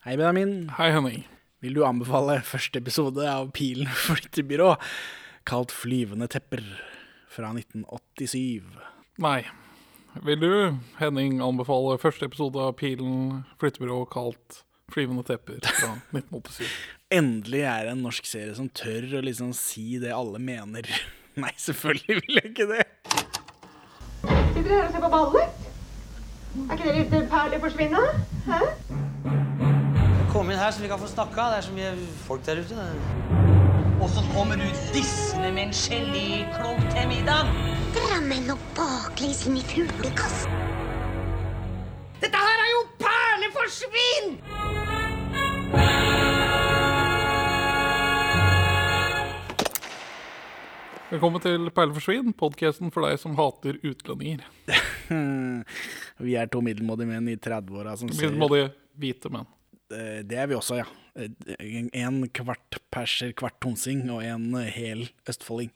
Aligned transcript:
Hei, 0.00 0.16
Benjamin. 0.16 0.70
Hei, 0.78 0.90
Henning. 0.94 1.26
Vil 1.60 1.74
du 1.76 1.82
anbefale 1.84 2.38
første 2.48 2.80
episode 2.80 3.20
av 3.28 3.50
Pilen 3.52 3.90
flyttebyrå, 4.06 4.70
kalt 5.44 5.74
Flyvende 5.76 6.24
tepper, 6.32 6.62
fra 7.28 7.50
1987? 7.52 8.64
Nei. 9.20 9.42
Vil 10.24 10.40
du, 10.40 10.54
Henning, 11.02 11.42
anbefale 11.44 11.98
første 12.00 12.24
episode 12.30 12.62
av 12.64 12.72
Pilen 12.80 13.42
flyttebyrå 13.60 13.98
kalt 14.08 14.62
Flyvende 14.90 15.26
tepper 15.28 15.60
fra 15.68 15.92
1987? 16.16 16.64
Endelig 17.12 17.60
er 17.68 17.84
det 17.90 17.92
en 17.98 18.02
norsk 18.06 18.24
serie 18.32 18.56
som 18.56 18.72
tør 18.72 19.18
å 19.20 19.22
liksom 19.26 19.52
si 19.52 19.98
det 20.00 20.16
alle 20.16 20.40
mener. 20.40 20.88
Nei, 21.44 21.52
selvfølgelig 21.60 22.22
vil 22.24 22.40
jeg 22.40 22.54
ikke 22.54 22.70
det. 22.72 22.88
Sitter 24.24 24.64
dere 24.64 24.80
her 24.80 24.88
og 24.88 24.96
ser 24.96 25.04
på 25.04 25.12
ballet? 25.12 25.68
Er 26.64 26.72
ikke 26.80 26.88
dere 26.88 27.04
ute 27.04 27.22
perler 27.36 27.64
forsvinne? 27.68 28.08
Hæ? 28.48 28.64
Kom 30.30 30.50
inn 30.50 30.58
her 30.58 30.70
så 30.70 30.82
vi 30.82 30.88
kan 30.88 30.98
få 30.98 31.08
snakka. 31.10 31.44
Det 31.50 31.56
er 31.58 31.64
så 31.66 31.72
mye 31.74 31.88
folk 32.22 32.44
der 32.46 32.60
ute. 32.62 32.84
Og 34.00 34.08
så 34.14 34.22
kommer 34.30 34.60
du 34.60 34.62
dissende 34.94 35.50
med 35.56 35.62
en 35.62 35.74
geléklump 35.74 36.84
til 36.94 37.08
middag. 37.10 37.50
Drammen 37.96 38.52
og 38.54 38.62
baklengs 38.78 39.42
inn 39.50 39.58
i 39.58 39.64
fuglekassen. 39.66 40.54
Dette 42.22 42.44
her 42.46 42.62
er 42.62 42.70
jo 42.76 42.86
perleforsvinn! 43.02 44.38
Velkommen 51.10 51.42
til 51.42 51.70
Perleforsvinn, 51.74 52.36
podkasten 52.38 52.94
for 52.94 53.02
deg 53.02 53.18
som 53.18 53.34
hater 53.34 53.82
utlendinger. 53.82 54.46
Vi 56.26 56.38
er 56.38 56.46
to 56.46 56.62
middelmådige 56.62 57.16
menn 57.16 57.32
i 57.32 57.34
30-åra 57.34 57.98
som 57.98 58.12
ser 58.14 58.30
Middelmådige 58.30 58.76
hvite 58.94 59.32
menn. 59.34 59.56
Eh, 59.90 60.22
Det 60.26 60.38
er 60.38 60.46
vi 60.50 60.54
også, 60.58 60.80
ja. 60.80 60.86
Eh, 61.16 61.30
En 62.04 62.22
kvart 62.28 62.78
perser, 62.92 63.32
kvart 63.32 63.58
tomsing, 63.60 64.06
og 64.10 64.22
en 64.24 64.54
hel 64.70 65.08
østfolding. 65.28 65.70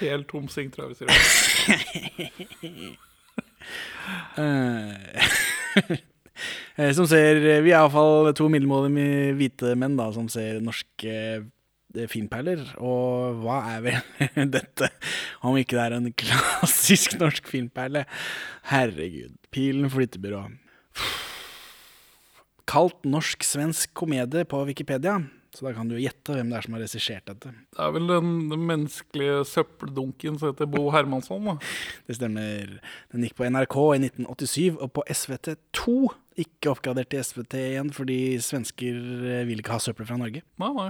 Helt 0.00 0.28
tomsing, 0.28 0.70
tror 0.72 0.88
jeg 0.88 0.96
vi 0.96 0.98
sier. 1.00 2.96
Eh, 4.40 5.28
eh, 6.80 6.92
Som 6.96 7.06
ser 7.10 7.40
Vi 7.62 7.70
er 7.70 7.78
iallfall 7.78 8.30
to 8.36 8.48
middelmådige 8.52 9.34
hvite 9.38 9.74
menn 9.78 9.98
da, 9.98 10.08
som 10.14 10.28
ser 10.32 10.60
norske 10.64 11.12
eh, 11.12 12.06
filmperler. 12.10 12.62
Og 12.80 13.42
hva 13.44 13.60
er 13.76 13.84
vel 13.86 14.48
dette, 14.56 14.90
om 15.46 15.58
ikke 15.60 15.76
det 15.76 15.84
er 15.86 15.98
en 15.98 16.10
klassisk 16.24 17.18
norsk 17.20 17.50
filmperle? 17.50 18.06
Herregud. 18.72 19.36
Pilen 19.54 19.90
flyttebyrå. 19.92 20.46
Kalt 22.70 23.02
norsk-svensk 23.02 23.90
komedie 23.98 24.44
på 24.46 24.62
Wikipedia. 24.68 25.18
Så 25.50 25.64
da 25.66 25.72
kan 25.74 25.88
du 25.90 25.96
gjette 25.98 26.36
hvem 26.36 26.52
det 26.52 26.60
er 26.60 26.66
som 26.66 26.74
har 26.76 26.82
regissert 26.84 27.26
dette. 27.26 27.50
Det 27.50 27.80
er 27.82 27.94
vel 27.96 28.06
den, 28.06 28.28
den 28.52 28.62
menneskelige 28.68 29.40
søppeldunken 29.50 30.36
som 30.38 30.52
heter 30.52 30.68
Bo 30.70 30.84
Hermansson, 30.94 31.48
da. 31.48 31.56
Det 32.06 32.14
stemmer. 32.20 32.76
Den 33.10 33.26
gikk 33.26 33.34
på 33.40 33.48
NRK 33.50 33.76
i 33.96 34.04
1987, 34.04 34.78
og 34.78 34.92
på 34.94 35.04
SVT2. 35.10 35.96
Ikke 36.44 36.70
oppgradert 36.70 37.10
til 37.10 37.26
SVT 37.26 37.58
igjen, 37.64 37.90
fordi 37.96 38.20
svensker 38.46 39.02
eh, 39.26 39.42
vil 39.50 39.64
ikke 39.64 39.74
ha 39.74 39.82
søppel 39.82 40.06
fra 40.06 40.20
Norge. 40.22 40.44
Nei, 40.62 40.70
nei. 40.78 40.88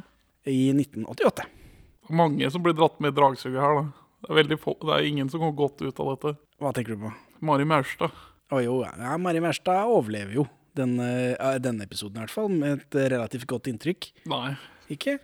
I 0.53 0.61
1988. 0.77 1.48
Mange 2.20 2.53
som 2.53 2.64
blir 2.64 2.77
dratt 2.77 3.01
med 3.01 3.14
i 3.14 3.20
dragsuget 3.23 3.61
her, 3.64 3.81
da. 3.81 4.06
Det 4.28 4.45
er, 4.45 4.61
få, 4.61 4.77
det 4.84 4.92
er 4.92 5.08
ingen 5.08 5.33
som 5.33 5.41
kommer 5.41 5.56
godt 5.56 5.81
ut 5.81 6.05
av 6.05 6.12
dette. 6.12 6.36
Hva 6.61 6.77
tenker 6.77 6.92
du 6.92 7.06
på? 7.08 7.17
Mari 7.48 7.64
Maurstad. 7.64 8.12
Å 8.53 8.61
jo, 8.61 8.83
ja, 8.84 9.17
Mari 9.17 9.41
Maurstad 9.41 9.89
overlever 9.89 10.42
jo 10.42 10.51
denne, 10.78 11.08
eh, 11.36 11.58
denne 11.62 11.86
episoden, 11.86 12.18
i 12.18 12.24
hvert 12.24 12.34
fall, 12.34 12.50
med 12.52 12.78
et 12.78 12.98
eh, 12.98 13.10
relativt 13.14 13.48
godt 13.50 13.70
inntrykk. 13.70 14.10
Nei. 14.30 14.54
Ikke? 14.92 15.18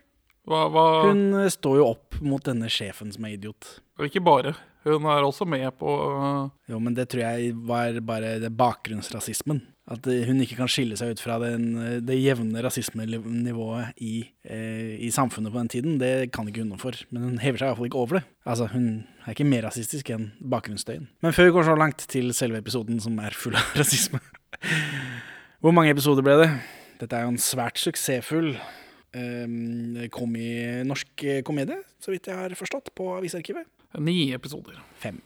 Hva, 0.47 0.67
hva 0.71 0.87
Hun 1.09 1.29
eh, 1.43 1.51
står 1.53 1.81
jo 1.81 1.91
opp 1.91 2.19
mot 2.23 2.43
denne 2.47 2.71
sjefen 2.73 3.13
som 3.15 3.27
er 3.27 3.37
idiot. 3.37 3.79
Og 3.99 4.09
Ikke 4.09 4.23
bare. 4.25 4.55
Hun 4.87 5.09
er 5.11 5.25
også 5.27 5.47
med 5.49 5.67
på 5.81 5.91
uh... 5.91 6.47
Jo, 6.71 6.79
men 6.79 6.95
det 6.95 7.09
tror 7.11 7.25
jeg 7.25 7.57
var 7.67 7.97
bare 8.07 8.37
det 8.39 8.53
bakgrunnsrasismen. 8.55 9.65
At 9.91 10.07
eh, 10.11 10.25
hun 10.27 10.39
ikke 10.43 10.59
kan 10.59 10.71
skille 10.71 10.97
seg 10.99 11.15
ut 11.15 11.23
fra 11.23 11.41
den, 11.43 11.67
eh, 11.79 11.99
det 12.03 12.19
jevne 12.19 12.63
rasismenivået 12.63 13.99
i, 14.03 14.15
eh, 14.47 14.95
i 15.03 15.11
samfunnet 15.15 15.53
på 15.55 15.61
den 15.61 15.71
tiden. 15.71 15.99
Det 16.03 16.33
kan 16.35 16.47
ikke 16.47 16.65
hun 16.65 16.73
noe 16.75 16.83
for. 16.83 16.99
Men 17.15 17.29
hun 17.29 17.43
hever 17.43 17.63
seg 17.63 17.71
iallfall 17.71 17.91
ikke 17.91 18.03
over 18.03 18.19
det. 18.19 18.25
Altså, 18.47 18.67
Hun 18.71 19.07
er 19.27 19.35
ikke 19.35 19.47
mer 19.47 19.67
rasistisk 19.67 20.11
enn 20.11 20.33
bakgrunnsstøyen. 20.43 21.07
Men 21.23 21.35
før 21.35 21.51
vi 21.51 21.55
går 21.55 21.69
så 21.71 21.79
langt 21.79 22.07
til 22.11 22.35
selve 22.35 22.59
episoden, 22.59 22.99
som 23.03 23.19
er 23.19 23.35
full 23.35 23.55
av 23.59 23.75
rasisme 23.81 24.23
Hvor 25.65 25.73
mange 25.73 25.93
episoder 25.95 26.25
ble 26.25 26.35
det? 26.43 26.51
Dette 27.01 27.17
er 27.17 27.25
jo 27.25 27.33
en 27.33 27.41
svært 27.41 27.81
suksessfull 27.81 28.51
eh, 28.57 29.47
i 29.49 30.51
norsk 30.85 31.25
eh, 31.25 31.43
komedie, 31.47 31.79
så 32.01 32.13
vidt 32.13 32.29
jeg 32.29 32.37
har 32.37 32.53
forstått, 32.59 32.93
på 32.97 33.09
Avisarkivet. 33.17 33.65
ni 33.99 34.33
episoder. 34.37 34.77
Fem. 35.01 35.23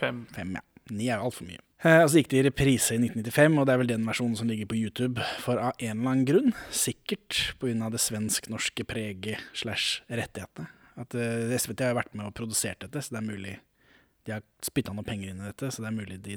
Fem. 0.00 0.26
Fem, 0.32 0.56
ja. 0.56 0.64
Ni 0.88 1.10
er 1.10 1.20
jo 1.20 1.28
altfor 1.28 1.48
mye. 1.50 1.60
Eh, 1.84 2.00
og 2.00 2.08
så 2.10 2.22
gikk 2.22 2.30
det 2.32 2.40
i 2.40 2.46
reprise 2.48 2.96
i 2.96 3.00
1995, 3.02 3.58
og 3.60 3.68
det 3.68 3.74
er 3.74 3.82
vel 3.82 3.90
den 3.92 4.08
versjonen 4.08 4.38
som 4.40 4.48
ligger 4.48 4.70
på 4.70 4.78
YouTube 4.78 5.24
for 5.44 5.60
av 5.60 5.76
en 5.76 5.92
eller 5.92 6.12
annen 6.14 6.26
grunn. 6.26 6.56
Sikkert 6.74 7.52
pga. 7.60 7.90
det 7.92 8.00
svensk-norske 8.02 8.88
preget 8.88 9.44
slash 9.52 10.00
rettighetene. 10.08 10.72
At 10.98 11.14
eh, 11.14 11.52
SVT 11.54 11.84
har 11.90 11.98
vært 12.00 12.16
med 12.16 12.30
og 12.30 12.34
produsert 12.40 12.80
dette, 12.82 13.04
så 13.04 13.14
det 13.14 13.20
er 13.20 13.28
mulig 13.28 13.58
de 14.26 14.34
har 14.34 14.42
spytta 14.64 14.92
noe 14.92 15.06
penger 15.06 15.30
inn 15.30 15.44
i 15.44 15.46
dette, 15.48 15.70
så 15.72 15.84
det 15.84 15.88
er 15.88 15.96
mulig 15.96 16.18
de, 16.24 16.34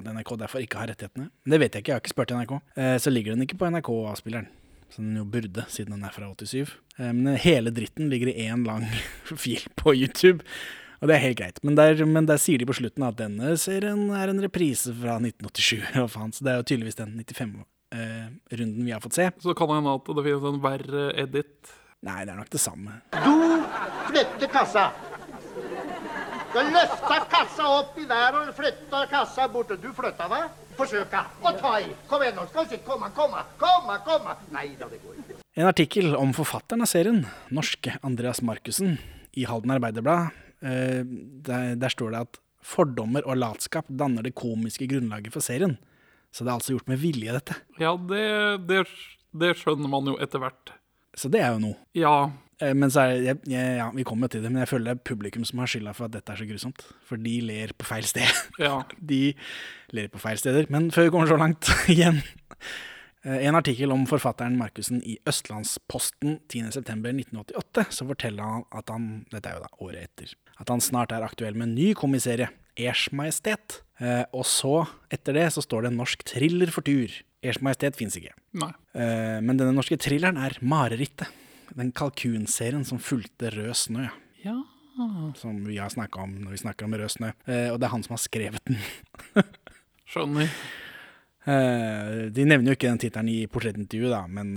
at 0.00 0.08
NRK 0.08 0.34
derfor 0.40 0.62
ikke 0.64 0.80
har 0.80 0.90
rettighetene. 0.92 1.28
Men 1.30 1.54
det 1.54 1.60
vet 1.62 1.74
jeg 1.76 1.84
ikke, 1.84 1.92
jeg 1.92 1.98
har 1.98 2.04
ikke 2.04 2.14
spurt 2.14 2.34
NRK. 2.36 2.52
Eh, 2.76 2.96
så 3.02 3.12
ligger 3.12 3.34
den 3.36 3.44
ikke 3.46 3.58
på 3.60 3.70
NRK-avspilleren. 3.72 4.48
Som 4.92 5.08
den 5.08 5.22
jo 5.22 5.24
burde, 5.32 5.64
siden 5.72 5.94
den 5.96 6.04
er 6.04 6.14
fra 6.14 6.28
87. 6.28 6.72
Eh, 6.98 7.10
men 7.16 7.36
hele 7.40 7.72
dritten 7.74 8.10
ligger 8.12 8.32
i 8.32 8.46
én 8.48 8.64
lang 8.68 8.86
fil 9.44 9.64
på 9.80 9.94
YouTube. 9.96 10.44
Og 11.02 11.10
det 11.10 11.16
er 11.16 11.24
helt 11.24 11.38
greit. 11.40 11.60
Men 11.66 11.76
der, 11.78 12.04
men 12.06 12.28
der 12.30 12.38
sier 12.38 12.62
de 12.62 12.68
på 12.68 12.76
slutten 12.78 13.02
at 13.06 13.18
denne 13.18 13.56
serien 13.58 14.04
er 14.14 14.30
en 14.30 14.42
reprise 14.44 14.92
fra 14.94 15.16
1987. 15.18 15.80
Og 16.04 16.10
faen, 16.14 16.34
så 16.34 16.46
det 16.46 16.52
er 16.52 16.60
jo 16.60 16.68
tydeligvis 16.70 17.00
den 17.00 17.16
95-runden 17.18 18.84
vi 18.86 18.94
har 18.94 19.02
fått 19.02 19.18
se. 19.18 19.30
Så 19.42 19.56
kan 19.58 19.70
det 19.72 19.80
hende 19.80 19.96
at 19.98 20.12
det 20.12 20.26
finnes 20.28 20.50
en 20.52 20.60
verre 20.62 21.08
edit. 21.24 21.72
Nei, 22.02 22.20
det 22.26 22.32
er 22.34 22.38
nok 22.38 22.50
det 22.50 22.58
samme. 22.62 23.00
Du 23.14 23.32
flytter 24.10 24.50
kassa. 24.50 24.88
Du 26.52 26.58
løfter 26.60 27.22
kassa 27.32 27.64
opp 27.78 27.94
i 27.96 28.02
været 28.04 28.34
og 28.36 28.50
flytter 28.56 29.06
kassa 29.08 29.46
bort. 29.48 29.70
Du 29.80 29.88
flytter 29.96 30.28
hva? 30.28 30.40
Forsøka 30.76 31.22
å 31.40 31.52
ta 31.56 31.70
i. 31.80 31.86
Kom 32.10 32.24
igjen 32.24 32.36
nå. 32.36 32.44
Skal 32.50 32.66
vi 32.66 32.74
sitte. 32.74 32.84
Kom, 32.84 33.04
kom, 33.16 33.36
kom, 33.60 33.88
kom. 34.04 34.28
Nei 34.52 34.66
da, 34.76 34.88
det 34.90 34.98
går 35.00 35.16
ikke. 35.22 35.38
En 35.56 35.68
artikkel 35.70 36.12
om 36.16 36.34
forfatteren 36.36 36.84
av 36.84 36.90
serien, 36.92 37.22
norske 37.52 37.94
Andreas 38.04 38.42
Markussen, 38.44 38.98
i 39.32 39.46
Halden 39.48 39.72
Arbeiderblad, 39.72 40.36
eh, 40.60 41.00
der, 41.48 41.72
der 41.80 41.92
står 41.92 42.12
det 42.12 42.22
at 42.26 42.40
fordommer 42.62 43.24
og 43.24 43.40
latskap 43.40 43.88
danner 43.88 44.24
det 44.28 44.34
komiske 44.36 44.88
grunnlaget 44.92 45.32
for 45.32 45.44
serien. 45.44 45.78
Så 46.32 46.44
det 46.44 46.52
er 46.52 46.58
altså 46.58 46.76
gjort 46.76 46.92
med 46.92 47.00
vilje, 47.00 47.32
dette. 47.32 47.56
Ja, 47.80 47.96
det, 47.96 48.22
det, 48.68 48.84
det 49.40 49.54
skjønner 49.60 49.92
man 49.92 50.12
jo 50.12 50.20
etter 50.20 50.44
hvert. 50.44 50.76
Så 51.18 51.28
det 51.32 51.42
er 51.44 51.52
jo 51.54 51.62
noe. 51.66 51.76
Ja, 51.98 52.30
Eh, 52.62 52.74
Men 52.78 52.92
så 52.92 53.06
er 53.06 53.16
jeg, 53.24 53.40
jeg, 53.50 53.76
ja, 53.80 53.88
vi 53.94 54.04
kommer 54.06 54.28
jo 54.28 54.36
til 54.36 54.44
det, 54.44 54.52
men 54.52 54.62
jeg 54.62 54.70
føler 54.70 54.92
det 54.92 54.94
er 55.00 55.06
publikum 55.10 55.46
som 55.48 55.62
har 55.62 55.70
skylda 55.70 55.94
for 55.96 56.08
at 56.08 56.14
dette 56.16 56.34
er 56.34 56.40
så 56.42 56.48
grusomt. 56.48 56.84
For 57.08 57.20
de 57.20 57.34
ler 57.44 57.74
på 57.78 57.88
feil 57.88 58.06
sted. 58.08 58.42
ja. 58.62 58.76
De 59.12 59.22
ler 59.96 60.10
på 60.12 60.20
feil 60.22 60.40
steder. 60.40 60.68
Men 60.72 60.90
før 60.94 61.08
vi 61.08 61.14
kommer 61.14 61.30
så 61.30 61.40
langt 61.40 61.68
igjen 61.92 62.22
eh, 63.24 63.42
En 63.48 63.58
artikkel 63.58 63.92
om 63.94 64.06
forfatteren 64.10 64.56
Markussen 64.60 65.02
i 65.02 65.18
Østlandsposten 65.28 66.38
10.9.1988, 66.52 67.88
så 67.98 68.06
forteller 68.08 68.46
han 68.46 68.66
at 68.72 68.92
han 68.94 69.10
Dette 69.32 69.50
er 69.50 69.58
jo 69.58 69.64
da 69.66 69.72
året 69.88 70.06
etter. 70.10 70.36
At 70.62 70.70
han 70.70 70.84
snart 70.84 71.14
er 71.14 71.26
aktuell 71.26 71.56
med 71.58 71.70
en 71.70 71.76
ny 71.78 71.92
komiserie, 71.98 72.50
Ers 72.78 73.08
Majestet. 73.12 73.80
Eh, 74.02 74.24
og 74.32 74.46
så, 74.48 74.84
etter 75.12 75.36
det, 75.36 75.48
så 75.54 75.64
står 75.64 75.88
det 75.88 75.96
norsk 75.96 76.22
thriller 76.30 76.70
for 76.74 76.86
tur. 76.86 77.10
Ers 77.42 77.58
Majestet 77.64 77.98
fins 77.98 78.16
ikke. 78.18 78.34
Eh, 78.94 79.38
men 79.42 79.56
denne 79.58 79.74
norske 79.74 79.98
thrilleren 80.00 80.38
er 80.38 80.54
Marerittet. 80.62 81.30
Den 81.72 81.90
kalkunserien 81.96 82.84
som 82.86 83.00
fulgte 83.02 83.50
Rød 83.54 83.74
snø. 83.80 84.06
Ja. 84.44 84.58
Som 85.40 85.62
vi 85.64 85.78
har 85.80 85.90
snakka 85.90 86.20
om 86.26 86.36
når 86.44 86.54
vi 86.54 86.62
snakker 86.62 86.86
om 86.86 86.94
Rød 87.00 87.16
snø. 87.16 87.32
Eh, 87.48 87.68
og 87.72 87.80
det 87.80 87.88
er 87.88 87.94
han 87.94 88.06
som 88.06 88.14
har 88.14 88.22
skrevet 88.22 88.62
den. 88.68 88.78
Skjønner. 90.12 90.52
Eh, 91.48 92.30
de 92.30 92.46
nevner 92.46 92.70
jo 92.70 92.78
ikke 92.78 92.90
den 92.90 93.02
tittelen 93.02 93.30
i 93.32 93.40
portrettintervjuet, 93.50 94.12
da, 94.12 94.22
men, 94.30 94.52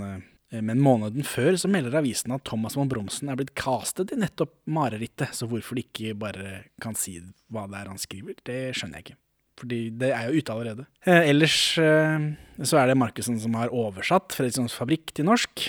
eh, 0.52 0.60
men 0.62 0.82
måneden 0.82 1.26
før 1.26 1.56
så 1.58 1.70
melder 1.72 1.98
avisen 1.98 2.34
at 2.36 2.44
Thomas 2.46 2.76
von 2.78 2.90
Bromsen 2.90 3.32
er 3.32 3.38
blitt 3.40 3.56
castet 3.58 4.14
i 4.14 4.20
nettopp 4.20 4.60
Marerittet, 4.70 5.34
så 5.34 5.48
hvorfor 5.50 5.78
de 5.78 5.86
ikke 5.88 6.14
bare 6.20 6.60
kan 6.82 6.94
si 6.94 7.18
hva 7.50 7.66
det 7.66 7.80
er 7.80 7.90
han 7.90 7.98
skriver, 7.98 8.38
det 8.46 8.60
skjønner 8.78 9.00
jeg 9.00 9.08
ikke. 9.08 9.20
Fordi 9.56 9.90
det 9.96 10.10
er 10.12 10.28
jo 10.28 10.40
ute 10.42 10.52
allerede. 10.52 10.84
Eh, 11.06 11.30
ellers 11.30 11.56
eh, 11.80 12.26
så 12.62 12.76
er 12.82 12.90
det 12.90 12.96
Markussen 13.00 13.38
som 13.40 13.54
har 13.56 13.72
oversatt 13.72 14.34
Fredrikssons 14.36 14.74
Fabrikk 14.76 15.14
til 15.16 15.24
norsk. 15.28 15.68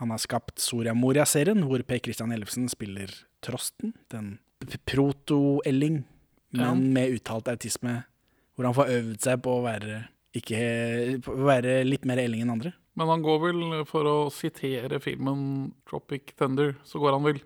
Han 0.00 0.10
har 0.10 0.18
skapt 0.22 0.58
Soria 0.58 0.94
Moria-serien, 0.96 1.60
hvor 1.68 1.82
Per 1.86 2.00
Christian 2.02 2.32
Ellefsen 2.32 2.70
spiller 2.72 3.12
Trosten, 3.44 3.92
den 4.10 4.38
proto-Elling, 4.88 6.04
men 6.52 6.60
Ja. 6.64 6.74
med 6.74 7.12
uttalt 7.18 7.48
autisme, 7.48 8.04
hvor 8.56 8.64
han 8.64 8.74
får 8.74 8.88
øvd 8.96 9.20
seg 9.20 9.42
på 9.42 9.50
å 9.58 9.62
være, 9.64 10.08
ikke, 10.34 11.22
på 11.22 11.32
å 11.36 11.44
være 11.46 11.84
litt 11.84 12.04
mer 12.04 12.18
Elling 12.18 12.42
enn 12.42 12.50
andre. 12.56 12.72
Men 12.96 13.08
han 13.08 13.22
går 13.22 13.38
vel, 13.40 13.84
for 13.88 14.04
å 14.04 14.30
sitere 14.30 15.00
filmen 15.00 15.72
Tropic 15.88 16.34
Thunder, 16.36 16.74
så 16.84 17.00
går 17.00 17.12
han 17.12 17.22
vel 17.24 17.40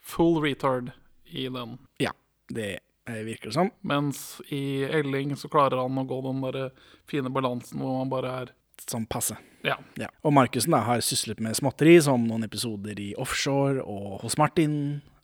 full 0.00 0.42
retard 0.42 0.92
i 1.32 1.48
den. 1.48 1.78
Ja, 1.98 2.12
det 2.52 2.80
virker 3.06 3.50
det 3.50 3.54
som. 3.56 3.70
Mens 3.82 4.40
i 4.54 4.82
Elling 4.84 5.34
så 5.36 5.48
klarer 5.50 5.80
han 5.82 5.98
å 5.98 6.04
gå 6.06 6.20
den 6.22 6.42
der 6.44 6.70
fine 7.10 7.30
balansen 7.34 7.80
hvor 7.82 7.98
man 8.02 8.12
bare 8.12 8.34
er 8.42 8.52
Sånn 8.82 9.04
passe. 9.06 9.36
Ja. 9.62 9.76
Ja. 9.94 10.08
Og 10.26 10.32
Markussen 10.34 10.74
har 10.74 10.98
syslet 11.06 11.38
med 11.38 11.54
småtteri, 11.54 11.92
som 12.02 12.24
noen 12.26 12.42
episoder 12.42 12.98
i 12.98 13.12
Offshore 13.14 13.78
og 13.86 14.24
hos 14.24 14.34
Martin 14.40 14.74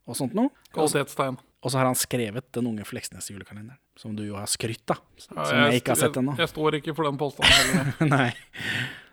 og 0.07 0.15
sånt 0.15 0.37
noe. 0.39 0.53
Kvalitetstegn. 0.77 1.41
og 1.65 1.73
så 1.73 1.81
har 1.81 1.89
han 1.89 1.99
skrevet 1.99 2.47
Den 2.55 2.69
unge 2.71 2.85
Fleksnes 2.87 3.27
julekalenderen, 3.33 3.81
som 3.99 4.15
du 4.15 4.23
jo 4.29 4.37
har 4.39 4.47
skrytt 4.47 4.95
av. 4.95 5.01
Som 5.19 5.41
Ja, 5.41 5.49
jeg 5.73 5.83
ikke 5.83 5.97
har 5.97 6.03
sett 6.05 6.21
ennå. 6.21 6.37
Jeg, 6.39 6.45
jeg 6.47 6.53
står 6.55 6.79
ikke 6.79 6.95
for 6.95 7.09
den 7.09 7.19
påstanden 7.19 7.57
heller. 7.59 8.11
Nei. 8.15 8.29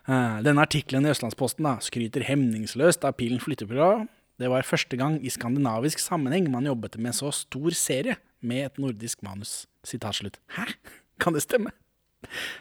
Eh, 0.06 0.38
Denne 0.46 0.62
artikkelen 0.62 1.08
i 1.08 1.10
Østlandsposten 1.10 1.66
da, 1.66 1.74
skryter 1.82 2.22
hemningsløst 2.28 3.02
av 3.08 3.16
Pilen 3.18 3.42
flytteprogram. 3.42 4.06
Det 4.38 4.52
var 4.52 4.62
første 4.68 4.94
gang 5.00 5.18
i 5.26 5.32
skandinavisk 5.32 5.98
sammenheng 5.98 6.46
man 6.52 6.68
jobbet 6.70 7.00
med 7.02 7.16
så 7.18 7.32
stor 7.34 7.74
serie 7.74 8.14
med 8.46 8.68
et 8.68 8.78
nordisk 8.82 9.24
manus. 9.26 9.64
sitatslutt. 9.86 10.38
Hæ? 10.56 10.68
Kan 11.22 11.36
det 11.36 11.44
stemme? 11.44 11.72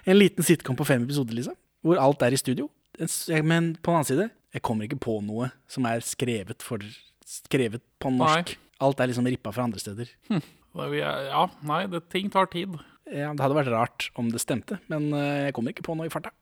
En 0.05 0.17
liten 0.19 0.45
sitcom 0.45 0.77
på 0.77 0.85
fem 0.87 1.03
episoder, 1.03 1.33
liksom? 1.37 1.55
Hvor 1.85 1.99
alt 2.01 2.21
er 2.25 2.33
i 2.33 2.39
studio? 2.39 2.69
Men 3.43 3.73
på 3.81 3.91
den 3.91 3.97
annen 3.97 4.07
side, 4.07 4.29
jeg 4.55 4.63
kommer 4.63 4.87
ikke 4.87 5.01
på 5.01 5.17
noe 5.25 5.49
som 5.67 5.87
er 5.89 6.03
skrevet, 6.05 6.63
for, 6.63 6.83
skrevet 7.27 7.83
på 7.99 8.11
norsk. 8.13 8.55
Alt 8.83 9.01
er 9.01 9.11
liksom 9.11 9.27
rippa 9.27 9.51
fra 9.55 9.65
andre 9.67 9.81
steder. 9.81 10.11
Hm. 10.29 10.43
Ja, 10.95 11.45
nei, 11.63 11.85
det, 11.91 12.03
ting 12.11 12.29
tar 12.31 12.49
tid. 12.51 12.75
Ja, 13.07 13.31
det 13.31 13.43
hadde 13.43 13.57
vært 13.57 13.71
rart 13.73 14.09
om 14.19 14.31
det 14.33 14.41
stemte, 14.43 14.79
men 14.91 15.11
eh, 15.15 15.47
jeg 15.47 15.55
kommer 15.55 15.71
ikke 15.71 15.85
på 15.87 15.95
noe 15.97 16.09
i 16.09 16.13
farta. 16.13 16.33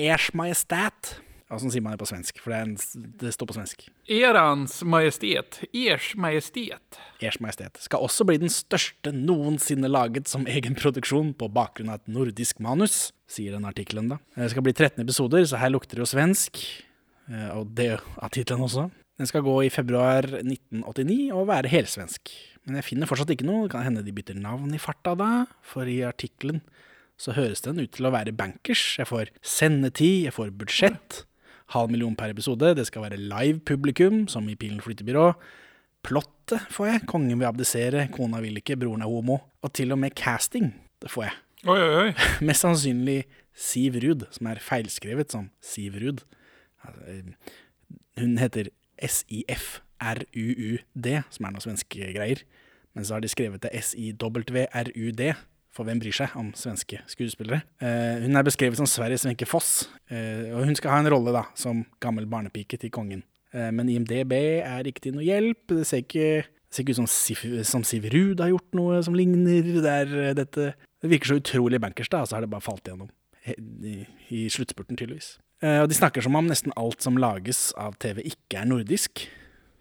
Ers 0.00 0.30
Majestat. 0.38 1.16
Ja, 1.52 1.58
sånn 1.60 1.68
sier 1.74 1.82
man 1.84 1.92
det 1.92 2.00
på 2.00 2.06
svensk, 2.08 2.38
for 2.40 2.48
det, 2.54 2.58
en, 2.64 3.10
det 3.20 3.30
står 3.36 3.50
på 3.50 3.54
svensk. 3.58 3.82
Erans 4.08 4.78
majestet, 4.88 5.58
ers 5.76 6.14
majestet. 6.16 6.96
Ers 7.20 7.36
Majestet 7.44 7.76
skal 7.84 8.00
også 8.06 8.24
bli 8.24 8.38
den 8.40 8.48
største 8.52 9.12
noensinne 9.12 9.90
laget 9.92 10.30
som 10.32 10.46
egen 10.48 10.72
produksjon 10.78 11.34
på 11.36 11.50
bakgrunn 11.52 11.92
av 11.92 12.00
et 12.00 12.08
nordisk 12.14 12.62
manus, 12.64 13.10
sier 13.28 13.52
den 13.52 13.68
artikkelen, 13.68 14.08
da. 14.14 14.18
Det 14.38 14.48
skal 14.54 14.64
bli 14.64 14.72
13 14.72 15.04
episoder, 15.04 15.44
så 15.44 15.60
her 15.60 15.74
lukter 15.74 16.00
det 16.00 16.06
jo 16.06 16.08
svensk. 16.14 16.62
eh, 17.28 17.50
Og 17.52 17.68
det 17.76 17.90
av 18.16 18.32
tittelen 18.32 18.64
også. 18.64 18.88
Den 19.20 19.28
skal 19.28 19.44
gå 19.44 19.58
i 19.66 19.70
februar 19.70 20.24
1989 20.40 21.30
og 21.36 21.46
være 21.52 21.68
helsvensk. 21.68 22.32
Men 22.64 22.78
jeg 22.80 22.86
finner 22.88 23.06
fortsatt 23.10 23.30
ikke 23.34 23.44
noe. 23.44 23.66
Det 23.68 23.74
kan 23.76 23.84
hende 23.84 24.02
de 24.06 24.14
bytter 24.16 24.34
navn 24.40 24.72
i 24.72 24.80
farta 24.80 25.12
da, 25.20 25.28
for 25.62 25.84
i 25.84 26.00
artikkelen 26.06 26.62
så 27.20 27.34
høres 27.36 27.60
den 27.62 27.78
ut 27.78 27.92
til 27.94 28.08
å 28.08 28.10
være 28.14 28.32
bankers. 28.34 28.96
Jeg 28.98 29.06
får 29.06 29.28
sendetid, 29.44 30.24
jeg 30.30 30.34
får 30.34 30.50
budsjett. 30.58 31.20
Halv 31.70 31.90
million 31.90 32.16
per 32.16 32.30
episode. 32.34 32.74
Det 32.76 32.86
skal 32.86 33.02
være 33.06 33.16
live 33.16 33.60
publikum, 33.60 34.28
som 34.28 34.48
i 34.48 34.54
Pilen 34.58 34.80
flyttebyrå. 34.80 35.32
Plottet 36.02 36.60
får 36.74 36.86
jeg. 36.88 37.06
Kongen 37.06 37.38
vil 37.38 37.46
abdisere, 37.46 38.08
kona 38.12 38.40
vil 38.42 38.56
ikke, 38.58 38.76
broren 38.76 39.02
er 39.02 39.10
homo. 39.10 39.38
Og 39.62 39.72
til 39.72 39.92
og 39.94 39.98
med 40.02 40.10
casting. 40.18 40.74
Det 41.02 41.10
får 41.10 41.22
jeg. 41.28 41.32
Oi, 41.70 41.78
oi, 41.78 41.94
oi. 42.08 42.12
Mest 42.48 42.60
sannsynlig 42.66 43.24
Siv 43.54 43.94
Ruud, 44.02 44.26
som 44.34 44.46
er 44.50 44.58
feilskrevet 44.62 45.30
som 45.32 45.50
Siv 45.62 45.94
Ruud. 46.02 46.20
Altså, 46.82 47.00
Hun 48.18 48.38
heter 48.40 48.64
S-I-F-R-U-U-D, 50.02 51.06
som 51.30 51.46
er 51.46 51.50
noe 51.54 51.62
svenske 51.62 52.12
greier. 52.16 52.42
Men 52.92 53.04
så 53.06 53.14
har 53.16 53.22
de 53.24 53.30
skrevet 53.30 53.62
det 53.62 53.70
S-I-W-R-U-D, 53.78 55.22
for 55.72 55.88
hvem 55.88 56.00
bryr 56.02 56.14
seg 56.14 56.34
om 56.38 56.50
svenske 56.58 57.00
skuespillere? 57.10 57.62
Eh, 57.82 58.22
hun 58.24 58.36
er 58.36 58.46
beskrevet 58.46 58.78
som 58.80 58.88
Sveriges 58.88 59.24
Wenche 59.28 59.48
Foss, 59.48 59.88
eh, 60.12 60.50
og 60.52 60.66
hun 60.68 60.76
skal 60.78 60.94
ha 60.94 61.02
en 61.02 61.12
rolle 61.12 61.34
da, 61.34 61.46
som 61.58 61.84
gammel 62.02 62.28
barnepike 62.30 62.80
til 62.80 62.92
kongen. 62.92 63.24
Eh, 63.52 63.70
men 63.74 63.90
IMDb 63.92 64.34
er 64.64 64.88
ikke 64.88 65.06
til 65.06 65.16
noe 65.16 65.26
hjelp. 65.26 65.64
Det 65.72 65.86
ser 65.88 66.04
ikke, 66.04 66.44
det 66.44 66.76
ser 66.76 66.84
ikke 66.84 66.96
ut 66.96 67.02
som 67.02 67.10
Sif, 67.10 67.44
som 67.68 67.84
Siv 67.88 68.08
Ruud 68.12 68.40
har 68.44 68.52
gjort 68.52 68.78
noe 68.78 69.00
som 69.04 69.16
ligner. 69.16 69.64
Det, 69.64 69.94
er, 69.94 70.12
eh, 70.28 70.36
dette, 70.38 70.72
det 71.02 71.12
virker 71.12 71.32
så 71.32 71.40
utrolig 71.40 71.80
bankers, 71.82 72.12
da, 72.12 72.24
og 72.24 72.30
så 72.30 72.38
har 72.38 72.46
det 72.46 72.52
bare 72.52 72.64
falt 72.64 72.88
igjennom. 72.88 73.12
I, 73.42 74.04
i 74.30 74.44
sluttspurten, 74.52 74.94
tydeligvis. 74.94 75.34
Eh, 75.62 75.80
og 75.82 75.88
de 75.90 75.98
snakker 75.98 76.24
som 76.24 76.36
om 76.38 76.46
nesten 76.46 76.74
alt 76.78 77.02
som 77.04 77.18
lages 77.20 77.70
av 77.80 77.96
TV, 78.02 78.22
ikke 78.32 78.62
er 78.62 78.68
nordisk. 78.70 79.26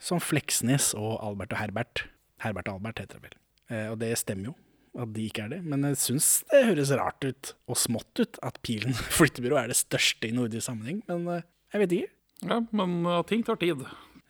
Som 0.02 0.18
Fleksnes 0.18 0.96
og 0.98 1.20
Albert 1.22 1.54
og 1.54 1.62
Herbert. 1.62 2.06
Herbert 2.42 2.70
og 2.72 2.80
Albert 2.80 3.04
heter 3.04 3.20
det 3.20 3.28
vel. 3.28 3.36
Eh, 3.70 3.88
og 3.92 4.00
det 4.02 4.16
stemmer 4.18 4.52
jo, 4.52 4.56
at 5.00 5.12
de 5.16 5.26
ikke 5.30 5.46
er 5.46 5.54
det. 5.56 5.62
Men 5.64 5.86
jeg 5.88 6.00
syns 6.02 6.30
det 6.52 6.66
høres 6.68 6.94
rart 7.00 7.24
ut, 7.26 7.54
og 7.72 7.80
smått 7.80 8.22
ut, 8.22 8.40
at 8.46 8.60
Pilen 8.66 8.98
flyttebyrå 9.18 9.60
er 9.62 9.72
det 9.72 9.80
største 9.80 10.30
i 10.30 10.36
nordisk 10.36 10.68
sammenheng. 10.68 11.02
Men 11.10 11.28
eh, 11.38 11.48
jeg 11.74 11.84
vet 11.84 11.98
ikke. 12.00 12.16
Ja, 12.42 12.58
men 12.74 12.96
uh, 13.06 13.20
ting 13.30 13.44
tar 13.46 13.60
tid. 13.62 13.84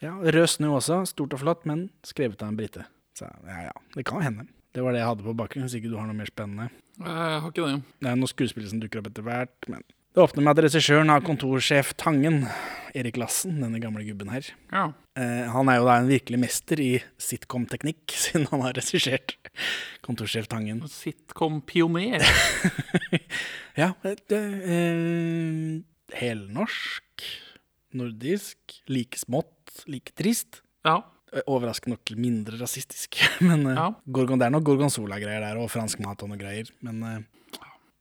Ja, 0.03 0.17
Rød 0.19 0.49
snø 0.51 0.73
også, 0.75 1.03
stort 1.07 1.35
og 1.37 1.43
flott, 1.43 1.63
men 1.69 1.87
skrevet 2.05 2.41
av 2.43 2.51
en 2.51 2.57
brite. 2.59 2.83
Så 3.17 3.29
ja, 3.47 3.69
ja, 3.69 3.75
det 3.95 4.03
kan 4.09 4.23
hende. 4.25 4.49
Det 4.75 4.83
var 4.83 4.95
det 4.95 5.01
jeg 5.01 5.09
hadde 5.09 5.25
på 5.25 5.35
bakgrunnen, 5.37 5.67
hvis 5.67 5.77
ikke 5.79 5.91
du 5.91 5.97
har 5.99 6.07
noe 6.09 6.17
mer 6.17 6.29
spennende. 6.29 6.67
Jeg 6.99 7.39
har 7.43 7.47
ikke 7.47 7.67
det. 7.67 7.79
Det 8.03 8.11
er 8.11 8.19
noen 8.19 8.31
skuespillere 8.31 8.71
som 8.71 8.81
dukker 8.83 9.01
opp 9.01 9.09
etter 9.11 9.25
hvert, 9.25 9.69
men 9.71 9.83
det 10.11 10.19
åpner 10.19 10.43
med 10.43 10.57
at 10.57 10.65
regissøren 10.65 11.07
har 11.07 11.23
kontorsjef 11.23 11.93
Tangen, 11.95 12.41
Erik 12.99 13.15
Lassen, 13.15 13.61
denne 13.63 13.79
gamle 13.79 14.03
gubben 14.03 14.31
her. 14.33 14.49
Ja. 14.67 14.89
Eh, 15.15 15.45
han 15.47 15.71
er 15.71 15.77
jo 15.79 15.85
da 15.87 15.93
en 16.01 16.09
virkelig 16.11 16.39
mester 16.41 16.81
i 16.83 16.89
sitcom-teknikk, 17.15 18.11
siden 18.25 18.49
han 18.51 18.65
har 18.65 18.75
regissert 18.75 19.37
kontorsjef 20.05 20.47
Tangen. 20.51 20.83
Sitcom-pioner. 20.89 22.23
Ja, 23.79 23.93
det, 24.03 24.35
eh, 24.67 25.77
helnorsk, 26.19 27.23
nordisk, 27.95 28.57
like 28.91 29.15
smått, 29.15 29.85
like 29.87 30.11
trist. 30.19 30.59
Ja. 30.83 30.97
Eh, 31.31 31.45
Overraskende 31.47 31.95
nok 31.95 32.11
mindre 32.19 32.59
rasistisk. 32.59 33.21
Men 33.47 33.63
eh, 33.69 33.77
Ja. 33.79 33.85
Gorgon, 34.11 34.41
det 34.41 34.49
er 34.49 34.53
noe 34.55 34.65
gorgonzola-greier 34.67 35.45
der, 35.45 35.61
og 35.61 35.71
fransk 35.71 36.03
mat 36.03 36.19
og 36.25 36.33
noe 36.33 36.41
greier. 36.41 36.67
Men, 36.83 36.99
eh, 37.07 37.21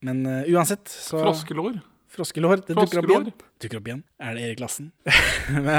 men 0.01 0.23
uh, 0.25 0.41
uansett, 0.49 0.89
så 0.89 1.19
Froskelår. 1.21 1.75
Froskelår, 2.11 2.63
det 2.65 2.73
dukker 2.73 3.03
opp 3.03 3.11
igjen. 3.13 3.27
Dukker 3.61 3.79
opp 3.79 3.89
igjen. 3.91 3.99
Er 4.19 4.35
det 4.35 4.47
Erik 4.47 4.63
Lassen? 4.63 4.87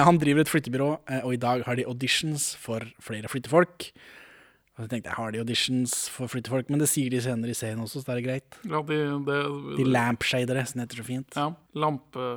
Han 0.08 0.20
driver 0.22 0.44
et 0.44 0.52
flyttebyrå, 0.52 0.90
eh, 1.10 1.24
og 1.26 1.34
i 1.34 1.40
dag 1.42 1.64
har 1.66 1.76
de 1.76 1.84
auditions 1.90 2.52
for 2.62 2.86
flere 3.02 3.28
flyttefolk. 3.28 3.90
Og 4.82 4.88
så 4.88 4.96
tenkte 4.96 5.12
jeg, 5.12 5.14
har 5.14 5.30
de 5.30 5.38
auditions 5.38 5.92
for 6.10 6.26
flyttefolk? 6.26 6.66
Men 6.74 6.80
det 6.82 6.88
sier 6.90 7.12
de 7.12 7.20
senere 7.22 7.54
i 7.54 7.54
serien 7.54 7.78
også, 7.78 8.00
så 8.02 8.08
det 8.08 8.16
er 8.16 8.24
greit. 8.24 8.56
Ja, 8.66 8.80
de, 8.82 8.96
de, 9.28 9.36
De 9.78 9.86
lampshadere, 9.86 10.64
som 10.66 10.82
heter 10.82 10.98
så 10.98 11.06
fint. 11.06 11.36
ja, 11.38 11.52
lampe... 11.78 12.32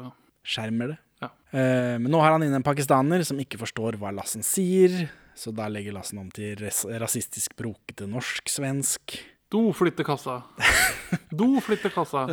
Skjermer 0.45 0.91
det. 0.91 0.97
Ja. 1.23 1.31
Eh, 1.57 1.95
men 1.97 2.11
nå 2.13 2.19
har 2.21 2.35
han 2.35 2.43
inne 2.45 2.59
en 2.59 2.65
pakistaner 2.65 3.23
som 3.25 3.39
ikke 3.41 3.57
forstår 3.57 3.97
hva 3.97 4.11
Lassen 4.13 4.45
sier, 4.45 5.07
så 5.33 5.49
da 5.57 5.65
legger 5.73 5.95
Lassen 5.95 6.21
om 6.21 6.27
til 6.29 6.61
rasistisk 7.01 7.55
brokete 7.57 8.05
norsk-svensk. 8.11 9.17
Do 9.49 9.71
flytter 9.73 10.05
kassa. 10.05 10.43
Do 11.41 11.49
flytter 11.65 11.89
kassa. 11.97 12.27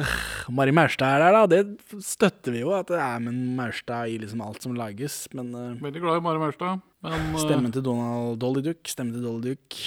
Mari 0.52 0.76
Maurstad 0.76 1.16
er 1.16 1.24
der, 1.24 1.40
da. 1.40 1.48
Det 1.48 2.04
støtter 2.04 2.52
vi 2.52 2.66
jo, 2.66 2.76
at 2.76 2.92
det 2.92 3.00
er 3.00 3.24
med 3.24 3.40
Maurstad 3.56 4.12
i 4.12 4.20
liksom 4.20 4.44
alt 4.44 4.60
som 4.68 4.76
lages. 4.76 5.22
Men 5.32 5.54
uh... 5.56 5.72
Veldig 5.80 6.04
glad 6.04 6.20
i 6.20 6.26
Mari 6.28 6.44
Maurstad. 6.44 6.84
Men 7.02 7.34
eh, 7.34 7.38
stemmen 7.42 7.72
til 7.74 7.82
Donald 7.86 8.38
Dolly 8.42 8.62
Duck, 8.66 8.82
stemmen 8.90 9.16
til 9.16 9.24
Dolly 9.26 9.52
Duck. 9.54 9.78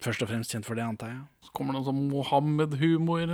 Først 0.00 0.22
og 0.22 0.28
fremst 0.30 0.52
kjent 0.54 0.64
for 0.68 0.78
det, 0.78 0.84
antar 0.86 1.10
jeg. 1.10 1.22
så 1.44 1.50
kommer 1.56 1.74
det 1.74 1.80
noe 1.80 1.88
sånn 1.90 2.04
Mohammed-humor. 2.12 3.32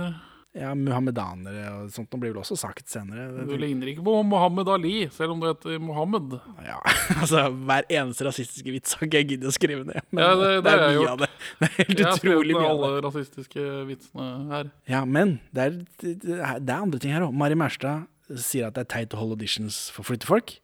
Ja, 0.55 0.69
muhammedanere 0.79 1.65
og 1.81 1.89
sånt 1.91 2.07
det 2.13 2.17
blir 2.21 2.31
vel 2.31 2.39
også 2.39 2.55
sagt 2.55 2.87
senere. 2.87 3.43
Du 3.43 3.57
ligner 3.59 3.89
ikke 3.91 4.05
på 4.07 4.13
Mohammed 4.23 4.69
Ali, 4.71 4.93
selv 5.11 5.33
om 5.33 5.41
du 5.43 5.49
heter 5.49 5.81
Mohammed. 5.83 6.37
Ja, 6.63 6.77
altså 7.21 7.41
Hver 7.51 7.83
eneste 7.91 8.23
rasistiske 8.29 8.71
vits 8.71 8.95
har 8.95 9.03
ikke 9.03 9.19
jeg 9.19 9.27
giddet 9.33 9.51
å 9.51 9.55
skrive 9.55 9.83
ned. 9.83 9.99
Men 10.15 10.23
Ja, 10.23 10.29
det- 10.39 10.63
det 10.63 10.71
er 10.73 10.83
mye 10.85 10.95
gjort. 10.95 11.11
av 11.11 11.25
det. 11.25 11.29
Det 11.59 11.67
er 11.67 11.75
helt 11.81 11.99
Jeg 11.99 12.19
utrolig 12.21 12.55
mye 12.55 12.69
av 12.71 12.71
alle 12.87 13.01
rasistiske 13.03 13.65
vitsene 13.91 14.29
her. 14.53 14.71
Ja, 14.89 15.03
men 15.05 15.35
det 15.51 15.65
er, 15.67 15.75
det 15.99 16.69
er 16.71 16.79
andre 16.79 16.99
ting 17.03 17.11
her 17.11 17.27
òg. 17.27 17.35
Mari 17.35 17.59
Maurstad 17.59 18.07
sier 18.39 18.69
at 18.71 18.79
det 18.79 18.85
er 18.87 18.93
teit 18.95 19.13
å 19.13 19.19
holde 19.21 19.35
auditions 19.37 19.89
for 19.93 20.07
flyttefolk. 20.07 20.55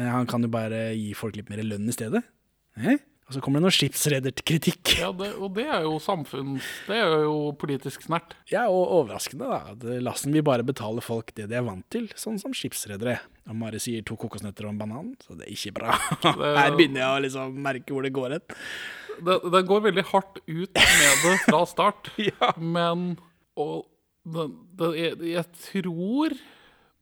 Eh, 0.00 0.08
Han 0.16 0.26
kan 0.30 0.42
jo 0.46 0.50
bare 0.52 0.88
gi 0.96 1.12
folk 1.18 1.36
litt 1.36 1.52
mer 1.52 1.60
lønn 1.66 1.88
i 1.88 1.94
stedet. 1.94 2.24
Eh? 2.80 2.96
Og 3.30 3.36
så 3.36 3.40
kommer 3.44 3.60
det 3.60 3.68
noe 3.68 3.74
skipsrederkritikk. 3.76 4.96
Ja, 4.98 5.12
det, 5.14 5.28
og 5.38 5.52
det 5.54 5.68
er 5.70 5.84
jo 5.86 6.00
samfunns... 6.02 6.66
Det 6.88 6.96
er 6.98 7.12
jo 7.28 7.52
politisk 7.60 8.02
snert. 8.02 8.32
Ja, 8.50 8.64
og 8.66 8.88
overraskende, 8.96 9.46
da. 9.46 9.60
At 9.76 9.84
Lassen 10.02 10.34
vil 10.34 10.42
bare 10.46 10.64
betale 10.66 10.98
folk 11.04 11.30
det 11.36 11.46
de 11.52 11.54
er 11.60 11.62
vant 11.62 11.86
til, 11.94 12.08
sånn 12.18 12.40
som 12.42 12.56
skipsredere. 12.56 13.20
Og 13.46 13.54
Mari 13.60 13.78
sier 13.82 14.02
to 14.06 14.16
kokosnøtter 14.18 14.66
og 14.66 14.72
en 14.74 14.80
banan, 14.82 15.12
så 15.22 15.38
det 15.38 15.46
er 15.46 15.54
ikke 15.54 15.76
bra. 15.78 15.94
Her 16.58 16.74
begynner 16.74 17.04
jeg 17.04 17.10
å 17.12 17.22
liksom 17.28 17.60
merke 17.68 17.94
hvor 17.94 18.08
det 18.08 18.12
går 18.18 18.34
hen. 18.38 18.58
Det, 19.20 19.36
det 19.54 19.62
går 19.68 19.86
veldig 19.86 20.06
hardt 20.10 20.42
ut 20.48 20.80
med 20.82 21.24
det 21.28 21.36
fra 21.44 21.62
start, 21.70 22.10
Ja. 22.32 22.50
men 22.58 23.12
og 23.60 23.84
det, 24.26 24.48
det, 24.80 24.90
jeg 25.36 25.46
tror 25.70 26.34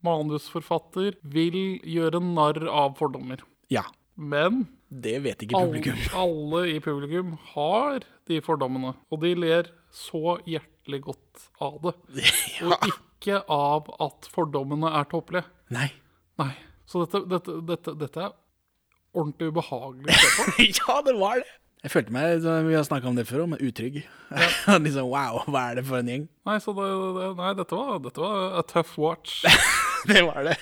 manusforfatter 0.07 1.17
vil 1.23 1.59
gjøre 1.87 2.21
narr 2.23 2.69
av 2.71 2.97
fordommer. 2.99 3.43
Ja, 3.73 3.85
Men 4.19 4.67
det 4.89 5.19
vet 5.23 5.43
ikke 5.45 5.61
publikum. 5.61 5.99
alle 6.23 6.63
i 6.73 6.79
publikum 6.83 7.37
har 7.53 8.07
de 8.29 8.41
fordommene, 8.45 8.95
og 9.13 9.23
de 9.23 9.35
ler 9.37 9.71
så 9.95 10.39
hjertelig 10.49 11.03
godt 11.07 11.47
av 11.65 11.79
det. 11.85 11.95
Og 12.67 12.89
ikke 12.91 13.43
av 13.53 13.89
at 14.03 14.29
fordommene 14.33 14.91
er 14.99 15.09
tåpelige. 15.11 15.47
Nei. 15.75 15.91
Nei. 16.41 16.53
Så 16.89 17.05
dette, 17.05 17.25
dette, 17.29 17.57
dette, 17.69 17.95
dette 18.01 18.27
er 18.29 18.37
ordentlig 19.17 19.53
ubehagelig 19.53 20.15
å 20.15 20.21
se 20.23 20.35
på. 20.35 20.67
ja, 20.81 21.01
det 21.05 21.17
var 21.21 21.43
det! 21.43 21.51
Jeg 21.85 21.93
følte 21.93 22.11
meg, 22.11 22.47
vi 22.67 22.75
har 22.75 22.83
snakka 22.83 23.07
om 23.07 23.15
det 23.15 23.29
før, 23.29 23.45
men 23.47 23.61
utrygg. 23.63 24.01
liksom, 24.83 25.13
wow, 25.13 25.45
hva 25.47 25.69
er 25.69 25.79
det 25.79 25.85
for 25.87 26.01
en 26.01 26.11
gjeng? 26.11 26.25
Nei, 26.49 26.57
så 26.65 26.75
det, 26.75 26.89
nei 26.89 27.29
var, 27.39 27.55
dette 27.61 28.25
var 28.25 28.59
a 28.59 28.65
tough 28.67 28.99
watch. 28.99 29.45
det 30.11 30.23
var 30.27 30.45
det. 30.45 30.57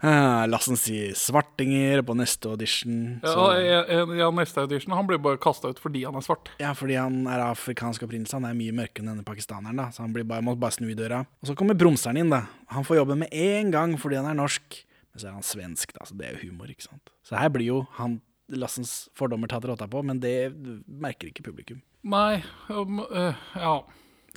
Uh, 0.00 0.46
Lassen 0.46 0.78
sier 0.78 1.10
svartinger 1.18 2.04
på 2.06 2.14
neste 2.14 2.48
audition. 2.52 3.18
Ja, 3.22 3.32
så- 3.34 3.48
ja, 3.58 3.80
ja, 4.16 4.28
neste 4.30 4.62
audition 4.62 4.94
Han 4.94 5.08
blir 5.08 5.18
bare 5.18 5.40
kasta 5.42 5.68
ut 5.72 5.80
fordi 5.82 6.04
han 6.06 6.14
er 6.14 6.24
svart. 6.24 6.48
Ja, 6.62 6.70
fordi 6.74 6.94
han 6.96 7.26
er 7.26 7.42
afrikansk 7.50 8.06
opprinnelse. 8.06 8.38
Han 8.38 8.46
er 8.48 8.54
mye 8.54 8.72
mørkere 8.72 9.02
enn 9.04 9.10
denne 9.12 9.26
pakistaneren, 9.26 9.76
da. 9.76 9.88
Så 9.90 10.04
han 10.04 10.14
blir 10.14 10.24
bare, 10.24 10.42
må 10.46 10.54
bare 10.58 10.72
snu 10.78 10.88
i 10.90 10.94
døra. 10.98 11.24
Og 11.42 11.50
så 11.50 11.56
kommer 11.58 11.74
bromseren 11.74 12.16
inn, 12.22 12.30
da. 12.30 12.44
Han 12.70 12.86
får 12.86 13.02
jobben 13.02 13.18
med 13.24 13.34
en 13.34 13.70
gang 13.74 13.96
fordi 13.98 14.16
han 14.22 14.30
er 14.30 14.38
norsk. 14.38 14.84
Men 15.12 15.20
så 15.20 15.26
er 15.28 15.32
han 15.34 15.42
svensk, 15.42 15.92
da, 15.98 16.06
så 16.06 16.16
det 16.16 16.28
er 16.28 16.36
jo 16.38 16.48
humor, 16.50 16.70
ikke 16.70 16.86
sant. 16.86 17.10
Så 17.26 17.36
her 17.36 17.50
blir 17.50 17.66
jo 17.66 17.86
han 17.98 18.20
Lassens 18.50 19.08
fordommer 19.14 19.46
tatt 19.50 19.66
råta 19.68 19.86
på, 19.90 20.00
men 20.02 20.18
det 20.22 20.50
merker 20.86 21.28
ikke 21.30 21.44
publikum. 21.46 21.82
Nei 22.02 22.40
um, 22.68 22.98
uh, 23.10 23.34
Ja. 23.54 23.76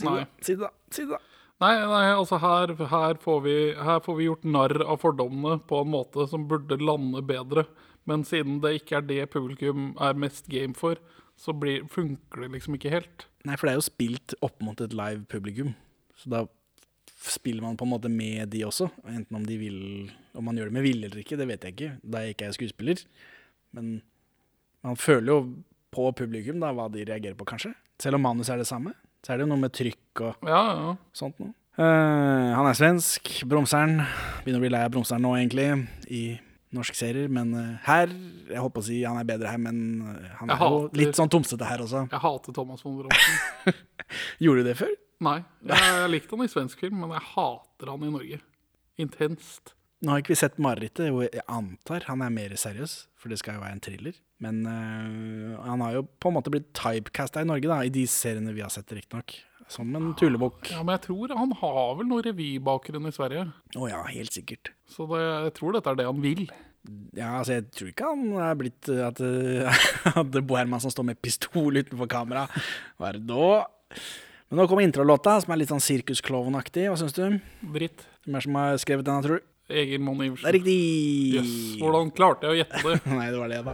Nei. 0.04 0.26
si 0.42 0.54
det, 0.54 0.68
da. 0.68 0.70
Si 0.94 1.06
det, 1.06 1.16
da. 1.16 1.18
Nei, 1.62 1.74
nei, 1.88 2.06
altså 2.12 2.40
her, 2.42 2.74
her, 2.90 3.20
får 3.22 3.42
vi, 3.46 3.56
her 3.78 4.00
får 4.04 4.16
vi 4.18 4.26
gjort 4.28 4.48
narr 4.48 4.82
av 4.84 5.00
fordommene 5.04 5.62
på 5.70 5.84
en 5.84 5.92
måte 5.94 6.26
som 6.32 6.48
burde 6.50 6.80
lande 6.82 7.22
bedre. 7.26 7.68
Men 8.10 8.26
siden 8.28 8.58
det 8.64 8.74
ikke 8.82 8.98
er 9.00 9.06
det 9.08 9.30
publikum 9.32 9.94
er 10.02 10.18
mest 10.20 10.50
game 10.52 10.76
for, 10.76 11.00
så 11.40 11.54
blir, 11.56 11.86
funker 11.92 12.44
det 12.44 12.52
liksom 12.58 12.76
ikke 12.78 12.92
helt. 12.94 13.28
Nei, 13.48 13.56
for 13.56 13.68
det 13.68 13.76
er 13.76 13.80
jo 13.80 13.88
spilt 13.88 14.36
opp 14.44 14.60
mot 14.64 14.82
et 14.84 14.96
live 14.98 15.24
publikum. 15.32 15.72
Så 16.20 16.32
da 16.34 16.44
spiller 17.24 17.64
man 17.64 17.78
på 17.80 17.88
en 17.88 17.94
måte 17.94 18.12
med 18.12 18.52
de 18.52 18.66
også. 18.68 18.90
Enten 19.08 19.40
om 19.40 19.46
de 19.48 19.58
vil 19.60 19.80
Om 20.34 20.48
man 20.50 20.58
gjør 20.58 20.72
det 20.72 20.74
med 20.74 20.84
vilje 20.84 21.08
eller 21.08 21.22
ikke, 21.22 21.38
det 21.38 21.46
vet 21.48 21.64
jeg 21.64 21.74
ikke, 21.76 21.92
da 22.02 22.24
jeg 22.24 22.34
ikke 22.34 22.46
er 22.48 22.56
skuespiller. 22.56 23.02
Men 23.78 24.02
man 24.82 24.98
føler 24.98 25.30
jo 25.30 25.40
på 25.94 26.08
publikum 26.18 26.58
da 26.60 26.72
hva 26.74 26.88
de 26.90 27.06
reagerer 27.06 27.38
på, 27.38 27.46
kanskje. 27.46 27.76
Selv 28.02 28.18
om 28.18 28.26
manus 28.26 28.50
er 28.50 28.58
det 28.58 28.66
samme, 28.66 28.96
så 29.24 29.34
er 29.34 29.40
det 29.40 29.46
jo 29.48 29.52
noe 29.54 29.62
med 29.64 29.74
trykk 29.76 30.24
og 30.28 30.48
Ja, 30.50 30.62
ja. 30.78 30.96
sånt 31.16 31.38
noe. 31.42 31.54
Uh, 31.74 32.54
han 32.54 32.68
er 32.70 32.76
svensk, 32.78 33.30
bromseren. 33.50 33.96
Begynner 34.44 34.60
å 34.60 34.64
bli 34.66 34.70
lei 34.76 34.82
av 34.86 34.92
bromseren 34.94 35.24
nå, 35.26 35.32
egentlig, 35.40 35.68
i 36.14 36.24
norske 36.76 36.98
serier. 36.98 37.32
Men 37.34 37.54
uh, 37.58 37.64
her 37.88 38.12
Jeg 38.14 38.60
holdt 38.62 38.76
på 38.76 38.84
å 38.84 38.86
si 38.86 39.00
han 39.08 39.18
er 39.18 39.26
bedre 39.26 39.50
her, 39.50 39.62
men 39.62 39.80
eh, 40.12 40.28
han 40.42 40.52
er 40.54 40.62
jo 40.62 40.82
litt 41.00 41.18
sånn 41.18 41.32
tomsete 41.34 41.66
her 41.66 41.82
også. 41.86 42.04
Jeg 42.12 42.22
hater 42.28 42.54
Thomas 42.54 42.84
von 42.86 43.00
Bromsen. 43.00 43.80
Gjorde 44.44 44.62
du 44.62 44.70
det 44.70 44.76
før? 44.78 44.92
Nei, 45.24 45.38
jeg, 45.64 45.80
jeg 46.04 46.12
likte 46.12 46.36
han 46.36 46.46
i 46.46 46.52
svensk 46.52 46.84
film, 46.84 47.00
men 47.02 47.16
jeg 47.16 47.26
hater 47.32 47.90
han 47.94 48.04
i 48.06 48.12
Norge. 48.12 48.40
Intenst. 49.02 49.74
Nå 50.04 50.12
har 50.12 50.20
ikke 50.20 50.34
vi 50.34 50.40
sett 50.42 50.58
marerittet, 50.60 51.14
og 51.16 51.24
jeg 51.24 51.46
antar 51.48 52.04
han 52.10 52.22
er 52.26 52.32
mer 52.34 52.52
seriøs, 52.60 52.96
for 53.16 53.32
det 53.32 53.38
skal 53.40 53.56
jo 53.56 53.64
være 53.64 53.78
en 53.78 53.84
thriller. 53.86 54.18
Men 54.44 54.60
øh, 54.68 55.54
han 55.64 55.84
har 55.86 55.96
jo 55.96 56.02
på 56.20 56.28
en 56.28 56.36
måte 56.36 56.52
blitt 56.52 56.74
typecasta 56.76 57.40
i 57.40 57.48
Norge, 57.48 57.70
da, 57.72 57.78
i 57.88 57.94
de 57.94 58.04
seriene 58.12 58.52
vi 58.56 58.66
har 58.66 58.74
sett, 58.74 58.92
riktignok. 58.92 59.38
Som 59.72 59.94
en 59.96 60.12
tullebukk. 60.20 60.74
Ja, 60.74 60.82
Men 60.84 60.98
jeg 60.98 61.06
tror 61.06 61.32
han 61.40 61.56
har 61.62 61.96
vel 62.02 62.10
noe 62.10 62.26
revybakgrunn 62.26 63.08
i 63.08 63.14
Sverige. 63.16 63.46
Å 63.80 63.88
ja, 63.88 64.02
helt 64.12 64.36
sikkert. 64.36 64.74
Så 64.92 65.08
det, 65.08 65.22
jeg 65.48 65.56
tror 65.62 65.78
dette 65.78 65.94
er 65.94 66.02
det 66.02 66.10
han 66.10 66.20
vil. 66.26 66.44
Ja, 67.16 67.38
altså, 67.40 67.62
jeg 67.62 67.70
tror 67.72 67.94
ikke 67.94 68.12
han 68.12 68.28
er 68.44 68.60
blitt 68.60 68.92
øh, 68.92 69.06
at, 69.10 69.24
det 69.24 70.12
at 70.12 70.38
Bo 70.44 70.60
Hermansen 70.60 70.92
står 70.92 71.08
med 71.14 71.24
pistol 71.24 71.80
utenfor 71.80 72.12
kamera. 72.12 72.50
Hva 73.00 73.14
er 73.14 73.22
det 73.22 73.30
da? 73.32 74.04
Men 74.52 74.60
nå 74.60 74.68
kommer 74.68 74.84
introlåta, 74.84 75.40
som 75.42 75.56
er 75.56 75.64
litt 75.64 75.72
sånn 75.72 75.82
sirkusklovnaktig. 75.82 76.90
Hva 76.92 77.00
syns 77.00 77.16
du? 77.16 77.40
Dritt. 77.74 78.04
Hvem 78.28 78.36
er 78.38 78.46
som 78.46 78.60
har 78.60 78.84
skrevet 78.84 79.08
den, 79.08 79.24
tror 79.24 79.40
du? 79.40 79.50
Egil 79.72 80.02
Monn 80.04 80.20
Det 80.20 80.44
er 80.44 80.58
riktig! 80.58 80.74
Yes. 81.38 81.52
Hvordan 81.80 82.10
klarte 82.12 82.50
jeg 82.50 82.52
å 82.52 82.58
gjette 82.60 82.84
det? 82.84 82.98
Nei, 83.16 83.30
det 83.32 83.40
var 83.40 83.48
det, 83.48 83.64
da. 83.64 83.74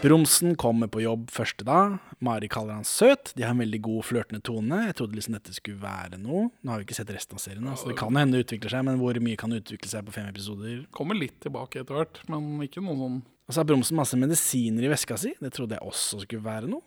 Bromsen 0.00 0.54
kommer 0.56 0.88
på 0.88 1.02
jobb 1.02 1.26
første 1.34 1.66
dag. 1.66 1.98
Mari 2.24 2.46
kaller 2.48 2.78
han 2.78 2.86
søt. 2.86 3.34
De 3.34 3.42
har 3.42 3.50
en 3.52 3.60
veldig 3.60 3.82
god 3.84 4.06
flørtende 4.06 4.40
tone. 4.46 4.78
Jeg 4.86 4.96
trodde 4.96 5.18
liksom 5.18 5.34
dette 5.36 5.52
skulle 5.52 5.82
være 5.82 6.16
noe. 6.22 6.46
Nå 6.62 6.72
har 6.72 6.80
vi 6.80 6.86
ikke 6.86 6.96
sett 6.96 7.10
resten 7.12 7.36
av 7.36 7.42
serien, 7.42 7.66
så 7.74 7.90
det 7.90 7.98
kan 7.98 8.16
hende 8.16 8.38
det 8.38 8.46
utvikler 8.46 8.72
seg, 8.72 8.86
men 8.86 9.02
hvor 9.02 9.18
mye 9.20 9.36
kan 9.42 9.50
det 9.52 9.64
utvikle 9.64 9.90
seg 9.90 10.06
på 10.06 10.14
fem 10.14 10.30
episoder? 10.30 10.86
Kommer 10.94 11.18
litt 11.18 11.36
tilbake 11.44 11.82
etter 11.82 11.98
hvert, 11.98 12.22
men 12.30 12.54
ikke 12.64 12.86
noe 12.86 12.96
sånn 13.02 13.20
Og 13.50 13.54
så 13.54 13.64
har 13.64 13.66
Bromsen 13.66 13.98
masse 13.98 14.14
medisiner 14.14 14.84
i 14.86 14.90
veska 14.92 15.16
si. 15.18 15.32
Det 15.42 15.50
trodde 15.50 15.74
jeg 15.74 15.82
også 15.82 16.20
skulle 16.22 16.44
være 16.44 16.68
noe, 16.70 16.84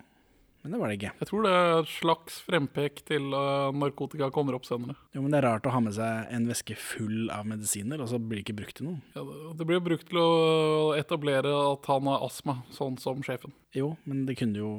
men 0.63 0.71
det 0.71 0.77
var 0.79 0.87
det 0.87 0.95
ikke. 0.95 1.09
Jeg 1.19 1.27
tror 1.27 1.43
det 1.43 1.49
er 1.51 1.71
et 1.75 1.89
slags 1.91 2.37
frempek 2.45 3.01
til 3.09 3.25
uh, 3.35 3.73
narkotika 3.75 4.29
kommer 4.31 4.55
opp 4.55 4.63
senere. 4.63 4.95
Jo, 5.11 5.25
men 5.25 5.33
det 5.33 5.41
er 5.41 5.47
rart 5.49 5.67
å 5.67 5.73
ha 5.75 5.81
med 5.83 5.97
seg 5.97 6.31
en 6.31 6.47
veske 6.47 6.77
full 6.79 7.27
av 7.35 7.43
medisiner, 7.51 7.99
og 7.99 8.07
så 8.13 8.15
blir 8.15 8.39
det 8.39 8.45
ikke 8.45 8.55
brukt 8.61 8.77
til 8.79 8.87
noe. 8.87 9.03
Ja, 9.11 9.25
det, 9.27 9.41
det 9.59 9.67
blir 9.73 9.83
brukt 9.83 10.07
til 10.07 10.21
å 10.23 10.93
etablere 10.95 11.51
at 11.73 11.91
han 11.91 12.07
har 12.13 12.23
astma, 12.29 12.61
sånn 12.71 12.95
som 13.03 13.19
sjefen. 13.27 13.51
Jo, 13.75 13.97
men 14.07 14.23
det 14.29 14.39
kunne 14.39 14.63
jo 14.63 14.71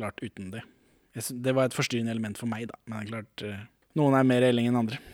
klart 0.00 0.24
uten 0.24 0.54
det. 0.56 0.64
Det 1.12 1.52
var 1.52 1.68
et 1.68 1.76
forstyrrende 1.76 2.16
element 2.16 2.40
for 2.40 2.48
meg, 2.48 2.70
da. 2.72 2.80
Men 2.88 2.96
det 2.96 3.04
er 3.04 3.12
klart, 3.12 3.44
eh, 3.44 3.68
noen 4.00 4.16
er 4.16 4.24
mer 4.32 4.48
elling 4.48 4.72
enn 4.72 4.80
andre. 4.86 5.04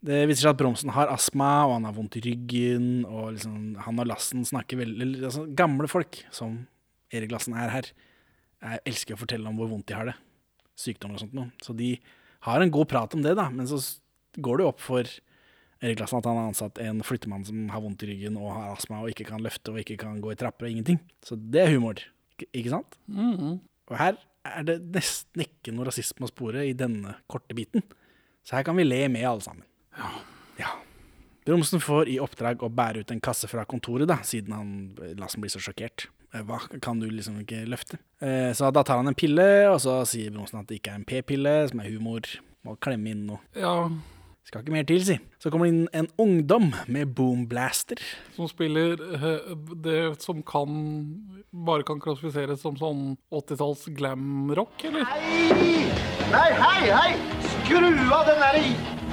Det 0.00 0.22
viser 0.30 0.46
seg 0.46 0.54
at 0.54 0.60
Bromsen 0.62 0.92
har 0.96 1.10
astma, 1.12 1.66
og 1.66 1.74
han 1.76 1.84
har 1.84 1.96
vondt 1.96 2.16
i 2.16 2.22
ryggen, 2.24 2.86
og 3.04 3.34
liksom, 3.34 3.56
han 3.84 4.00
og 4.00 4.08
Lassen 4.08 4.46
snakker 4.48 4.80
veldig 4.80 5.08
altså, 5.28 5.44
Gamle 5.58 5.90
folk, 5.92 6.22
som 6.32 6.62
Erik 7.12 7.34
Lassen 7.34 7.56
er 7.58 7.72
her, 7.74 7.90
jeg 8.60 8.80
elsker 8.88 9.16
å 9.16 9.20
fortelle 9.20 9.48
om 9.50 9.58
hvor 9.60 9.68
vondt 9.72 9.88
de 9.90 9.96
har 9.96 10.08
det. 10.08 10.16
Sykdommer 10.80 11.18
og 11.18 11.24
sånt 11.24 11.36
noe. 11.36 11.50
Så 11.64 11.74
de 11.76 11.94
har 12.46 12.64
en 12.64 12.72
god 12.72 12.88
prat 12.88 13.16
om 13.16 13.24
det, 13.24 13.34
da. 13.36 13.48
Men 13.52 13.68
så 13.68 13.78
går 14.40 14.60
det 14.60 14.64
jo 14.64 14.70
opp 14.72 14.80
for 14.84 15.12
Erik 15.80 16.00
Lassen 16.00 16.20
at 16.20 16.28
han 16.28 16.36
har 16.40 16.50
ansatt 16.50 16.80
en 16.84 17.00
flyttemann 17.04 17.44
som 17.48 17.68
har 17.72 17.80
vondt 17.84 18.04
i 18.04 18.10
ryggen 18.12 18.36
og 18.40 18.50
har 18.52 18.74
astma 18.74 19.00
og 19.02 19.12
ikke 19.12 19.28
kan 19.28 19.44
løfte 19.44 19.72
og 19.72 19.80
ikke 19.82 19.96
kan 20.00 20.20
gå 20.24 20.32
i 20.32 20.38
trapper 20.40 20.68
og 20.68 20.74
ingenting. 20.74 21.00
Så 21.24 21.36
det 21.40 21.62
er 21.66 21.72
humor, 21.74 22.00
ikke- 22.40 22.72
sant? 22.72 22.96
Og 23.90 23.96
her 23.98 24.16
er 24.44 24.62
det 24.64 24.78
nesten 24.92 25.44
ikke 25.44 25.72
noe 25.74 25.88
rasisme 25.88 26.24
å 26.24 26.32
spore 26.32 26.64
i 26.68 26.72
denne 26.76 27.16
korte 27.28 27.56
biten. 27.56 27.82
Så 28.44 28.56
her 28.56 28.62
kan 28.64 28.76
vi 28.76 28.84
le 28.84 29.08
med 29.08 29.24
alle 29.24 29.40
sammen. 29.44 29.64
Ja. 30.60 30.74
Bromsen 31.46 31.80
får 31.82 32.08
i 32.12 32.18
oppdrag 32.22 32.60
å 32.62 32.68
bære 32.68 33.00
ut 33.02 33.10
en 33.14 33.20
kasse 33.24 33.48
fra 33.50 33.64
kontoret, 33.68 34.06
da, 34.10 34.18
siden 34.26 34.52
han, 34.54 34.72
Lassen 35.18 35.40
blir 35.42 35.50
så 35.50 35.58
sjokkert. 35.62 36.08
Eh, 36.34 36.42
Hva 36.46 36.60
kan 36.84 37.00
du 37.00 37.08
liksom 37.10 37.40
ikke 37.42 37.62
løfte? 37.66 37.98
Eh, 38.22 38.52
så 38.54 38.68
da 38.74 38.84
tar 38.86 39.00
han 39.00 39.08
en 39.10 39.16
pille, 39.18 39.46
og 39.72 39.80
så 39.82 40.00
sier 40.06 40.30
Bromsen 40.34 40.60
at 40.60 40.68
det 40.70 40.78
ikke 40.82 40.92
er 40.92 41.00
en 41.00 41.08
p-pille, 41.08 41.54
som 41.72 41.80
er 41.82 41.90
humor. 41.90 42.28
Må 42.66 42.76
klemme 42.84 43.08
inn 43.14 43.24
noe. 43.30 43.40
Ja, 43.56 43.88
Skal 44.50 44.62
ikke 44.64 44.72
mer 44.74 44.86
til, 44.88 45.02
si. 45.06 45.14
Så 45.38 45.50
kommer 45.52 45.68
det 45.68 45.72
inn 45.74 45.88
en 45.94 46.08
ungdom 46.18 46.70
med 46.90 47.12
boomblaster. 47.14 48.00
som 48.34 48.48
spiller 48.50 48.96
eh, 49.14 49.50
det 49.84 49.98
som 50.24 50.40
kan 50.42 50.78
bare 51.52 51.84
kan 51.86 52.00
klassifiseres 52.02 52.60
som 52.64 52.76
sånn 52.80 53.02
80-talls 53.32 53.88
glam-rock, 53.96 54.84
eller? 54.88 55.04
Hei! 55.08 55.84
Nei, 56.30 56.48
hei, 56.62 56.80
hei! 56.90 57.12
Skru 57.60 57.84
av 58.10 58.26
den 58.28 58.42
der, 58.42 58.58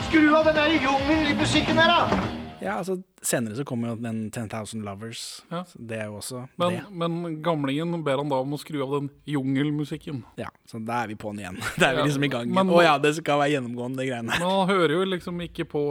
skru 0.06 0.27
av 0.36 0.46
den 0.48 0.56
der 0.58 0.75
jungelmusikken 0.84 1.80
her, 1.80 1.89
da! 1.92 2.20
Ja, 2.58 2.80
altså 2.80 2.96
Senere 3.22 3.54
så 3.58 3.63
kommer 3.68 3.92
jo 3.92 3.98
den 4.01 4.32
10,000 4.34 4.82
Lovers. 4.86 5.22
Ja. 5.51 5.60
Det 5.77 5.98
er 6.01 6.08
jo 6.10 6.16
også 6.18 6.39
Men, 6.58 6.74
det. 6.74 6.84
men 6.89 7.18
gamlingen 7.46 8.00
ber 8.06 8.18
han 8.22 8.30
da 8.32 8.39
om 8.42 8.56
å 8.56 8.60
skru 8.62 8.80
av 8.86 8.96
den 8.96 9.10
jungelmusikken. 9.30 10.24
Ja, 10.42 10.50
Så 10.70 10.80
da 10.86 11.04
er 11.04 11.12
vi 11.12 11.18
på'n 11.22 11.38
igjen. 11.42 11.60
Da 11.82 11.92
er 11.92 12.00
vi 12.00 12.08
liksom 12.08 12.25
i 12.25 12.32
gang. 12.34 12.50
men- 12.54 12.72
Å 12.74 12.82
ja, 12.84 12.96
det 13.01 13.13
skal 13.20 13.39
være 13.44 13.54
gjennomgående, 13.58 14.01
de 14.01 14.08
greiene. 14.10 14.32
Men 14.34 14.48
han 14.50 14.70
hører 14.72 14.96
jo 14.98 15.06
liksom 15.06 15.42
ikke 15.46 15.68
på 15.70 15.84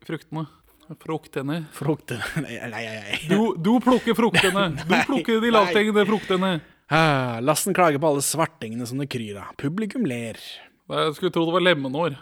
fruktene. 1.03 1.62
Fruktene. 1.75 2.24
Nei, 2.46 2.58
nei, 2.72 2.84
nei. 2.88 3.19
Du, 3.29 3.53
du 3.58 3.75
plukker 3.84 4.15
fruktene! 4.17 4.69
Du 4.89 4.96
plukker 5.05 5.41
de 5.43 5.51
lavthengende 5.53 6.05
fruktene. 6.10 6.51
Lassen 7.46 7.75
klager 7.77 8.01
på 8.01 8.10
alle 8.10 8.24
svartingene 8.25 8.88
som 8.89 8.98
det 9.01 9.10
kryr 9.13 9.38
av. 9.43 9.51
Publikum 9.62 10.08
ler. 10.10 10.39
Jeg 10.89 11.13
skulle 11.17 11.31
tro 11.36 11.43
det 11.46 11.53
var 11.53 11.65
lemenår. 11.67 12.15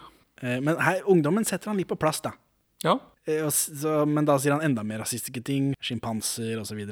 Eh, 0.44 0.58
men 0.62 0.76
her, 0.84 1.00
ungdommen 1.08 1.46
setter 1.48 1.72
han 1.72 1.80
litt 1.80 1.88
på 1.90 1.96
plass, 2.00 2.20
da. 2.26 2.34
Ja. 2.84 2.98
Eh, 3.28 3.48
så, 3.54 4.02
men 4.06 4.28
da 4.28 4.36
sier 4.40 4.58
han 4.58 4.66
enda 4.68 4.84
mer 4.84 5.00
rasistiske 5.06 5.42
ting. 5.48 5.72
Sjimpanser 5.80 6.60
osv. 6.62 6.84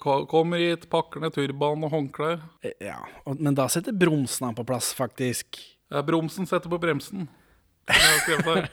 Kommer 0.00 0.58
hit, 0.64 0.88
pakker 0.90 1.20
ned 1.22 1.36
turban 1.36 1.84
og 1.84 1.92
håndklær. 1.92 2.40
Eh, 2.64 2.72
Ja, 2.88 2.96
men 3.36 3.54
da 3.58 3.68
setter 3.68 3.92
bromsen 3.92 4.48
han 4.48 4.56
på 4.56 4.64
plass, 4.64 4.94
faktisk. 4.96 5.60
Bromsen 6.06 6.46
setter 6.48 6.70
på 6.70 6.78
bremsen. 6.80 7.28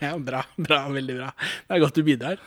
Ja, 0.01 0.17
bra, 0.17 0.43
bra, 0.57 0.79
veldig 0.93 1.15
bra. 1.19 1.29
Det 1.67 1.75
er 1.77 1.83
godt 1.83 1.95
du 1.99 2.03
bidrar. 2.07 2.41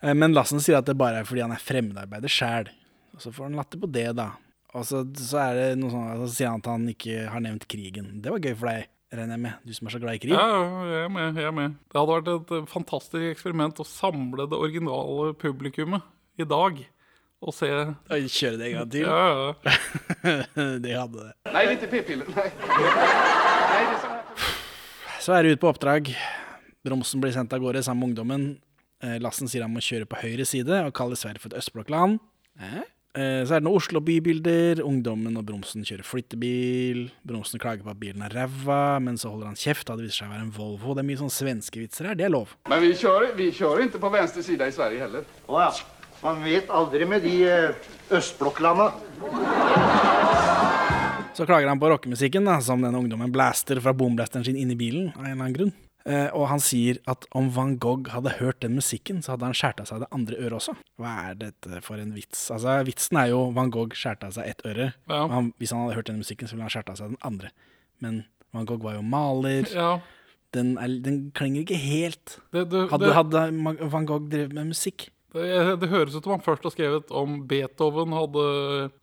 Eh, 0.00 0.14
Men 0.14 0.34
Lassen 0.36 0.60
sier 0.62 0.78
at 0.80 0.86
det 0.88 0.96
bare 1.00 1.22
er 1.22 1.28
fordi 1.28 1.42
han 1.44 1.54
er 1.54 1.62
fremmedarbeider 1.62 2.30
sjæl. 2.32 2.68
Og 3.16 3.22
så 3.24 3.32
får 3.34 3.48
han 3.48 3.56
latter 3.58 3.80
på 3.82 3.90
det, 3.90 4.06
da. 4.18 4.28
Og 4.76 4.84
så, 4.86 5.00
så 5.16 5.40
er 5.48 5.56
det 5.58 5.68
noe 5.80 5.90
sånn, 5.90 6.10
så 6.22 6.28
sier 6.36 6.52
han 6.52 6.60
at 6.62 6.68
han 6.70 6.84
ikke 6.92 7.24
har 7.32 7.40
nevnt 7.42 7.64
krigen. 7.72 8.12
Det 8.22 8.30
var 8.30 8.42
gøy 8.44 8.54
for 8.60 8.68
deg, 8.70 8.84
regner 9.16 9.34
jeg 9.38 9.42
med. 9.46 9.64
Du 9.66 9.72
som 9.74 9.88
er 9.88 9.94
så 9.96 10.00
glad 10.02 10.18
i 10.18 10.20
krig. 10.22 10.34
Ja, 10.36 10.44
ja, 10.44 10.84
jeg 10.92 11.06
er 11.06 11.10
med. 11.16 11.40
jeg 11.40 11.48
er 11.48 11.56
med. 11.56 11.78
Det 11.88 11.98
hadde 11.98 12.12
vært 12.18 12.30
et 12.34 12.52
eh, 12.58 12.68
fantastisk 12.70 13.26
eksperiment 13.32 13.80
å 13.82 13.88
samle 13.88 14.46
det 14.52 14.60
originale 14.60 15.32
publikummet 15.40 16.06
i 16.38 16.46
dag. 16.46 16.84
Og 17.38 17.54
se 17.54 17.68
Ja, 17.70 17.84
Oi, 18.10 18.24
Kjøre 18.34 18.58
det 18.58 18.66
en 18.68 18.76
gang 18.80 18.88
til. 18.90 19.04
ja. 19.06 19.52
det 20.84 20.94
hadde 20.98 21.26
det. 21.28 21.32
Är 21.54 21.70
inte 21.72 21.86
p-piller. 21.86 22.26
Nej. 22.36 22.50
Nej, 22.58 23.84
det 23.86 23.94
är 23.94 24.00
sån 24.02 24.10
här... 24.10 24.22
Så 25.18 25.34
er 25.34 25.44
det 25.44 25.56
ut 25.56 25.62
på 25.62 25.70
oppdrag. 25.72 26.10
Bromsen 26.86 27.20
blir 27.22 27.34
sendt 27.34 27.52
av 27.52 27.60
gårde 27.62 27.82
sammen 27.84 28.00
med 28.00 28.12
ungdommen. 28.12 28.44
Eh, 29.02 29.18
Lassen 29.22 29.50
sier 29.50 29.64
han 29.66 29.74
må 29.74 29.82
kjøre 29.84 30.06
på 30.08 30.20
høyre 30.22 30.46
side 30.48 30.84
og 30.86 30.94
kaller 30.96 31.18
Sverige 31.18 31.42
for 31.42 31.52
et 31.52 31.58
østblokkland. 31.60 32.20
Eh? 32.62 32.78
Så 33.18 33.50
er 33.56 33.58
det 33.58 33.64
noen 33.66 33.80
Oslo-bybilder. 33.80 34.78
Ungdommen 34.86 35.34
og 35.40 35.46
Bromsen 35.48 35.82
kjører 35.82 36.06
flyttebil. 36.06 37.08
Bromsen 37.26 37.58
klager 37.58 37.82
på 37.82 37.90
at 37.90 37.98
bilen 37.98 38.22
er 38.22 38.34
ræva, 38.36 39.00
men 39.02 39.18
så 39.18 39.32
holder 39.32 39.50
han 39.50 39.58
kjeft 39.58 39.88
da 39.88 39.96
det 39.98 40.06
viser 40.06 40.20
seg 40.20 40.28
å 40.28 40.34
være 40.36 40.44
en 40.46 40.52
Volvo. 40.54 40.94
Det 40.94 41.02
er 41.02 41.08
mye 41.08 41.20
sånn 41.24 41.34
svenske 41.34 41.82
vitser 41.82 42.12
her. 42.12 42.18
Det 42.20 42.28
er 42.28 42.34
lov. 42.36 42.52
Men 42.70 42.84
vi 42.84 42.92
kjører, 43.00 43.32
vi 43.40 43.48
kjører 43.56 43.88
ikke 43.88 44.02
på 44.04 44.12
venstre 44.14 44.44
sida 44.46 44.68
i 44.70 44.76
Sverige 44.76 45.02
heller. 45.02 45.26
Å 45.50 45.64
ja. 45.64 45.72
Man 46.22 46.40
vet 46.46 46.70
aldri 46.74 47.10
med 47.10 47.26
de 47.26 47.34
eh, 47.46 47.90
østblokklanda. 48.14 48.92
Så 51.38 51.46
klager 51.46 51.70
han 51.70 51.78
på 51.78 51.86
rockemusikken, 51.92 52.48
da, 52.48 52.56
som 52.64 52.82
denne 52.82 52.98
ungdommen 52.98 53.30
blaster 53.30 53.78
fra 53.82 53.92
boomblasteren 53.94 54.42
sin 54.48 54.56
inn 54.58 54.72
i 54.74 54.76
bilen. 54.78 55.12
av 55.14 55.22
en 55.22 55.30
eller 55.30 55.44
annen 55.44 55.54
grunn. 55.54 55.76
Eh, 56.08 56.26
og 56.34 56.48
han 56.50 56.58
sier 56.62 56.98
at 57.10 57.26
om 57.36 57.50
Van 57.54 57.76
Gogh 57.78 58.10
hadde 58.10 58.32
hørt 58.40 58.62
den 58.64 58.74
musikken, 58.78 59.20
så 59.22 59.34
hadde 59.36 59.46
han 59.46 59.54
skåret 59.54 59.82
av 59.84 59.86
seg 59.90 60.02
det 60.02 60.08
andre 60.16 60.38
øret 60.40 60.56
også. 60.58 60.74
Hva 60.98 61.12
er 61.28 61.38
dette 61.42 61.82
for 61.84 62.00
en 62.02 62.14
vits? 62.16 62.46
Altså, 62.54 62.74
Vitsen 62.88 63.20
er 63.20 63.30
jo 63.30 63.42
Van 63.54 63.70
Gogh 63.74 63.94
skårte 63.94 64.30
av 64.30 64.34
seg 64.34 64.48
ett 64.50 64.64
øre. 64.66 64.88
Ja. 65.06 65.20
Han, 65.30 65.52
hvis 65.62 65.74
han 65.74 65.84
hadde 65.84 65.98
hørt 66.00 66.10
den 66.10 66.18
musikken, 66.22 66.48
så 66.50 66.56
ville 66.56 66.66
han 66.66 66.74
skåret 66.74 66.90
av 66.94 66.98
seg 66.98 67.12
den 67.12 67.22
andre. 67.30 67.52
Men 68.02 68.22
Van 68.56 68.66
Gogh 68.66 68.82
var 68.88 68.98
jo 68.98 69.04
maler. 69.06 69.68
ja. 69.74 69.98
Den, 70.56 70.78
er, 70.80 70.88
den 71.04 71.26
klinger 71.36 71.60
ikke 71.60 71.76
helt. 71.76 72.38
Det, 72.56 72.62
det, 72.72 72.86
Hadde, 72.88 73.04
det, 73.04 73.14
hadde 73.18 73.90
Van 73.92 74.06
Gogh 74.08 74.30
drevet 74.32 74.54
med 74.56 74.70
musikk? 74.70 75.10
Det, 75.36 75.48
det 75.82 75.90
høres 75.92 76.16
ut 76.16 76.22
som 76.22 76.36
han 76.36 76.44
først 76.44 76.64
har 76.64 76.72
skrevet 76.72 77.10
om 77.12 77.42
Beethoven 77.50 78.14
hadde, 78.16 78.46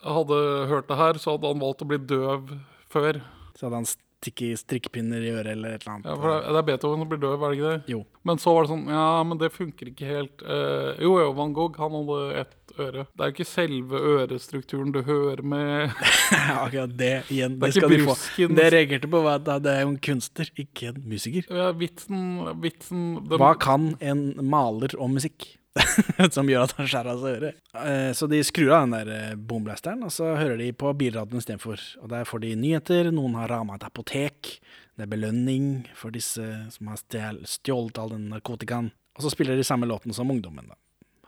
hadde 0.02 0.40
hørt 0.72 0.90
det 0.90 0.98
her, 0.98 1.22
så 1.22 1.36
hadde 1.36 1.54
han 1.54 1.62
valgt 1.62 1.86
å 1.86 1.90
bli 1.92 2.02
døv 2.02 2.56
før. 2.92 3.22
Så 3.56 3.68
hadde 3.68 3.84
han 3.84 3.88
stikket 4.26 4.60
strikkepinner 4.64 5.22
i 5.22 5.32
øret 5.36 5.54
eller 5.54 5.76
et 5.76 5.84
eller 5.84 5.94
annet. 5.96 6.10
Ja, 6.10 6.16
for 6.18 6.34
det, 6.34 6.60
er 6.60 6.68
Beethoven 6.70 7.04
som 7.04 7.10
blir 7.12 7.22
døv, 7.22 7.44
er 7.44 7.52
det 7.52 7.58
ikke 7.60 7.72
det? 7.74 7.94
Jo. 7.94 8.00
Men 8.26 8.40
så 8.42 8.54
var 8.56 8.66
det 8.66 8.72
sånn 8.72 8.86
Ja, 8.90 9.08
men 9.28 9.40
det 9.42 9.50
funker 9.54 9.90
ikke 9.92 10.08
helt. 10.10 10.42
Uh, 10.42 10.96
jo, 11.04 11.12
jo, 11.22 11.28
Van 11.38 11.54
Gogh, 11.56 11.78
han 11.82 11.98
hadde 12.00 12.22
ett 12.42 12.74
øre. 12.82 13.06
Det 13.14 13.22
er 13.22 13.30
jo 13.30 13.36
ikke 13.36 13.48
selve 13.48 14.02
ørestrukturen 14.16 14.96
du 14.96 15.02
hører 15.06 15.44
med 15.46 15.94
Ja, 16.34 16.56
akkurat 16.66 16.96
det 16.98 17.12
igjen. 17.34 17.60
Det 17.60 17.70
Det, 17.70 17.76
skal 17.76 17.86
skal 17.86 17.94
de 17.94 18.08
få. 18.08 18.18
Det 18.56 18.66
jeg 18.66 18.76
reagerte 18.76 19.12
på, 19.12 19.22
var 19.28 19.44
at 19.44 19.68
det 19.68 19.76
er 19.76 19.86
jo 19.86 19.92
en 19.94 20.02
kunstner, 20.10 20.50
ikke 20.66 20.90
en 20.90 21.04
musiker. 21.06 21.46
ja, 21.52 21.70
Vitsen, 21.78 22.26
vitsen 22.64 23.06
Hva 23.30 23.54
kan 23.62 23.94
en 24.02 24.26
maler 24.42 24.98
om 24.98 25.16
musikk? 25.20 25.54
som 26.36 26.48
gjør 26.50 26.66
at 26.66 26.76
han 26.78 26.88
skjærer 26.88 27.12
av 27.12 27.22
seg 27.22 27.38
øret. 27.40 27.60
Eh, 27.82 28.12
Så 28.16 28.30
de 28.32 28.40
skrur 28.48 28.72
av 28.76 28.86
den 28.86 28.96
der 28.96 29.36
bomblasteren 29.36 29.46
boomblasteren, 29.48 30.04
og 30.08 30.12
så 30.14 30.36
hører 30.38 30.58
de 30.62 30.72
på 30.74 30.94
bilradioen 30.98 31.42
istedenfor. 31.42 31.82
Og 32.04 32.10
der 32.10 32.28
får 32.28 32.44
de 32.46 32.56
nyheter, 32.60 33.12
noen 33.12 33.36
har 33.40 33.52
rama 33.52 33.76
et 33.76 33.88
apotek, 33.88 34.60
det 34.96 35.04
er 35.04 35.12
belønning 35.12 35.86
for 35.98 36.16
disse 36.16 36.44
som 36.72 36.88
har 36.88 37.02
stjålet 37.02 38.00
all 38.00 38.14
den 38.16 38.30
narkotikaen. 38.32 38.92
Og 39.16 39.24
så 39.26 39.32
spiller 39.32 39.56
de 39.56 39.64
samme 39.68 39.88
låten 39.88 40.16
som 40.16 40.32
ungdommen 40.32 40.68
da 40.72 40.76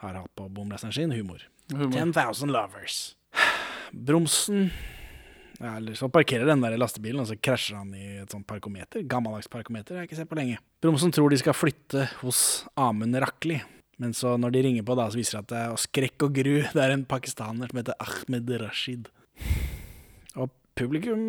har 0.04 0.14
hatt 0.22 0.34
på 0.38 0.46
boomblasteren 0.54 0.94
sin, 0.94 1.12
humor. 1.12 1.42
Humor. 1.74 1.92
10,000 2.14 2.52
lovers. 2.54 3.16
Bromsen 3.92 4.70
ja, 5.60 5.72
eller 5.80 5.96
så 5.98 6.06
parkerer 6.10 6.46
den 6.46 6.62
der 6.62 6.76
lastebilen, 6.78 7.24
og 7.24 7.28
så 7.32 7.38
krasjer 7.42 7.80
han 7.80 7.90
i 7.98 8.20
et 8.22 8.30
sånt 8.34 8.46
parkometer. 8.46 9.02
Gammeldags 9.10 9.50
parkometer, 9.50 9.96
jeg 9.96 10.04
har 10.04 10.10
ikke 10.10 10.20
sett 10.20 10.30
på 10.30 10.38
lenge. 10.38 10.60
Bromsen 10.86 11.14
tror 11.16 11.34
de 11.34 11.40
skal 11.42 11.58
flytte 11.58 12.04
hos 12.22 12.42
Amund 12.78 13.18
Rakli. 13.18 13.58
Men 13.98 14.14
så 14.14 14.36
når 14.38 14.54
de 14.54 14.64
ringer 14.68 14.86
på, 14.86 14.96
da, 14.98 15.08
så 15.10 15.18
viser 15.18 15.40
det 15.40 15.44
at 15.44 15.52
det 15.52 15.62
er 15.64 15.82
skrekk 15.82 16.26
og 16.28 16.36
gru. 16.38 16.56
Det 16.62 16.84
er 16.84 16.94
en 16.94 17.06
pakistaner 17.10 17.72
som 17.72 17.80
heter 17.82 17.98
Ahmed 18.04 18.52
Rashid. 18.62 19.08
Og 20.38 20.52
publikum 20.78 21.24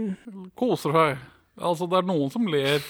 koser 0.58 0.92
seg. 0.96 1.22
Altså, 1.58 1.88
det 1.88 2.00
er 2.00 2.10
noen 2.10 2.32
som 2.32 2.48
ler. 2.50 2.84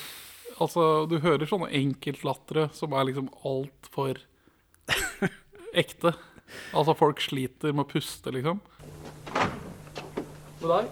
Altså, 0.59 1.07
du 1.07 1.21
hører 1.23 1.47
sånne 1.47 1.71
enkeltlattere 1.79 2.67
som 2.75 2.97
er 2.99 3.07
liksom 3.11 3.31
altfor 3.47 4.19
ekte. 5.83 6.14
Altså, 6.75 6.97
folk 6.99 7.23
sliter 7.23 7.71
med 7.71 7.87
å 7.87 7.91
puste, 7.93 8.35
liksom. 8.35 8.59
Med 10.59 10.71
deg? 10.73 10.85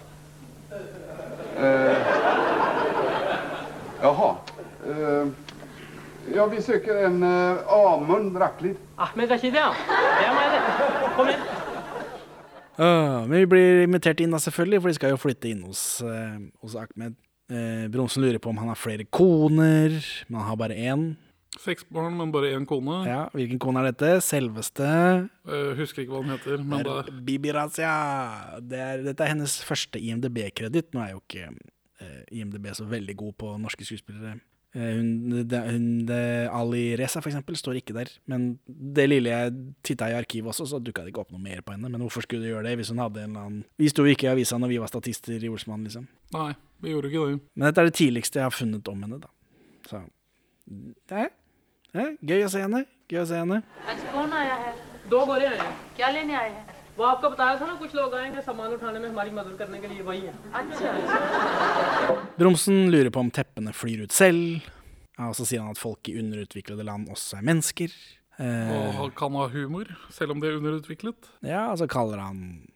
Uh, 1.57 2.46
Jaha. 3.96 4.31
Eh, 4.87 5.27
ja, 6.34 6.46
vi 6.50 6.62
søker 6.64 7.04
en 7.06 7.22
uh, 7.22 7.76
Amund 7.76 8.36
Racklid. 8.40 8.80
Ahmed 8.98 9.30
Rashid, 9.30 9.54
ja. 9.54 9.68
Det 9.86 10.26
er 10.26 10.34
meg, 10.36 10.56
det. 10.56 11.12
Kom 11.16 11.30
inn. 11.32 11.46
Uh, 12.76 13.22
Men 13.24 13.36
vi 13.38 13.46
blir 13.54 13.84
invitert 13.86 14.20
inn, 14.20 14.34
da, 14.34 14.40
selvfølgelig, 14.42 14.82
for 14.82 14.92
de 14.92 14.98
skal 14.98 15.14
jo 15.14 15.20
flytte 15.20 15.52
inn 15.52 15.62
hos, 15.68 15.84
uh, 16.04 16.40
hos 16.64 16.76
Ahmed. 16.80 17.16
Uh, 17.52 17.86
Bromsen 17.92 18.24
lurer 18.24 18.42
på 18.42 18.50
om 18.50 18.58
han 18.58 18.72
har 18.72 18.80
flere 18.80 19.06
koner, 19.06 19.94
men 20.26 20.40
han 20.40 20.50
har 20.50 20.58
bare 20.60 20.76
én. 20.76 21.12
Seks 21.56 21.86
barn, 21.88 22.16
men 22.18 22.32
bare 22.34 22.50
én 22.52 22.66
kone. 22.68 22.98
Ja, 23.08 23.22
Hvilken 23.32 23.60
kone 23.62 23.80
er 23.80 23.92
dette? 23.92 24.18
Selveste 24.24 24.84
uh, 24.84 25.70
husker 25.78 26.02
ikke 26.02 26.12
hva 26.12 26.24
den 26.24 26.34
heter, 26.34 26.60
men 26.60 26.84
det 26.84 26.96
er 27.00 27.22
Bibi 27.28 27.54
Razia. 27.56 27.94
Det 28.60 28.82
er, 28.82 29.06
dette 29.06 29.24
er 29.24 29.32
hennes 29.32 29.54
første 29.64 30.02
IMDb-kreditt. 30.02 30.90
Nå 30.92 31.00
er 31.04 31.14
jo 31.14 31.22
ikke 31.22 31.46
eh, 31.48 32.20
IMDb 32.36 32.68
så 32.76 32.84
veldig 32.90 33.16
god 33.16 33.38
på 33.40 33.54
norske 33.62 33.88
skuespillere. 33.88 34.36
Eh, 34.76 34.92
hun, 34.98 35.46
det, 35.48 35.60
hun 35.72 35.84
det, 36.08 36.48
Ali 36.52 36.96
Reza, 37.00 37.22
for 37.24 37.30
eksempel, 37.30 37.56
står 37.56 37.78
ikke 37.80 37.94
der. 37.96 38.10
Men 38.28 38.58
det 38.66 39.06
lille 39.08 39.32
jeg 39.32 39.54
titta 39.86 40.10
i 40.12 40.16
arkivet 40.18 40.52
også, 40.52 40.66
så 40.68 40.80
dukka 40.82 41.06
det 41.06 41.14
ikke 41.14 41.22
opp 41.24 41.32
noe 41.32 41.40
mer 41.40 41.62
på 41.64 41.72
henne. 41.72 41.88
Men 41.88 42.04
hvorfor 42.04 42.26
skulle 42.26 42.44
du 42.44 42.50
gjøre 42.50 42.66
det 42.68 42.76
hvis 42.82 42.92
hun 42.92 43.00
hadde 43.00 43.24
en 43.24 43.30
eller 43.30 43.46
annen 43.46 43.64
Vi 43.80 43.88
sto 43.92 44.04
ikke 44.04 44.28
i 44.28 44.32
avisa 44.34 44.60
når 44.60 44.74
vi 44.74 44.82
var 44.82 44.92
statister 44.92 45.40
i 45.40 45.52
Olsmann, 45.52 45.86
liksom. 45.88 46.04
Nei, 46.36 46.50
vi 46.84 46.92
gjorde 46.92 47.12
ikke 47.12 47.24
det. 47.32 47.40
Men 47.54 47.70
dette 47.70 47.82
er 47.82 47.90
det 47.90 47.96
tidligste 48.02 48.42
jeg 48.42 48.50
har 48.50 48.56
funnet 48.56 48.92
om 48.92 49.02
henne, 49.06 49.22
da. 49.24 49.32
Så 49.88 50.04
det 51.08 51.24
er 51.24 52.16
gøy 52.20 52.44
å 52.44 52.52
se 52.52 52.64
henne. 52.66 52.84
Gøy 53.08 53.22
å 53.22 53.28
se 53.30 53.40
henne. 53.40 53.62
Da 55.06 55.28
går 55.30 55.46
jeg. 55.46 56.75
है 56.95 56.95
दो 56.95 56.95
गोरे 56.95 56.95
आए 56.95 56.95
हैं 56.95 56.95
क्या 56.95 56.95
लेने 56.95 56.95
आए 56.95 56.95
हैं 56.95 56.95
वो 56.97 57.03
आपको 57.05 57.29
बताया 57.29 57.55
था 57.60 57.65
ना 57.65 57.75
कुछ 57.75 57.95
लोग 57.95 58.13
आएंगे 58.15 58.41
सामान 58.41 58.73
उठाने 58.73 58.99
में 58.99 59.10
हमारी 59.10 59.31
मदद 59.31 59.57
करने 59.57 59.77
के 59.81 59.88
लिए 59.88 60.01
वही 60.01 60.21
है 60.21 60.34
अच्छा 60.53 60.88
अच्छा 60.89 61.17
Bromsen 62.39 62.89
lurer 62.91 63.10
på 63.10 63.19
om 63.19 63.31
teppene 63.31 63.73
flyr 63.73 64.03
ut 64.03 64.12
selv. 64.12 64.62
Ja, 65.19 65.27
og 65.29 65.36
så 65.36 65.45
sier 65.45 65.62
han 65.62 65.71
at 65.71 65.77
folk 65.77 66.07
i 66.10 66.17
underutviklede 66.19 66.84
land 66.84 67.10
også 67.10 67.38
er 67.38 67.41
mennesker. 67.41 67.89
Eh, 68.39 68.71
Og 68.71 68.93
han 68.93 69.12
kan 69.12 69.31
ha 69.38 69.47
humor, 69.47 69.86
selv 70.10 70.31
om 70.31 70.41
de 70.41 70.47
er 70.47 70.57
underutviklet. 70.57 71.29
Ja, 71.43 71.71
og 71.71 71.77
så 71.77 71.88
kaller 71.88 72.17
han 72.17 72.67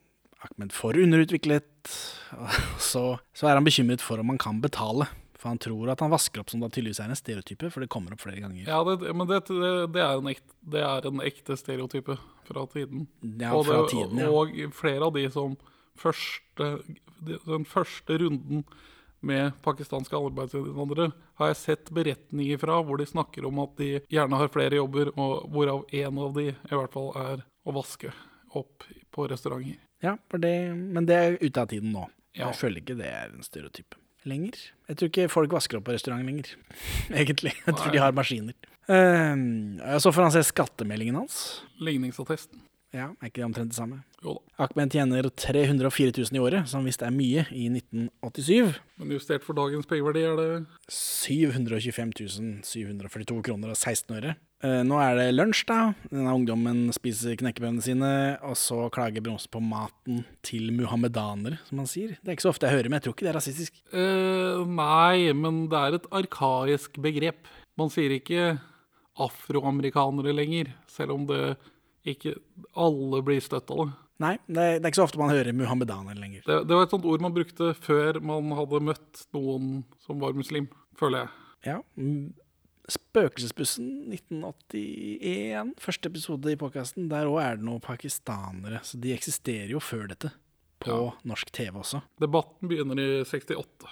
Ahmed 0.45 0.71
for 0.71 0.93
underutviklet. 0.93 1.65
Og 2.38 2.49
så, 2.77 3.17
så 3.34 3.47
er 3.47 3.53
han 3.55 3.63
bekymret 3.65 4.01
for 4.01 4.19
om 4.19 4.29
han 4.29 4.38
kan 4.38 4.62
betale. 4.62 5.08
For 5.40 5.48
han 5.48 5.59
tror 5.59 5.88
at 5.88 6.03
han 6.05 6.12
vasker 6.12 6.42
opp 6.42 6.50
som 6.53 6.61
da 6.61 6.68
tydeligvis 6.68 7.00
er 7.00 7.09
en 7.09 7.16
stereotype, 7.16 7.70
for 7.72 7.81
det 7.81 7.88
kommer 7.92 8.12
opp 8.12 8.20
flere 8.20 8.42
ganger. 8.42 8.66
Ja, 8.68 8.83
det, 8.85 9.14
men 9.16 9.29
det, 9.29 9.38
det, 9.48 9.72
det, 9.94 10.03
er 10.05 10.18
en 10.18 10.29
ekte, 10.29 10.57
det 10.74 10.83
er 10.85 11.07
en 11.09 11.22
ekte 11.24 11.57
stereotype 11.57 12.16
fra 12.44 12.64
tiden. 12.74 13.07
Ja, 13.40 13.55
og, 13.57 13.64
fra 13.70 13.87
tiden, 13.88 14.20
ja. 14.20 14.29
og 14.29 14.53
flere 14.76 15.09
av 15.09 15.16
de 15.16 15.24
som 15.33 15.57
første, 16.00 16.68
Den 17.20 17.64
første 17.68 18.18
runden 18.20 18.66
med 19.24 19.57
pakistanske 19.64 20.16
arbeidsinnvandrere 20.16 21.11
har 21.40 21.50
jeg 21.50 21.59
sett 21.61 21.90
beretninger 21.92 22.61
fra 22.61 22.79
hvor 22.85 23.00
de 23.00 23.09
snakker 23.09 23.44
om 23.48 23.61
at 23.64 23.74
de 23.81 23.90
gjerne 24.12 24.40
har 24.40 24.53
flere 24.53 24.81
jobber, 24.81 25.12
og 25.16 25.48
hvorav 25.53 25.87
én 25.92 26.20
av 26.24 26.37
de 26.37 26.46
i 26.53 26.74
hvert 26.74 26.96
fall 26.96 27.11
er 27.20 27.44
å 27.64 27.76
vaske 27.76 28.12
opp 28.57 28.85
på 29.12 29.29
restauranter. 29.29 29.81
Ja, 30.05 30.16
det, 30.37 30.55
men 30.76 31.09
det 31.09 31.16
er 31.16 31.40
ute 31.40 31.64
av 31.64 31.72
tiden 31.72 31.92
nå. 31.96 32.07
Ja. 32.33 32.50
Jeg 32.50 32.61
føler 32.61 32.85
ikke 32.85 33.00
det 33.00 33.09
er 33.09 33.33
en 33.35 33.44
stereotype 33.44 33.99
lenger. 34.28 34.59
Jeg 34.90 34.98
tror 34.98 35.11
ikke 35.12 35.28
folk 35.33 35.54
vasker 35.54 35.78
opp 35.78 35.87
på 35.88 35.94
restaurant 35.94 36.26
lenger, 36.26 36.52
egentlig. 37.22 37.54
Jeg 37.66 37.76
tror 37.76 37.94
de 37.94 38.02
har 38.02 38.16
maskiner. 38.16 38.56
Um, 38.90 39.78
så 40.02 40.11
får 40.11 40.26
han 40.26 40.35
se 40.35 40.42
skattemeldingen 40.48 41.20
hans. 41.20 41.62
Ligningsattesten. 41.78 42.64
Ja, 42.90 43.12
Er 43.22 43.29
ikke 43.29 43.38
det 43.38 43.46
omtrent 43.46 43.70
det 43.70 43.79
samme? 43.79 44.00
Jo 44.24 44.33
da. 44.35 44.64
Ahmed 44.66 44.90
tjener 44.90 45.29
304 45.31 46.11
000 46.16 46.37
i 46.37 46.40
året, 46.42 46.66
som 46.68 46.85
visst 46.85 47.05
er 47.07 47.12
mye, 47.14 47.44
i 47.55 47.68
1987. 47.70 48.81
Men 48.98 49.14
justert 49.14 49.46
for 49.46 49.55
dagens 49.57 49.87
pengeverdi 49.88 50.24
er 50.26 50.35
det 50.40 50.48
725 50.90 52.64
742 52.66 53.44
kroner 53.46 53.70
og 53.72 53.79
16 53.79 54.16
øre. 54.18 54.35
Eh, 54.66 54.83
nå 54.85 54.98
er 55.00 55.14
det 55.16 55.29
lunsj, 55.33 55.62
da. 55.70 55.79
Denne 56.11 56.35
ungdommen 56.37 56.83
spiser 56.92 57.38
knekkebrødene 57.40 57.85
sine, 57.85 58.11
og 58.44 58.59
så 58.61 58.90
klager 58.92 59.22
Bronse 59.24 59.48
på 59.48 59.62
maten 59.64 60.24
til 60.44 60.68
muhammedanere, 60.76 61.62
som 61.70 61.81
han 61.81 61.88
sier. 61.88 62.18
Det 62.20 62.29
er 62.29 62.37
ikke 62.37 62.48
så 62.48 62.53
ofte 62.53 62.68
jeg 62.68 62.76
hører, 62.76 62.90
men 62.90 62.98
jeg 62.98 63.07
tror 63.07 63.16
ikke 63.16 63.29
det 63.29 63.33
er 63.33 63.38
rasistisk. 63.38 63.81
Eh, 63.94 64.66
nei, 64.66 65.31
men 65.33 65.62
det 65.72 65.81
er 65.81 65.96
et 66.00 66.11
arkaisk 66.20 67.00
begrep. 67.00 67.48
Man 67.81 67.94
sier 67.94 68.18
ikke 68.18 68.59
afroamerikanere 69.20 70.35
lenger, 70.37 70.74
selv 70.90 71.16
om 71.16 71.24
det 71.31 71.55
ikke 72.08 72.36
alle 72.78 73.20
blir 73.24 73.42
støtta, 73.44 73.76
da. 73.76 73.90
Nei, 74.20 74.34
det 74.52 74.60
er, 74.60 74.74
det 74.76 74.84
er 74.84 74.92
ikke 74.92 75.00
så 75.00 75.06
ofte 75.06 75.20
man 75.20 75.32
hører 75.32 75.56
muhammedaner 75.56 76.18
lenger. 76.18 76.44
det. 76.44 76.58
Det 76.68 76.76
var 76.76 76.84
et 76.84 76.92
sånt 76.92 77.08
ord 77.08 77.22
man 77.24 77.32
brukte 77.32 77.72
før 77.80 78.20
man 78.20 78.52
hadde 78.58 78.82
møtt 78.84 79.24
noen 79.36 79.70
som 80.04 80.20
var 80.20 80.36
muslim, 80.36 80.68
føler 81.00 81.24
jeg. 81.24 81.30
Ja. 81.70 81.78
mm, 81.96 82.32
Spøkelsesbussen 82.90 84.10
1981, 84.10 85.72
første 85.80 86.10
episode 86.10 86.52
i 86.52 86.58
podkasten. 86.60 87.08
Der 87.12 87.30
òg 87.30 87.40
er 87.44 87.58
det 87.60 87.66
noen 87.68 87.82
pakistanere, 87.84 88.82
så 88.84 89.00
de 89.00 89.14
eksisterer 89.14 89.72
jo 89.72 89.80
før 89.84 90.08
dette. 90.12 90.32
På 90.80 91.10
norsk 91.28 91.50
TV 91.52 91.76
også. 91.76 92.00
Debatten 92.20 92.68
begynner 92.68 93.00
i 93.00 93.08
68. 93.28 93.88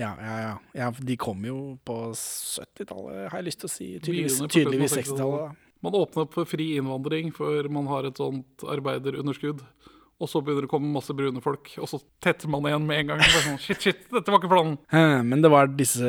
Ja, 0.00 0.14
ja, 0.16 0.36
ja. 0.40 0.52
ja 0.76 0.88
de 0.96 1.16
kom 1.20 1.44
jo 1.44 1.58
på 1.84 1.96
70-tallet, 2.16 3.26
har 3.28 3.40
jeg 3.40 3.48
lyst 3.50 3.60
til 3.64 3.68
å 3.68 3.72
si. 3.72 3.88
Tydeligvis, 4.00 4.38
tydeligvis 4.48 4.96
60-tallet. 4.96 5.66
60-tallet. 5.80 5.84
da. 5.84 5.88
Man 5.88 5.94
åpner 5.94 6.22
opp 6.22 6.34
for 6.34 6.44
fri 6.44 6.76
innvandring 6.78 7.32
for 7.34 7.68
man 7.68 7.86
har 7.86 8.04
et 8.04 8.16
sånt 8.16 8.62
arbeiderunderskudd. 8.68 9.60
Og 10.20 10.28
så 10.28 10.42
begynner 10.44 10.66
det 10.66 10.68
å 10.68 10.74
komme 10.76 10.92
masse 10.92 11.14
brune 11.16 11.40
folk, 11.40 11.70
og 11.80 11.88
så 11.88 11.98
tetter 12.20 12.46
man 12.52 12.60
igjen 12.68 12.84
med 12.86 12.98
en 13.00 13.06
gang. 13.06 13.20
Sånn, 13.24 13.58
shit, 13.58 13.80
shit, 13.80 14.02
dette 14.12 14.28
var 14.30 14.38
ikke 14.42 14.50
planen. 14.52 14.78
Eh, 14.92 15.22
Men 15.24 15.40
det 15.40 15.48
var 15.50 15.66
disse 15.72 16.04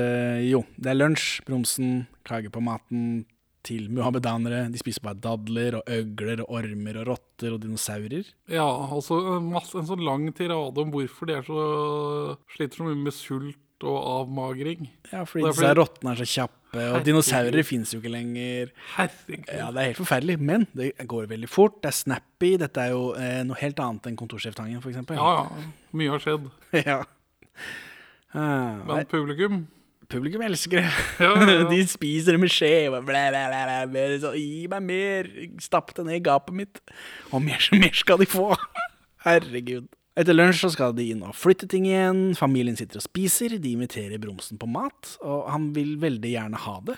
Jo, 0.49 0.65
det 0.75 0.91
er 0.91 0.97
lunsj. 0.99 1.41
Bromsen 1.47 2.07
klager 2.27 2.51
på 2.51 2.59
maten 2.61 3.25
til 3.63 3.87
muhammedanere. 3.93 4.69
De 4.73 4.77
spiser 4.81 5.01
bare 5.05 5.15
dadler 5.21 5.77
og 5.79 5.83
øgler 5.87 6.41
og 6.41 6.51
ormer 6.59 6.97
og 6.99 7.07
rotter 7.13 7.53
og 7.53 7.61
dinosaurer. 7.61 8.25
Ja, 8.49 8.65
altså 8.91 9.37
en, 9.37 9.47
masse, 9.53 9.77
en 9.79 9.85
sånn 9.87 10.03
lang 10.03 10.33
tirade 10.35 10.81
om 10.81 10.91
hvorfor 10.91 11.29
de 11.29 11.37
er 11.37 11.43
så 11.45 12.35
sliter 12.51 12.81
så 12.81 12.83
mye 12.89 12.97
med 13.05 13.13
sult 13.13 13.55
og 13.87 13.97
avmagring. 14.15 14.89
Ja, 15.11 15.23
fordi 15.23 15.45
fordi... 15.45 15.51
disse 15.53 15.73
rottene 15.79 16.13
er 16.13 16.21
så 16.21 16.27
kjappe, 16.29 16.57
og 16.71 16.79
Herregud. 16.79 17.07
dinosaurer 17.09 17.67
fins 17.67 17.93
jo 17.95 17.99
ikke 18.01 18.13
lenger. 18.13 18.71
Herregud. 18.95 19.49
Ja, 19.49 19.67
Det 19.71 19.81
er 19.81 19.89
helt 19.91 20.01
forferdelig, 20.01 20.37
men 20.39 20.67
det 20.77 20.91
går 21.07 21.29
veldig 21.31 21.49
fort. 21.49 21.81
Det 21.83 21.91
er 21.91 21.97
snappy. 21.99 22.53
Dette 22.61 22.85
er 22.85 22.95
jo 22.95 23.03
eh, 23.17 23.41
noe 23.47 23.59
helt 23.59 23.83
annet 23.83 24.11
enn 24.11 24.19
Kontorsjeftangen, 24.19 24.81
f.eks. 24.81 25.03
Ja, 25.17 25.33
ja. 25.41 25.67
Mye 25.97 26.15
har 26.15 26.23
skjedd. 26.23 26.49
ja. 26.91 27.01
Uh, 28.31 28.79
Men 28.87 29.07
publikum 29.11 29.63
publikum 30.11 30.43
elsker 30.45 30.81
det. 30.81 30.89
Ja, 31.19 31.31
ja, 31.31 31.55
ja. 31.61 31.69
De 31.71 31.79
spiser 31.87 32.35
det 32.35 32.41
med 32.43 32.51
skje. 32.51 32.89
blæ, 32.91 33.23
blæ, 33.31 33.87
blæ, 33.87 34.05
så, 34.19 34.33
Gi 34.35 34.67
meg 34.71 34.83
mer! 34.83 35.31
Stapp 35.63 35.95
det 35.95 36.05
ned 36.07 36.19
i 36.19 36.23
gapet 36.25 36.55
mitt. 36.55 36.81
Og 37.31 37.41
mer, 37.43 37.63
mer 37.79 37.95
skal 37.95 38.21
de 38.21 38.27
få. 38.29 38.51
Herregud. 39.25 39.87
Etter 40.19 40.35
lunsj 40.35 40.65
så 40.65 40.69
skal 40.73 40.91
de 40.97 41.05
inn 41.13 41.21
og 41.23 41.35
flytte 41.39 41.67
ting 41.71 41.85
igjen. 41.87 42.33
Familien 42.35 42.75
sitter 42.79 42.99
og 42.99 43.05
spiser. 43.05 43.53
De 43.63 43.71
inviterer 43.77 44.19
Bromsen 44.21 44.59
på 44.59 44.67
mat, 44.67 45.13
og 45.23 45.45
han 45.53 45.69
vil 45.75 45.93
veldig 46.01 46.33
gjerne 46.33 46.59
ha 46.65 46.73
det. 46.89 46.97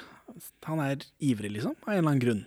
Han 0.65 0.81
er 0.81 1.03
ivrig, 1.21 1.51
liksom, 1.59 1.75
av 1.85 1.91
en 1.93 1.99
eller 1.99 2.09
annen 2.15 2.23
grunn. 2.23 2.41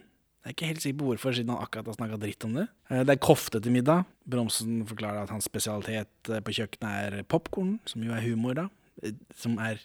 Jeg 0.46 0.50
er 0.52 0.54
ikke 0.56 0.68
helt 0.70 0.82
sikker 0.82 0.98
på 1.00 1.06
hvorfor, 1.10 1.34
siden 1.34 1.50
han 1.54 1.62
akkurat 1.62 1.88
har 1.90 1.96
snakka 1.98 2.18
dritt 2.22 2.44
om 2.46 2.52
det. 2.58 2.64
Eh, 2.90 3.00
Det 3.06 3.14
er 3.16 3.22
kofte 3.22 3.60
til 3.62 3.72
middag. 3.74 4.04
Bromsen 4.30 4.84
forklarer 4.86 5.24
at 5.24 5.30
hans 5.34 5.46
spesialitet 5.46 6.30
eh, 6.30 6.42
på 6.46 6.54
kjøkkenet 6.54 6.98
er 7.18 7.22
popkorn, 7.30 7.76
som 7.86 8.02
jo 8.06 8.14
er 8.14 8.22
humor, 8.26 8.54
da. 8.58 8.66
Eh, 9.02 9.14
Som 9.34 9.58
er 9.62 9.78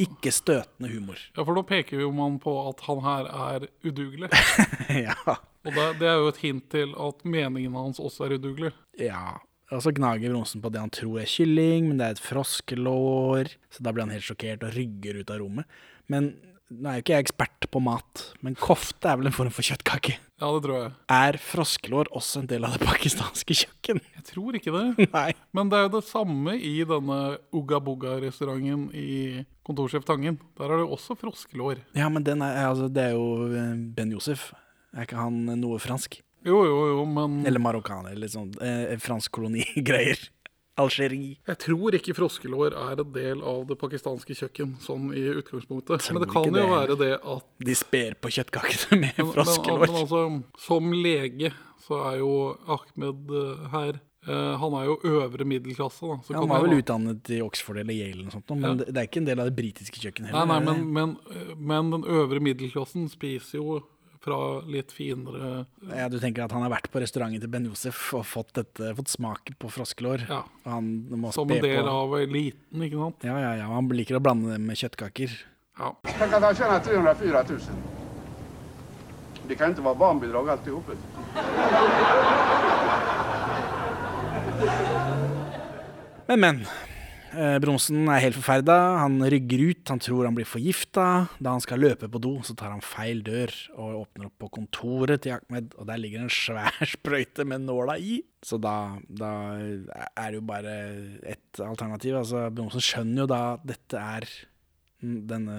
ikke 0.00 0.32
støtende 0.32 0.90
humor. 0.92 1.16
Ja, 1.36 1.44
for 1.44 1.56
da 1.56 1.62
peker 1.64 2.00
jo 2.04 2.10
man 2.12 2.36
på 2.40 2.52
at 2.68 2.80
han 2.88 3.00
her 3.04 3.28
er 3.32 3.68
udugelig. 3.88 4.28
ja. 5.08 5.16
Og 5.64 5.72
det, 5.76 5.86
det 6.00 6.08
er 6.12 6.20
jo 6.20 6.28
et 6.32 6.40
hint 6.44 6.68
til 6.72 6.92
at 6.92 7.24
meningen 7.24 7.72
hans 7.76 7.98
også 8.00 8.24
er 8.28 8.36
udugelig. 8.40 8.72
ja. 9.00 9.36
Og 9.74 9.82
så 9.82 9.90
gnager 9.94 10.30
Bronsen 10.30 10.62
på 10.62 10.70
det 10.70 10.82
han 10.82 10.92
tror 10.94 11.22
er 11.22 11.30
kylling, 11.30 11.88
men 11.88 11.98
det 11.98 12.06
er 12.06 12.16
et 12.16 12.22
froskelår. 12.22 13.50
Så 13.74 13.82
da 13.82 13.92
blir 13.94 14.06
han 14.06 14.14
helt 14.14 14.26
sjokkert 14.26 14.62
og 14.66 14.76
rygger 14.76 15.18
ut 15.22 15.32
av 15.32 15.40
rommet. 15.42 15.66
Men 16.12 16.36
nå 16.70 16.90
er 16.90 16.98
jo 16.98 17.02
ikke 17.04 17.14
jeg 17.14 17.24
ekspert 17.26 17.66
på 17.70 17.80
mat, 17.82 18.22
men 18.42 18.56
kofte 18.58 19.06
er 19.10 19.18
vel 19.20 19.28
en 19.30 19.34
form 19.34 19.52
for 19.54 19.66
kjøttkake. 19.66 20.16
Ja, 20.36 20.48
det 20.50 20.62
tror 20.64 20.76
jeg. 20.76 20.90
Er 21.14 21.38
froskelår 21.40 22.10
også 22.18 22.42
en 22.42 22.48
del 22.50 22.66
av 22.66 22.74
det 22.74 22.86
pakistanske 22.88 23.54
kjøkken? 23.62 24.02
Jeg 24.18 24.24
tror 24.26 24.58
ikke 24.58 24.74
det. 24.74 25.06
Nei. 25.14 25.30
Men 25.56 25.70
det 25.70 25.78
er 25.78 25.86
jo 25.86 25.92
det 25.94 26.02
samme 26.08 26.56
i 26.58 26.74
denne 26.86 27.20
Ugga 27.54 27.80
Bugga-restauranten 27.86 28.90
i 28.98 29.46
Kontorsjef 29.66 30.06
Tangen. 30.06 30.40
Der 30.58 30.68
er 30.68 30.82
det 30.82 30.88
jo 30.88 30.98
også 30.98 31.16
froskelår. 31.18 31.80
Ja, 31.96 32.10
men 32.12 32.26
den 32.26 32.42
er, 32.44 32.58
altså, 32.68 32.90
det 32.92 33.08
er 33.08 33.16
jo 33.16 33.46
eh, 33.48 33.72
Ben 33.96 34.14
Josef. 34.14 34.50
Er 34.94 35.06
ikke 35.06 35.22
han 35.22 35.44
noe 35.62 35.78
fransk? 35.82 36.18
Jo, 36.46 36.60
jo, 36.64 36.76
jo, 36.94 37.04
men 37.10 37.40
Eller 37.46 37.58
marokkaner, 37.62 38.12
eller 38.16 38.30
sånn 38.30 38.52
eh, 38.62 38.96
fransk 39.02 39.32
kolonigreier. 39.36 40.18
Algerie. 40.76 41.38
jeg 41.48 41.56
tror 41.62 41.94
ikke 41.96 42.12
froskelår 42.12 42.74
er 42.76 43.00
en 43.00 43.12
del 43.14 43.38
av 43.48 43.62
det 43.70 43.78
pakistanske 43.80 44.34
kjøkken, 44.36 44.74
sånn 44.84 45.06
i 45.16 45.22
utgangspunktet. 45.40 46.10
Men 46.12 46.20
det 46.26 46.28
kan 46.28 46.50
det. 46.52 46.60
jo 46.60 46.66
være 46.74 46.96
det 47.00 47.12
at 47.16 47.46
De 47.64 47.76
sper 47.80 48.12
på 48.20 48.28
kjøttkakene 48.36 48.98
med 49.06 49.14
Men, 49.16 49.22
men, 49.24 49.30
froskelår. 49.38 49.86
men 49.86 49.96
altså, 50.02 50.20
som 50.66 50.92
lege 50.92 51.54
så 51.86 52.02
er 52.10 52.18
jo 52.20 52.28
Ahmed 52.76 53.32
eh, 53.40 53.64
her 53.72 53.90
eh, 54.28 54.52
Han 54.60 54.76
er 54.76 54.84
jo 54.90 54.98
øvre 55.16 55.48
middelklasse, 55.48 56.04
da. 56.12 56.20
Så 56.26 56.34
Ja, 56.36 56.42
han 56.44 56.52
var 56.52 56.60
vel 56.66 56.74
da- 56.76 56.82
utdannet 56.84 57.32
i 57.32 57.40
Oxford 57.46 57.80
eller 57.80 57.96
Yale, 57.96 58.20
eller 58.26 58.36
sånt, 58.36 58.52
men 58.52 58.68
Ja. 58.68 58.74
det, 58.82 58.90
det 58.92 59.00
er 59.00 59.08
ikke 59.08 59.22
en 59.24 59.30
del 59.32 59.40
av 59.40 59.48
det 59.48 59.56
britiske 59.56 59.96
kjøkkenet 60.04 60.28
heller. 60.34 60.44
Nei, 60.52 60.60
nei, 60.60 60.76
men, 60.76 60.92
men, 60.92 61.16
eh, 61.32 61.54
men 61.56 61.90
den 61.96 62.04
øvre 62.20 62.42
middelklassen 62.52 63.08
spiser 63.16 63.62
jo 63.62 63.80
fra 64.26 64.38
litt 64.66 64.90
finere 64.94 65.64
ja, 65.94 66.08
Du 66.10 66.18
tenker 66.22 66.44
at 66.46 66.54
han 66.54 66.64
har 66.66 66.72
vært 66.72 66.90
på 66.90 67.00
restauranten 67.02 67.42
til 67.42 67.50
Ben 67.52 67.68
Josef 67.68 68.00
og 68.18 68.24
fått, 68.26 68.50
dette, 68.58 68.90
fått 68.98 69.12
smaken 69.12 69.58
på 69.62 69.70
froskelår? 69.70 70.26
Ja. 70.28 70.40
Og 70.66 70.72
han 70.72 70.88
må 71.14 71.30
Som 71.36 71.50
en 71.54 71.62
del 71.62 71.82
på. 71.86 71.92
av 71.92 72.16
eliten, 72.18 72.82
ikke 72.88 72.98
sant? 73.04 73.26
Ja, 73.28 73.36
ja, 73.42 73.52
ja. 73.62 73.68
Han 73.70 73.90
liker 73.94 74.18
å 74.18 74.22
blande 74.24 74.50
det 74.54 74.60
med 74.62 74.78
kjøttkaker. 74.80 75.36
Ja. 75.78 75.92
Tänk 76.08 76.32
at 76.32 76.42
han 76.42 76.58
tjener 76.58 76.82
304 76.82 77.44
000. 77.52 77.94
Det 79.46 79.54
kan 79.60 79.70
ikke 79.70 79.84
være 79.86 80.00
barnbidrag 80.00 80.48
alt 80.56 80.66
i 80.66 80.74
hop. 80.74 80.90
Men, 86.26 86.40
men. 86.40 86.66
Eh, 87.36 87.58
Bromsen 87.60 88.06
er 88.08 88.22
helt 88.24 88.36
forferda. 88.38 88.76
Han 89.02 89.20
rygger 89.20 89.64
ut. 89.68 89.82
Han 89.92 90.00
tror 90.00 90.24
han 90.24 90.36
blir 90.36 90.48
forgifta. 90.48 91.26
Da 91.36 91.52
han 91.52 91.62
skal 91.64 91.82
løpe 91.84 92.08
på 92.08 92.20
do, 92.22 92.38
så 92.46 92.56
tar 92.56 92.72
han 92.72 92.84
feil 92.84 93.20
dør 93.26 93.52
og 93.76 94.02
åpner 94.06 94.30
opp 94.30 94.38
på 94.40 94.50
kontoret 94.56 95.24
til 95.24 95.36
Ahmed, 95.36 95.74
og 95.76 95.88
der 95.90 96.00
ligger 96.00 96.24
en 96.24 96.32
svær 96.32 96.80
sprøyte 96.94 97.44
med 97.48 97.66
nåla 97.66 97.98
i. 98.00 98.22
Så 98.46 98.60
da, 98.62 98.96
da 99.08 99.32
er 99.58 100.28
det 100.30 100.38
jo 100.40 100.46
bare 100.48 100.76
ett 101.28 101.60
alternativ. 101.60 102.16
Altså, 102.22 102.46
Bronsen 102.54 102.84
skjønner 102.84 103.26
jo 103.26 103.30
da 103.34 103.42
at 103.56 103.66
dette 103.68 104.06
er 104.16 104.30
denne 105.02 105.58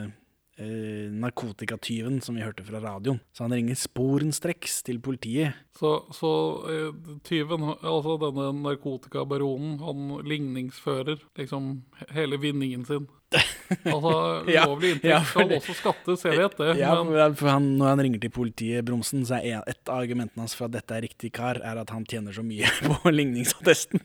eh, 0.58 1.08
narkotikatyven 1.14 2.20
som 2.22 2.38
vi 2.38 2.46
hørte 2.46 2.66
fra 2.68 2.82
radioen. 2.84 3.20
Så 3.34 3.46
han 3.46 3.56
ringer 3.56 3.78
sporenstreks 3.80 4.82
til 4.88 5.00
politiet. 5.04 5.58
Så, 5.78 5.94
så 6.16 6.32
eh, 6.72 7.14
tyven, 7.28 7.66
altså 7.78 8.18
denne 8.22 8.50
narkotikabaronen, 8.64 9.78
han 9.84 10.28
ligningsfører 10.28 11.22
liksom 11.40 11.78
hele 12.16 12.42
vinningen 12.42 12.86
sin. 12.90 13.08
Altså, 13.68 14.12
ulovlig 14.48 14.94
inntekt 14.94 15.10
ja, 15.10 15.18
skal 15.28 15.50
også 15.58 15.74
skattes, 15.76 16.22
jeg 16.24 16.40
vet 16.40 16.54
det. 16.62 16.70
Ja, 16.80 16.94
men 17.04 17.34
for 17.36 17.52
han, 17.52 17.66
Når 17.76 17.90
han 17.92 18.02
ringer 18.06 18.22
til 18.24 18.32
politiet, 18.32 18.86
Bromsen, 18.88 19.26
så 19.28 19.42
er 19.44 19.66
et 19.68 19.92
av 19.92 20.00
argumentene 20.06 20.46
hans 20.46 20.56
for 20.56 20.70
at 20.70 20.78
dette 20.78 20.96
er 20.96 21.04
riktig 21.04 21.34
kar, 21.36 21.60
er 21.60 21.82
at 21.82 21.92
han 21.92 22.06
tjener 22.08 22.32
så 22.32 22.46
mye 22.48 22.70
på 22.88 23.12
ligningsattesten. 23.12 24.00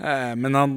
Eh, 0.00 0.34
Men 0.40 0.56
han, 0.56 0.74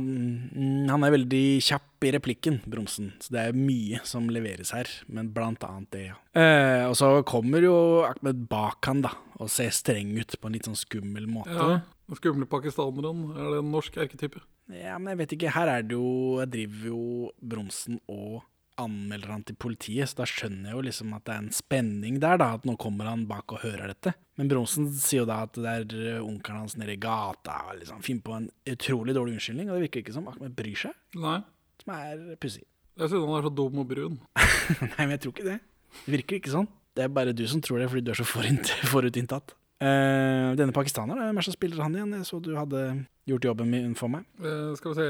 han 0.89 1.03
er 1.07 1.13
veldig 1.15 1.43
kjapp 1.63 2.03
i 2.03 2.11
replikken, 2.11 2.59
Bromsen, 2.67 3.13
så 3.23 3.31
det 3.35 3.43
er 3.47 3.55
mye 3.57 4.01
som 4.07 4.27
leveres 4.27 4.73
her. 4.75 4.89
Men 5.07 5.31
blant 5.35 5.63
annet 5.63 5.89
det, 5.95 6.03
ja. 6.11 6.17
Eh, 6.35 6.83
og 6.89 6.97
så 6.99 7.13
kommer 7.27 7.63
jo 7.63 7.75
Ahmed 8.07 8.45
bak 8.51 8.83
han, 8.89 9.01
da, 9.05 9.13
og 9.39 9.49
ser 9.53 9.71
streng 9.75 10.11
ut 10.19 10.35
på 10.39 10.49
en 10.49 10.57
litt 10.57 10.67
sånn 10.67 10.79
skummel 10.79 11.29
måte. 11.31 11.55
ja, 11.55 11.79
den 12.09 12.19
skumle 12.19 12.45
pakistaneren, 12.51 13.29
er 13.37 13.53
det 13.55 13.61
en 13.63 13.71
norsk 13.71 13.95
erketype? 14.03 14.41
Ja, 14.73 14.97
men 14.97 15.13
jeg 15.13 15.21
vet 15.23 15.33
ikke. 15.37 15.51
Her 15.55 15.67
er 15.67 15.81
det 15.83 15.95
jo 15.97 16.39
Jeg 16.39 16.49
driver 16.53 16.85
jo 16.87 17.31
Bromsen 17.43 17.97
og 18.07 18.43
anmelder 18.81 19.31
han 19.33 19.43
til 19.47 19.57
politiet, 19.59 20.09
så 20.09 20.21
da 20.21 20.27
skjønner 20.29 20.71
jeg 20.71 20.77
jo 20.77 20.83
liksom 20.87 21.13
at 21.17 21.25
det 21.27 21.33
er 21.35 21.41
en 21.43 21.55
spenning 21.55 22.19
der, 22.23 22.39
da. 22.41 22.49
At 22.57 22.67
nå 22.67 22.75
kommer 22.81 23.09
han 23.11 23.25
bak 23.29 23.55
og 23.55 23.63
hører 23.65 23.93
dette. 23.93 24.15
Men 24.39 24.49
Bronsen 24.51 24.89
sier 24.97 25.23
jo 25.23 25.29
da 25.29 25.43
at 25.45 25.57
det 25.57 25.73
er 25.73 25.95
eh, 26.15 26.21
onkelen 26.25 26.63
hans 26.63 26.77
nede 26.79 26.95
i 26.95 27.01
gata, 27.01 27.59
og 27.69 27.81
liksom 27.81 28.03
finner 28.05 28.25
på 28.25 28.37
en 28.39 28.47
utrolig 28.73 29.15
dårlig 29.17 29.37
unnskyldning, 29.37 29.69
og 29.69 29.77
det 29.77 29.87
virker 29.87 30.03
ikke 30.03 30.15
som 30.15 30.29
Ahmed 30.31 30.55
bryr 30.57 30.85
seg, 30.85 30.95
Nei. 31.21 31.39
som 31.83 31.95
er 31.97 32.23
pussig. 32.41 32.63
Jeg 32.93 33.09
synes 33.09 33.25
han 33.25 33.39
er 33.39 33.45
så 33.47 33.53
dum 33.57 33.81
og 33.81 33.89
brun. 33.89 34.17
Nei, 34.93 35.03
men 35.03 35.15
jeg 35.15 35.25
tror 35.25 35.35
ikke 35.35 35.49
det. 35.49 35.59
Det 36.03 36.15
virker 36.17 36.39
ikke 36.39 36.53
sånn. 36.53 36.69
Det 36.93 37.05
er 37.05 37.13
bare 37.13 37.33
du 37.33 37.43
som 37.49 37.61
tror 37.65 37.81
det, 37.81 37.89
fordi 37.89 38.05
du 38.05 38.13
er 38.13 38.21
så 38.21 38.27
forutinntatt. 38.93 39.55
Uh, 39.83 40.53
denne 40.55 40.71
pakistaneren, 40.71 41.25
hvem 41.25 41.35
er 41.35 41.41
det 41.41 41.49
som 41.49 41.55
spiller 41.57 41.81
han 41.83 41.95
igjen? 41.97 42.13
Jeg 42.15 42.27
så 42.29 42.37
du 42.39 42.53
hadde 42.55 42.83
gjort 43.27 43.47
jobben 43.49 43.71
min 43.73 43.95
for 43.99 44.13
meg. 44.13 44.27
Uh, 44.39 44.71
skal 44.79 44.93
vi 44.93 45.01
se, 45.01 45.07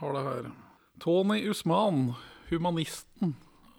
har 0.00 0.16
det 0.18 0.24
her. 0.26 0.50
Tony 1.00 1.38
Usman, 1.48 2.10
humanisten 2.50 3.34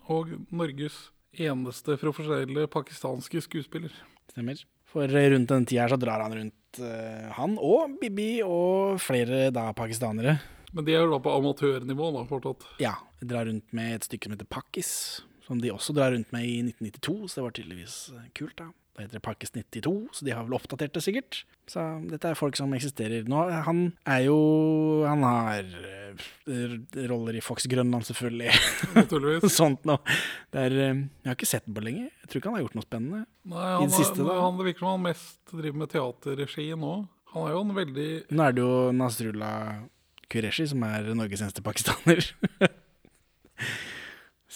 og 0.07 0.33
Norges 0.49 1.07
eneste 1.37 1.97
profesjonelle 2.01 2.67
pakistanske 2.71 3.41
skuespiller. 3.45 3.93
Stemmer. 4.31 4.61
For 4.87 5.11
rundt 5.11 5.51
den 5.51 5.65
tida 5.67 5.87
så 5.91 5.97
drar 5.99 6.23
han 6.23 6.35
rundt 6.37 6.79
uh, 6.81 7.27
han 7.35 7.57
og 7.59 7.97
Bibi 8.01 8.41
og 8.45 9.01
flere 9.03 9.49
da 9.53 9.69
pakistanere. 9.77 10.37
Men 10.71 10.87
de 10.87 10.95
er 10.95 11.03
jo 11.03 11.13
da 11.13 11.19
på 11.23 11.33
amatørnivå 11.35 12.11
da, 12.15 12.23
fortsatt. 12.27 12.65
Ja, 12.83 12.95
De 13.19 13.27
drar 13.29 13.47
rundt 13.49 13.71
med 13.75 13.95
et 13.95 14.07
stykke 14.07 14.27
som 14.27 14.35
heter 14.35 14.49
Pakkis, 14.51 14.91
som 15.45 15.61
de 15.63 15.71
også 15.73 15.95
drar 15.95 16.11
rundt 16.15 16.31
med 16.35 16.45
i 16.45 16.59
1992, 16.65 17.15
så 17.31 17.39
det 17.39 17.45
var 17.45 17.55
tydeligvis 17.55 17.95
eh, 18.15 18.27
kult, 18.37 18.57
da. 18.59 18.67
Da 18.97 19.03
heter 19.05 19.19
det 19.19 19.21
Pakkis 19.21 19.51
92, 19.53 19.91
så 20.17 20.25
de 20.25 20.31
har 20.33 20.45
vel 20.47 20.55
oppdatert 20.57 20.95
det 20.95 21.03
sikkert. 21.05 21.43
Så 21.69 21.83
dette 22.09 22.31
er 22.31 22.37
folk 22.39 22.57
som 22.57 22.71
eksisterer 22.73 23.27
nå. 23.29 23.43
Han 23.67 23.81
er 24.09 24.23
jo 24.25 24.37
Han 25.05 25.21
har 25.21 25.67
eh, 25.69 26.23
roller 27.05 27.37
i 27.37 27.43
Fox 27.45 27.67
Grønland, 27.69 28.07
selvfølgelig. 28.07 28.55
Naturligvis. 28.95 29.53
Sånt 29.59 29.85
noe. 29.85 30.01
Er 30.49 30.73
eh, 30.73 31.03
Jeg 31.03 31.29
har 31.29 31.37
ikke 31.37 31.49
sett 31.51 31.67
den 31.69 31.77
på 31.77 31.85
lenge. 31.85 32.07
Jeg 32.23 32.31
tror 32.31 32.41
ikke 32.41 32.49
han 32.49 32.57
har 32.57 32.65
gjort 32.65 32.79
noe 32.79 32.87
spennende. 32.87 33.21
Nei, 33.53 33.67
I 33.67 33.75
han, 33.75 33.93
det 33.93 33.99
siste, 33.99 34.25
da. 34.25 34.39
han 34.41 34.57
det 34.57 34.67
virker 34.71 34.81
som 34.87 34.91
han 34.95 35.05
mest 35.05 35.53
driver 35.53 35.83
med 35.83 35.93
teaterregi 35.93 36.67
nå. 36.73 36.95
Han 37.35 37.45
er 37.45 37.53
jo 37.53 37.61
en 37.67 37.77
veldig 37.77 38.09
Nå 38.33 38.47
er 38.47 38.57
det 38.57 38.65
jo 38.65 38.73
Nasrullah 38.97 39.85
Qureshi 40.31 40.65
som 40.73 40.89
er 40.89 41.13
Norges 41.13 41.45
eneste 41.45 41.61
pakistaner. 41.61 42.25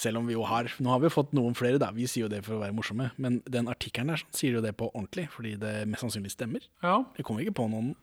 Selv 0.01 0.17
om 0.17 0.25
vi 0.25 0.33
jo 0.33 0.45
har 0.49 0.71
Nå 0.81 0.89
har 0.89 1.01
vi 1.03 1.11
fått 1.13 1.33
noen 1.37 1.53
flere, 1.57 1.77
da. 1.81 1.91
Vi 1.93 2.07
sier 2.09 2.25
jo 2.25 2.31
det 2.31 2.41
for 2.45 2.57
å 2.57 2.61
være 2.63 2.73
morsomme. 2.73 3.11
Men 3.21 3.41
den 3.45 3.69
artikkelen 3.69 4.09
der 4.09 4.21
sånn, 4.23 4.31
sier 4.37 4.57
jo 4.57 4.63
det 4.65 4.73
på 4.79 4.89
ordentlig, 4.89 5.27
fordi 5.33 5.55
det 5.61 5.75
mest 5.89 6.05
sannsynlig 6.05 6.33
stemmer. 6.33 6.65
Ja. 6.81 7.03
Jeg 7.17 7.27
kommer 7.27 7.45
ikke 7.45 7.59
på 7.61 7.67
noen. 7.69 7.93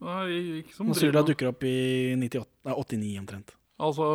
Nei, 0.00 0.26
ikke 0.62 0.76
som 0.78 0.88
Nå 0.88 0.96
sier 0.96 1.12
du 1.12 1.18
det 1.18 1.26
dukker 1.32 1.50
opp 1.50 1.64
i 1.66 2.14
98, 2.16 2.46
nei, 2.68 2.76
89 2.76 3.18
omtrent. 3.24 3.56
Altså, 3.80 4.06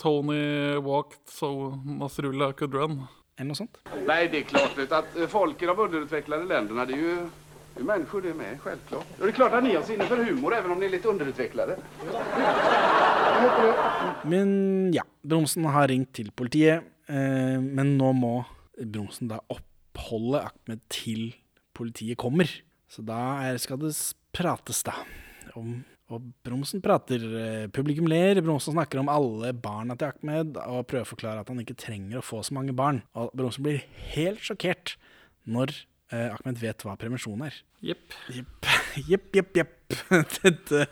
Tony 0.00 0.76
walked 0.84 1.24
so 1.32 1.74
Nasrullah 1.84 2.54
could 2.56 2.76
run. 2.76 3.02
Eller 3.36 3.50
noe 3.50 3.58
sånt. 3.58 3.80
Nei, 4.06 4.22
det 4.32 4.44
er 4.44 4.46
klart 4.48 4.78
vet, 4.78 4.92
att 4.92 5.16
eh, 5.16 5.28
folk 5.28 5.60
i 5.60 5.68
de 5.68 5.74
underutvecklade 5.76 6.48
landene, 6.48 6.86
det 6.88 6.96
er 6.96 7.02
jo 7.02 7.16
det 7.76 7.82
är 7.82 7.84
människor 7.84 8.22
det 8.22 8.34
med, 8.34 8.60
självklart. 8.60 9.04
Och 9.18 9.26
det 9.26 9.32
är 9.32 9.32
klart 9.32 9.52
att 9.52 9.64
ni 9.64 9.74
har 9.74 9.82
sinne 9.82 10.04
för 10.04 10.16
humor 10.16 10.54
även 10.54 10.70
om 10.70 10.80
ni 10.80 10.86
är 10.86 10.90
lite 10.90 11.08
underutvecklade. 11.08 11.76
Men 14.26 14.92
ja, 14.94 15.04
Bromsen 15.26 15.66
har 15.70 15.88
ringt 15.90 16.12
til 16.18 16.30
politiet, 16.34 16.86
eh, 17.08 17.58
men 17.60 17.96
nå 17.98 18.12
må 18.16 18.36
Bromsen 18.76 19.30
da 19.30 19.40
oppholde 19.52 20.42
Ahmed 20.48 20.82
til 20.92 21.30
politiet 21.76 22.18
kommer. 22.20 22.50
Så 22.90 23.04
da 23.06 23.18
er, 23.46 23.58
skal 23.62 23.80
det 23.82 23.92
prates, 24.36 24.82
da. 24.86 24.94
Om, 25.56 25.78
og 26.12 26.28
Bromsen 26.46 26.82
prater, 26.84 27.22
eh, 27.40 27.66
publikum 27.72 28.08
ler, 28.10 28.40
Bromsen 28.44 28.76
snakker 28.76 29.00
om 29.02 29.10
alle 29.12 29.52
barna 29.52 29.96
til 29.98 30.12
Ahmed, 30.12 30.58
og 30.66 30.86
prøver 30.90 31.06
å 31.06 31.12
forklare 31.14 31.42
at 31.42 31.50
han 31.52 31.62
ikke 31.62 31.78
trenger 31.78 32.20
å 32.20 32.26
få 32.26 32.42
så 32.46 32.56
mange 32.56 32.76
barn. 32.76 33.02
Og 33.18 33.34
Bromsen 33.36 33.66
blir 33.66 33.84
helt 34.14 34.42
sjokkert 34.44 34.96
når 35.46 35.74
eh, 36.12 36.30
Ahmed 36.32 36.62
vet 36.62 36.86
hva 36.86 36.96
prevensjon 37.00 37.46
er. 37.46 37.58
Jepp. 37.84 38.16
Jepp, 38.34 38.70
jepp, 39.10 39.28
jepp. 39.36 39.60
jepp. 39.62 39.74
Dette, 40.42 40.86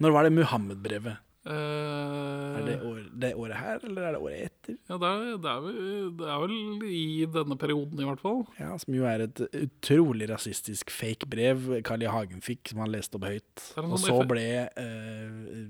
når 0.00 0.16
var 0.16 0.26
det 0.26 0.36
Muhammed-brevet? 0.38 1.26
Eh, 1.48 2.58
Er 2.58 2.66
det, 2.66 2.74
år, 2.84 2.96
det 3.16 3.30
året 3.34 3.56
her, 3.56 3.78
eller 3.88 4.02
er 4.02 4.12
det 4.12 4.20
året 4.20 4.40
etter? 4.50 4.76
Ja, 4.90 4.98
det 5.00 5.08
er, 5.08 5.22
det, 5.40 5.52
er 5.52 5.62
vel, 5.64 6.10
det 6.18 6.28
er 6.28 6.42
vel 6.42 6.84
i 6.84 7.04
denne 7.32 7.56
perioden 7.60 8.02
i 8.02 8.08
hvert 8.10 8.20
fall. 8.20 8.42
Ja, 8.58 8.74
Som 8.82 8.96
jo 8.98 9.06
er 9.08 9.24
et 9.24 9.40
utrolig 9.48 10.28
rasistisk 10.28 10.92
fake 10.92 11.28
brev 11.30 11.70
Carl 11.86 12.04
I. 12.04 12.10
Hagen 12.10 12.44
fikk, 12.44 12.72
som 12.72 12.82
han 12.84 12.92
leste 12.92 13.16
opp 13.16 13.24
høyt. 13.30 13.64
Og 13.80 13.96
sånn 13.96 14.04
så 14.04 14.20
ble 14.28 14.46
uh, 14.68 15.60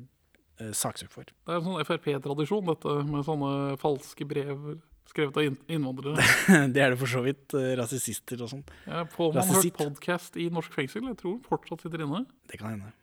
uh, 0.58 0.70
saksøkt 0.74 1.14
for. 1.14 1.30
Det 1.30 1.54
er 1.54 1.60
en 1.60 1.66
sånn 1.68 1.86
Frp-tradisjon, 1.86 2.66
dette 2.72 2.96
med 3.06 3.26
sånne 3.28 3.52
falske 3.82 4.26
brev 4.26 4.72
skrevet 5.10 5.38
av 5.38 5.46
innvandrere. 5.70 6.22
det 6.74 6.82
er 6.82 6.94
det 6.94 6.98
for 7.00 7.10
så 7.10 7.22
vidt. 7.24 7.54
Rasister 7.78 8.42
og 8.42 8.50
sånn. 8.52 8.64
Ja, 8.86 9.04
får 9.10 9.36
man 9.36 9.54
hørt 9.54 9.78
podkast 9.78 10.38
i 10.38 10.48
norsk 10.54 10.74
fengsel? 10.74 11.06
Jeg 11.12 11.18
tror 11.22 11.36
han 11.36 11.44
fortsatt 11.46 11.86
sitter 11.86 12.06
inne. 12.06 12.24
Det 12.50 12.58
kan 12.62 12.72
hende. 12.74 12.94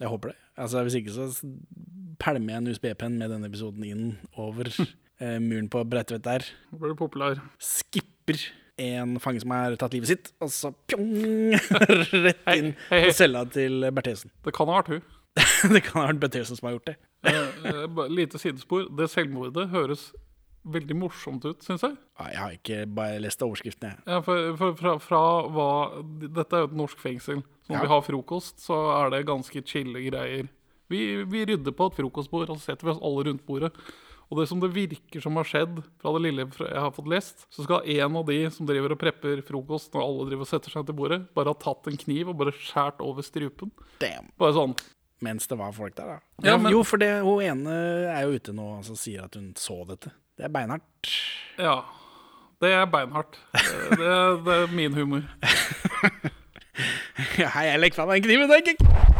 Jeg 0.00 0.08
håper 0.08 0.32
det. 0.32 0.38
Altså 0.60 0.82
Hvis 0.84 0.98
ikke 1.00 1.14
så 1.14 1.26
pælmer 2.20 2.54
jeg 2.54 2.62
en 2.62 2.70
USB-penn 2.72 3.18
med 3.18 3.32
denne 3.32 3.48
episoden 3.48 3.84
inn 3.88 4.08
over 4.36 4.68
eh, 5.22 5.38
muren 5.40 5.70
på 5.72 5.84
Bredtvet 5.88 6.24
der. 6.26 6.44
Nå 6.70 6.80
blir 6.82 6.92
det 6.92 6.98
populær. 7.00 7.40
Skipper 7.56 8.42
en 8.80 9.16
fange 9.20 9.40
som 9.42 9.52
har 9.56 9.76
tatt 9.80 9.92
livet 9.96 10.08
sitt, 10.08 10.30
og 10.40 10.52
så 10.52 10.70
pjong, 10.88 11.56
rett 12.24 12.44
inn 12.54 12.70
hei, 12.88 13.00
hei. 13.00 13.00
på 13.08 13.16
cella 13.16 13.44
til 13.52 13.88
Bertheussen. 13.92 14.32
Det 14.44 14.54
kan 14.56 14.70
ha 14.70 14.78
vært 14.80 14.92
hun. 14.94 15.02
det 15.74 15.82
kan 15.86 16.00
ha 16.00 16.08
vært 16.10 16.22
Bertheussen 16.24 16.60
som 16.60 16.68
har 16.68 16.76
gjort 16.78 16.92
det. 16.92 16.96
Bare 17.96 18.08
Lite 18.12 18.40
sidespor. 18.40 18.88
Det 18.96 19.08
selvmordet 19.12 19.68
høres 19.72 20.10
veldig 20.70 20.96
morsomt 20.96 21.44
ut, 21.44 21.62
syns 21.64 21.84
jeg. 21.86 21.96
Jeg 22.20 22.40
har 22.40 22.56
ikke 22.56 22.80
bare 22.96 23.20
lest 23.24 23.42
overskriften, 23.44 23.92
jeg. 23.92 24.02
Ja, 24.06 24.20
for, 24.24 24.52
for, 24.60 24.76
fra, 24.76 24.96
fra 25.00 25.20
hva 25.48 25.68
Dette 26.26 26.56
er 26.56 26.64
jo 26.64 26.70
et 26.70 26.76
norsk 26.82 27.00
fengsel. 27.00 27.40
Når 27.70 27.76
Ja. 27.78 27.82
vi 27.86 27.92
har 27.94 28.02
frokost, 28.02 28.58
så 28.66 28.76
er 28.98 29.10
det 29.14 29.26
ganske 29.30 29.62
chille 29.64 30.02
greier. 30.10 30.48
Vi, 30.90 31.00
vi 31.24 31.44
rydder 31.46 31.70
på 31.72 31.86
et 31.86 31.94
frokostbord, 32.00 32.50
og 32.50 32.58
så 32.58 32.72
setter 32.72 32.88
vi 32.88 32.90
oss 32.96 33.02
alle 33.06 33.24
rundt 33.30 33.44
bordet. 33.46 33.70
Og 34.30 34.38
det 34.38 34.48
som 34.50 34.60
det 34.62 34.70
virker 34.74 35.22
som 35.22 35.34
har 35.38 35.46
skjedd, 35.46 35.80
fra 35.98 36.12
det 36.14 36.20
lille 36.22 36.44
jeg 36.46 36.78
har 36.78 36.90
fått 36.94 37.08
lest, 37.10 37.46
så 37.50 37.64
skal 37.66 37.82
en 37.86 38.16
av 38.20 38.26
de 38.26 38.36
som 38.54 38.66
driver 38.66 38.92
og 38.94 38.98
prepper 39.00 39.40
frokost 39.42 39.90
når 39.94 40.02
alle 40.04 40.26
driver 40.28 40.44
og 40.46 40.50
setter 40.50 40.70
seg 40.70 40.86
til 40.86 40.94
bordet, 40.98 41.20
bare 41.34 41.50
ha 41.50 41.54
tatt 41.58 41.86
en 41.90 41.96
kniv 41.98 42.28
og 42.30 42.36
bare 42.38 42.52
skjært 42.54 43.00
over 43.02 43.22
strupen. 43.26 43.70
Damn. 44.02 44.30
Bare 44.38 44.54
sånn. 44.54 44.74
Mens 45.22 45.46
det 45.50 45.58
var 45.58 45.72
folk 45.76 45.94
der, 45.98 46.06
da. 46.06 46.18
Ja, 46.46 46.56
men- 46.58 46.72
Jo, 46.72 46.82
for 46.82 46.96
det, 46.98 47.10
hun 47.22 47.42
ene 47.42 47.70
er 48.14 48.22
jo 48.26 48.38
ute 48.38 48.52
nå 48.54 48.78
og 48.78 48.84
sier 48.96 49.24
at 49.24 49.34
hun 49.34 49.52
så 49.54 49.84
dette. 49.86 50.10
Det 50.38 50.44
er 50.46 50.48
beinhardt. 50.54 51.10
Ja. 51.58 51.82
Det 52.60 52.70
er 52.72 52.86
beinhardt. 52.86 53.36
Det, 53.52 53.98
det, 53.98 54.44
det 54.46 54.54
er 54.62 54.66
min 54.74 54.94
humor. 54.94 55.22
Hei, 57.54 57.66
jeg 57.70 57.80
legger 57.80 58.00
fra 58.00 58.08
meg 58.10 58.24
kniven, 58.24 58.50
tenker 58.50 58.76
jeg. 58.78 59.19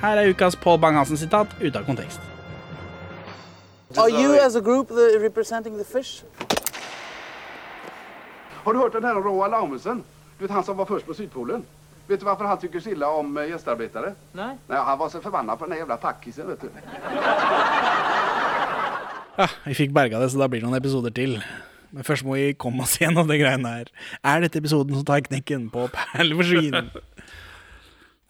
Her 0.00 0.16
er 0.16 0.28
ukas 0.30 0.56
Pål 0.56 0.78
Bang-Hansen-sitat 0.78 1.56
ute 1.60 1.78
av 1.78 1.84
kontekst. 1.86 2.20
Are 3.98 4.10
you 4.10 4.36
as 4.38 4.54
a 4.54 4.60
group 4.60 4.88
the, 4.88 5.18
representing 5.18 5.78
the 5.78 5.84
fish? 5.84 6.22
Har 8.64 8.72
du 8.72 8.78
hørt 8.78 8.92
den 8.92 9.04
her 9.04 9.16
om 9.16 9.22
Roald 9.22 9.54
Amundsen? 9.54 10.04
Du 10.38 10.44
vet 10.44 10.50
han 10.50 10.64
som 10.64 10.76
var 10.78 10.84
først 10.86 11.06
på 11.06 11.14
Sydpolen? 11.14 11.64
Vet 12.08 12.20
du 12.20 12.24
hvorfor 12.28 12.46
han 12.46 12.60
tykker 12.60 12.80
så 12.80 12.92
illa 12.94 13.08
om 13.10 13.34
gjestearbeidere? 13.48 14.14
Nei. 14.32 14.44
Nej. 14.46 14.56
Nej, 14.68 14.78
han 14.78 14.98
var 14.98 15.08
så 15.08 15.20
forbanna 15.20 15.56
på 15.56 15.66
den 15.66 15.80
jævla 15.80 15.96
pakkisen, 15.96 16.46
vet 16.46 16.62
du. 16.62 16.68
Ja, 19.38 19.46
vi 19.64 19.74
fikk 19.74 19.92
berga 19.94 20.20
det, 20.22 20.30
så 20.30 20.38
da 20.38 20.48
blir 20.48 20.62
det 20.62 20.68
noen 20.68 20.78
episoder 20.78 21.10
til. 21.14 21.40
Men 21.90 22.04
først 22.04 22.24
må 22.26 22.38
vi 22.38 22.52
komme 22.52 22.86
oss 22.86 22.96
gjennom 23.00 23.28
det 23.28 23.40
greiene 23.42 23.74
her. 23.80 23.90
Er 24.22 24.46
dette 24.46 24.62
episoden 24.62 24.94
som 24.94 25.04
tar 25.08 25.26
knekken 25.26 25.68
på 25.74 25.88
perleforsvin? 25.94 26.74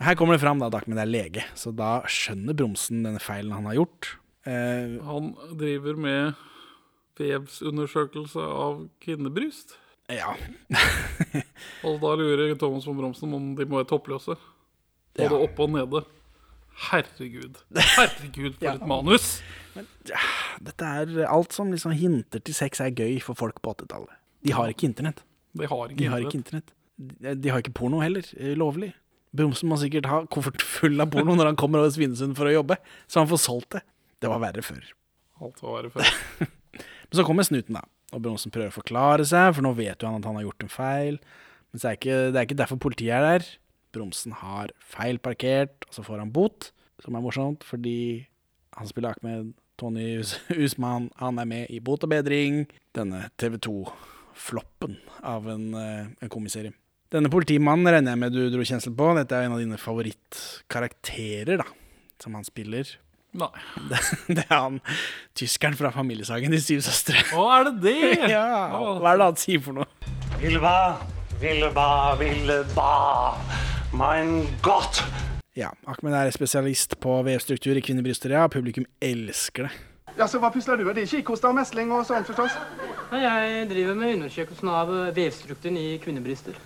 Her 0.00 0.14
kommer 0.14 0.37
det 0.37 0.42
fram 0.44 0.61
da, 0.62 0.68
at 0.70 0.76
Ahmed 0.78 0.98
er 1.02 1.08
lege, 1.11 1.42
så 1.58 1.72
da 1.74 2.02
skjønner 2.06 2.54
Bromsen 2.54 3.00
denne 3.02 3.18
feilen 3.22 3.50
han 3.56 3.66
har 3.66 3.74
gjort. 3.80 4.12
Eh, 4.46 4.98
Han 5.04 5.32
driver 5.58 5.96
med 5.98 6.34
vevsundersøkelse 7.18 8.38
av 8.40 8.84
kvinnebryst. 9.02 9.74
ja. 10.08 10.34
Og 11.87 11.98
da 12.02 12.12
lurer 12.18 12.54
Thomas 12.58 12.87
von 12.87 12.96
Bromsen 12.98 13.34
om 13.34 13.50
de 13.58 13.66
må 13.66 13.80
være 13.80 13.90
toppløse. 13.90 14.37
Både 15.18 15.34
Ja. 15.34 15.42
oppe 15.48 15.62
og 15.66 15.70
nede. 15.74 16.04
Herregud. 16.88 17.58
Herregud, 17.74 18.54
for 18.54 18.64
Ja. 18.64 18.74
et 18.78 18.87
manus! 18.87 19.42
Dette 20.62 20.84
er 20.87 21.26
alt 21.28 21.52
som 21.52 21.70
liksom 21.72 21.92
hinter 21.92 22.38
til 22.42 22.54
sex 22.54 22.80
er 22.80 22.90
gøy 22.94 23.18
for 23.22 23.34
folk 23.34 23.58
på 23.62 23.74
80-tallet. 23.74 24.14
De 24.46 24.52
har 24.54 24.70
ikke 24.70 24.87
internett. 24.88 25.22
De 25.58 25.66
har 25.66 25.88
ikke 25.90 25.98
De 25.98 26.06
har 26.06 26.18
ikke 26.22 26.38
internett. 26.38 26.70
De 26.98 27.34
de 27.34 27.48
har 27.50 27.58
ikke 27.62 27.74
porno 27.74 28.00
heller, 28.02 28.22
eh, 28.38 28.54
lovlig. 28.58 28.92
Bromsen 29.37 29.69
må 29.71 29.77
sikkert 29.81 30.09
ha 30.09 30.23
koffert 30.33 30.62
full 30.64 30.99
av 31.03 31.11
porno 31.12 31.37
når 31.37 31.53
han 31.53 31.59
kommer 31.61 31.83
over 31.83 31.93
Svinesund 31.93 32.37
for 32.38 32.49
å 32.49 32.55
jobbe, 32.55 32.79
så 33.07 33.21
han 33.23 33.31
får 33.31 33.43
solgt 33.45 33.77
det. 33.77 33.83
Det 34.19 34.31
var 34.31 34.41
verre 34.43 34.64
før. 34.64 34.87
Alt 35.45 35.61
var 35.62 35.77
verre 35.77 35.93
før. 35.95 36.49
Men 37.09 37.21
så 37.21 37.25
kommer 37.27 37.47
snuten, 37.47 37.79
da. 37.79 37.85
Og 38.17 38.25
Bromsen 38.25 38.53
prøver 38.53 38.73
å 38.73 38.79
forklare 38.79 39.27
seg, 39.29 39.53
for 39.55 39.64
nå 39.64 39.75
vet 39.77 40.01
jo 40.01 40.09
han 40.09 40.23
at 40.23 40.29
han 40.29 40.38
har 40.41 40.47
gjort 40.47 40.64
en 40.64 40.73
feil. 40.73 41.21
Men 41.69 41.83
så 41.83 41.91
er 41.91 41.99
ikke, 41.99 42.19
det 42.33 42.41
er 42.41 42.49
ikke 42.49 42.61
derfor 42.62 42.81
politiet 42.81 43.14
er 43.19 43.27
der. 43.27 43.49
Bromsen 43.95 44.35
har 44.41 44.73
feil 44.85 45.21
parkert, 45.21 45.87
og 45.88 45.97
så 45.97 46.05
får 46.07 46.25
han 46.25 46.33
bot, 46.33 46.71
som 47.05 47.17
er 47.17 47.25
morsomt, 47.25 47.64
fordi 47.69 48.27
han 48.77 48.88
spiller 48.88 49.17
Ahmed 49.17 49.53
Tony 49.79 50.19
Usman. 50.64 51.11
Han 51.21 51.41
er 51.41 51.49
med 51.49 51.73
i 51.73 51.81
Bot 51.85 52.05
og 52.05 52.12
bedring, 52.12 52.64
denne 52.97 53.29
TV 53.41 53.61
2-floppen 53.69 54.99
av 55.23 55.49
en, 55.53 55.69
eh, 55.75 56.09
en 56.21 56.33
komiserie. 56.33 56.75
Denne 57.09 57.31
politimannen 57.33 57.88
regner 57.88 58.12
jeg 58.12 58.21
med 58.21 58.35
du 58.37 58.42
dro 58.53 58.64
kjensel 58.68 58.92
på. 58.97 59.12
Dette 59.16 59.37
er 59.37 59.47
en 59.47 59.55
av 59.57 59.61
dine 59.62 59.79
favorittkarakterer, 59.81 61.62
da, 61.62 61.64
som 62.21 62.35
han 62.37 62.44
spiller. 62.44 62.90
Nei. 63.38 63.49
Det, 63.88 64.01
det 64.37 64.44
er 64.44 64.55
han 64.57 64.79
tyskeren 65.37 65.77
fra 65.77 65.90
familiesagen 65.92 66.53
De 66.53 66.61
syv 66.64 66.81
søstre. 66.85 67.21
Å, 67.37 67.44
er 67.59 67.66
det 67.68 67.75
det? 67.85 67.97
ja, 68.35 68.44
hva 69.01 69.12
er 69.14 69.21
det 69.21 69.29
han 69.31 69.40
sier 69.40 69.64
for 69.64 69.77
noe? 69.81 69.88
Vilba, 70.40 70.75
Vilba, 71.40 71.88
Vilba, 72.21 72.92
mein 73.97 74.44
Gott! 74.64 75.03
Ja, 75.59 75.73
Ahmed 75.90 76.14
er 76.14 76.31
spesialist 76.31 76.99
på 77.03 77.16
vevstruktur 77.27 77.77
i 77.77 77.83
kvinnebryster, 77.83 78.37
ja. 78.37 78.44
Publikum 78.53 78.85
elsker 79.03 79.66
det. 79.66 79.73
Jaså, 80.18 80.40
hva 80.42 80.53
pusler 80.55 80.79
du 80.79 80.85
med? 80.85 80.97
Det 80.99 81.07
er 81.07 81.12
kikhoste 81.16 81.49
og 81.49 81.57
mesling 81.57 81.90
og 81.94 82.05
sånt, 82.07 82.29
forstås? 82.29 82.57
Nei, 83.12 83.25
Jeg 83.25 83.68
driver 83.73 83.97
med 83.99 84.18
undersøkelsen 84.18 84.71
av 84.77 84.92
vevstrukturen 85.16 85.79
i 85.81 85.92
kvinnebryster. 86.03 86.59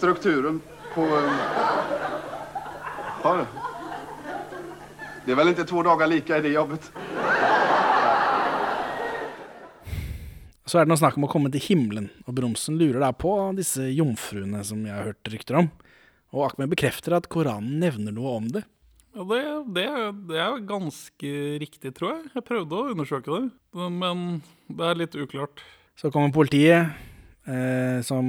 Strukturen 0.00 0.60
på... 0.94 1.02
Eh, 1.02 1.32
ja, 3.22 3.36
det. 3.36 3.46
det 5.24 5.32
är 5.32 5.36
väl 5.36 5.48
inte 5.48 5.64
två 5.64 5.82
dagar 5.82 6.06
lika 6.06 6.38
i 6.38 6.40
det 6.40 6.48
jobbet? 6.48 6.92
Så 10.64 10.78
er 10.78 10.86
det 10.86 10.92
noe 10.92 11.00
snakk 11.02 11.18
om 11.18 11.26
å 11.26 11.30
komme 11.30 11.50
til 11.52 11.60
himmelen, 11.66 12.08
og 12.24 12.38
Bromsen 12.38 12.78
lurer 12.80 13.02
da 13.02 13.10
på 13.12 13.34
disse 13.58 13.90
jomfruene 13.90 14.62
som 14.64 14.86
jeg 14.86 14.94
har 14.94 15.10
hørt 15.10 15.32
rykter 15.34 15.58
om. 15.60 15.68
Og 16.32 16.46
Ahmed 16.46 16.72
bekrefter 16.72 17.18
at 17.18 17.28
Koranen 17.28 17.82
nevner 17.82 18.14
noe 18.16 18.36
om 18.38 18.48
det. 18.54 18.64
Ja, 19.12 19.26
det, 19.26 19.42
det, 19.74 19.86
det 20.30 20.40
er 20.46 20.64
ganske 20.64 21.34
riktig, 21.60 21.92
tror 21.98 22.14
jeg. 22.14 22.32
Jeg 22.38 22.46
prøvde 22.46 22.78
å 22.78 22.88
undersøke 22.94 23.34
det, 23.34 23.90
men 24.00 24.26
det 24.70 24.88
er 24.88 25.00
litt 25.02 25.18
uklart. 25.18 25.60
Så 25.98 26.08
kommer 26.14 26.32
politiet, 26.32 26.94
som 28.06 28.26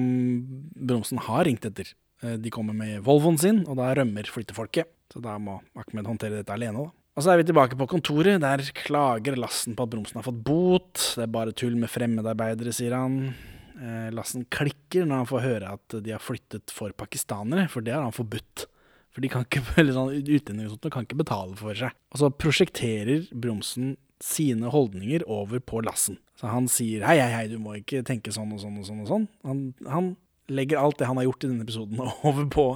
Bromsen 0.76 1.22
har 1.28 1.46
ringt 1.46 1.66
etter. 1.68 1.92
Eh, 2.24 2.38
de 2.38 2.54
kommer 2.54 2.74
med 2.78 3.02
Volvoen 3.06 3.40
sin, 3.42 3.64
og 3.68 3.78
da 3.80 3.92
rømmer 3.98 4.30
flyttefolket. 4.30 4.90
Så 5.12 5.22
da 5.24 5.36
må 5.42 5.60
Ahmed 5.76 6.08
håndtere 6.08 6.40
dette 6.40 6.54
alene, 6.54 6.86
da. 6.86 6.98
Og 7.12 7.26
så 7.26 7.34
er 7.34 7.42
vi 7.42 7.48
tilbake 7.50 7.76
på 7.76 7.90
kontoret. 7.92 8.40
Der 8.40 8.62
klager 8.78 9.36
Lassen 9.36 9.76
på 9.76 9.84
at 9.84 9.92
Bromsen 9.92 10.22
har 10.22 10.28
fått 10.28 10.44
bot. 10.48 10.94
Det 11.18 11.26
er 11.26 11.34
bare 11.34 11.56
tull 11.58 11.76
med 11.80 11.92
fremmedarbeidere, 11.92 12.72
sier 12.76 12.96
han. 12.96 13.34
Eh, 13.76 14.12
Lassen 14.16 14.46
klikker 14.48 15.08
når 15.08 15.24
han 15.24 15.32
får 15.32 15.44
høre 15.48 15.74
at 15.76 15.98
de 16.06 16.14
har 16.16 16.24
flyttet 16.24 16.72
for 16.72 16.96
pakistanere, 16.96 17.68
for 17.72 17.84
det 17.84 17.98
har 17.98 18.06
han 18.06 18.16
forbudt. 18.16 18.68
For 19.12 19.24
de 19.24 19.32
kan 19.34 19.44
ikke, 19.44 19.66
eller 19.82 19.98
sånn, 19.98 20.88
kan 20.88 21.08
ikke 21.08 21.20
betale 21.20 21.58
for 21.60 21.76
seg. 21.76 21.98
Og 22.14 22.24
så 22.24 22.32
prosjekterer 22.32 23.28
Bromsen 23.34 23.98
sine 24.26 24.70
holdninger 24.74 25.26
over 25.30 25.62
på 25.64 25.82
Lassen. 25.86 26.20
Så 26.40 26.50
han 26.52 26.70
sier 26.72 27.06
hei, 27.08 27.18
hei, 27.22 27.32
hei, 27.34 27.46
du 27.52 27.58
må 27.62 27.76
ikke 27.80 28.04
tenke 28.08 28.34
sånn 28.34 28.54
og 28.56 28.62
sånn 28.64 28.80
og 28.82 28.88
sånn 28.88 29.04
og 29.04 29.10
sånn. 29.10 29.28
Han, 29.48 29.66
han 29.90 30.14
legger 30.52 30.82
alt 30.82 31.00
det 31.00 31.10
han 31.10 31.20
har 31.20 31.28
gjort 31.28 31.46
i 31.46 31.52
denne 31.52 31.68
episoden 31.68 32.02
over 32.30 32.48
på 32.52 32.68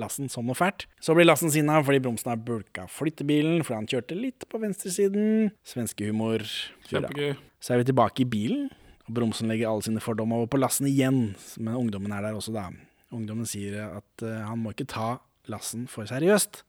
Lassen 0.00 0.26
som 0.32 0.48
noe 0.48 0.58
fælt. 0.58 0.88
Så 0.98 1.14
blir 1.14 1.28
Lassen 1.28 1.52
sinna 1.54 1.78
fordi 1.86 2.00
Bromsen 2.02 2.32
har 2.32 2.40
bulka 2.42 2.88
flyttebilen 2.90 3.62
fordi 3.62 3.76
han 3.78 3.90
kjørte 3.92 4.16
litt 4.18 4.46
på 4.50 4.58
venstresiden. 4.62 5.52
Svenskehumor. 5.70 6.42
Kjempegøy. 6.88 7.36
Så 7.62 7.74
er 7.74 7.80
vi 7.80 7.86
tilbake 7.92 8.24
i 8.24 8.28
bilen, 8.28 8.66
og 9.06 9.14
Bromsen 9.16 9.48
legger 9.48 9.70
alle 9.70 9.86
sine 9.86 10.02
fordommer 10.02 10.42
over 10.42 10.50
på 10.52 10.60
Lassen 10.60 10.88
igjen. 10.90 11.36
Men 11.56 11.78
ungdommen 11.78 12.12
er 12.12 12.26
der 12.26 12.36
også, 12.36 12.52
da. 12.56 12.66
Ungdommen 13.14 13.46
sier 13.48 13.78
at 13.86 14.26
uh, 14.26 14.42
han 14.48 14.60
må 14.60 14.74
ikke 14.74 14.90
ta 14.90 15.08
Lassen 15.48 15.86
for 15.90 16.08
seriøst. 16.08 16.64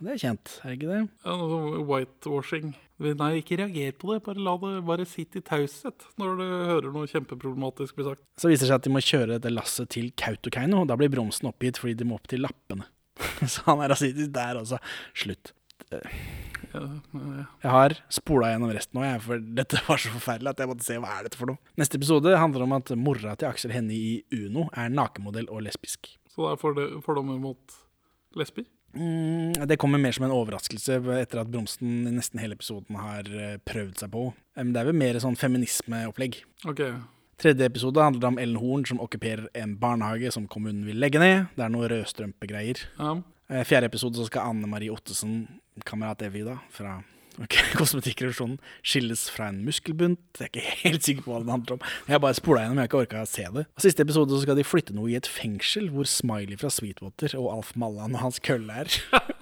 Det 0.00 0.14
er 0.14 0.20
kjent, 0.22 0.52
er 0.64 0.70
det 0.70 0.76
ikke 0.78 0.88
det? 0.88 1.00
Ja, 1.26 1.34
noe 1.36 1.80
Whitewashing. 1.84 2.70
Nei, 3.00 3.30
ikke 3.40 3.58
reager 3.60 3.92
på 4.00 4.10
det. 4.14 4.22
Bare 4.24 4.44
la 4.44 4.54
det 4.60 4.72
bare 4.88 5.04
sitte 5.08 5.40
i 5.40 5.44
taushet 5.44 6.06
når 6.20 6.38
du 6.38 6.44
hører 6.46 6.94
noe 6.94 7.08
kjempeproblematisk 7.10 7.98
bli 7.98 8.06
sagt. 8.08 8.24
Så 8.40 8.48
viser 8.48 8.64
det 8.64 8.70
seg 8.70 8.80
at 8.80 8.88
de 8.88 8.92
må 8.94 9.02
kjøre 9.04 9.36
dette 9.36 9.52
lasset 9.52 9.92
til 9.92 10.08
Kautokeino, 10.20 10.82
og 10.82 10.88
da 10.88 10.96
blir 11.00 11.12
Bromsen 11.12 11.50
oppgitt 11.52 11.80
fordi 11.80 11.98
de 12.00 12.08
må 12.08 12.16
opp 12.16 12.28
til 12.32 12.44
lappene. 12.44 12.88
Så 13.52 13.66
han 13.68 13.84
er 13.84 13.92
rasistisk 13.92 14.32
der 14.36 14.60
også. 14.62 14.80
Slutt. 15.16 15.52
Jeg 16.70 17.70
har 17.72 17.96
spola 18.12 18.52
gjennom 18.52 18.72
resten 18.72 19.00
nå, 19.00 19.04
for 19.24 19.44
dette 19.60 19.80
var 19.88 20.00
så 20.00 20.12
forferdelig 20.14 20.52
at 20.52 20.60
jeg 20.62 20.70
måtte 20.70 20.86
se 20.86 20.98
hva 21.02 21.16
er 21.18 21.28
dette 21.28 21.40
for 21.40 21.52
noe. 21.52 21.60
Neste 21.80 22.00
episode 22.00 22.36
handler 22.40 22.64
om 22.64 22.76
at 22.78 22.92
mora 22.96 23.36
til 23.36 23.50
Aksel 23.50 23.74
Hennie 23.74 24.20
i 24.20 24.44
Uno 24.46 24.68
er 24.72 24.92
nakenmodell 24.92 25.50
og 25.50 25.64
lesbisk. 25.66 26.14
Så 26.30 26.46
det 26.46 26.84
er 26.84 27.00
fordommer 27.04 27.40
mot 27.42 27.80
lesber? 28.38 28.68
Mm, 28.94 29.52
det 29.70 29.78
kommer 29.78 30.00
mer 30.02 30.12
som 30.16 30.26
en 30.26 30.34
overraskelse 30.34 30.98
etter 31.20 31.42
at 31.42 31.50
Bromsen 31.50 32.08
i 32.08 32.14
nesten 32.14 32.40
hele 32.42 32.56
episoden 32.58 32.98
har 32.98 33.28
eh, 33.30 33.56
prøvd 33.66 34.02
seg 34.02 34.12
på. 34.14 34.24
Eh, 34.56 34.66
det 34.66 34.82
er 34.82 34.88
vel 34.90 34.98
mer 34.98 35.18
sånn 35.22 35.38
feminismeopplegg. 35.38 36.40
Ok. 36.70 36.82
Tredje 37.40 37.68
episode 37.70 38.02
handler 38.04 38.32
om 38.32 38.40
Ellen 38.42 38.58
Horn 38.60 38.82
som 38.88 39.00
okkuperer 39.00 39.46
en 39.56 39.76
barnehage 39.80 40.32
som 40.34 40.48
kommunen 40.50 40.82
vil 40.88 40.98
legge 41.00 41.22
ned. 41.22 41.46
Det 41.56 41.64
er 41.64 41.72
noe 41.72 41.88
rødstrømpegreier. 41.92 42.82
Ja. 42.98 43.14
Eh, 43.50 43.64
Fjerde 43.68 43.88
episode 43.92 44.18
så 44.18 44.26
skal 44.28 44.50
Anne 44.50 44.68
Marie 44.70 44.92
Ottesen, 44.92 45.46
kamerat 45.86 46.26
Evy 46.26 46.42
da, 46.44 46.58
fra 46.74 46.98
Kosmetikkrevisjonen, 47.78 48.58
skilles 48.84 49.24
fra 49.32 49.48
en 49.50 49.62
muskelbunt. 49.64 50.20
Jeg 50.36 50.48
er 50.48 50.52
ikke 50.52 50.74
helt 50.82 51.06
sikker 51.06 51.24
på 51.24 51.32
hva 51.32 51.40
det 51.44 51.54
handler 51.54 51.78
om. 51.78 51.86
Jeg 52.08 52.16
har 52.16 52.22
bare 52.26 52.38
spola 52.38 52.64
gjennom, 52.64 52.80
jeg 52.80 52.84
har 52.84 52.90
ikke 52.90 53.02
orka 53.04 53.24
å 53.24 53.30
se 53.30 53.46
det. 53.56 53.64
Og 53.64 53.86
Siste 53.86 54.04
episode 54.04 54.34
så 54.34 54.42
skal 54.44 54.60
de 54.60 54.66
flytte 54.66 54.96
noe 54.96 55.08
i 55.12 55.16
et 55.18 55.30
fengsel 55.30 55.88
hvor 55.94 56.08
Smiley 56.10 56.60
fra 56.60 56.72
Sweetwater 56.74 57.36
og 57.40 57.50
Alf 57.54 57.72
Mallan 57.80 58.18
og 58.18 58.24
hans 58.26 58.42
kølle 58.44 58.84
er. 58.84 58.92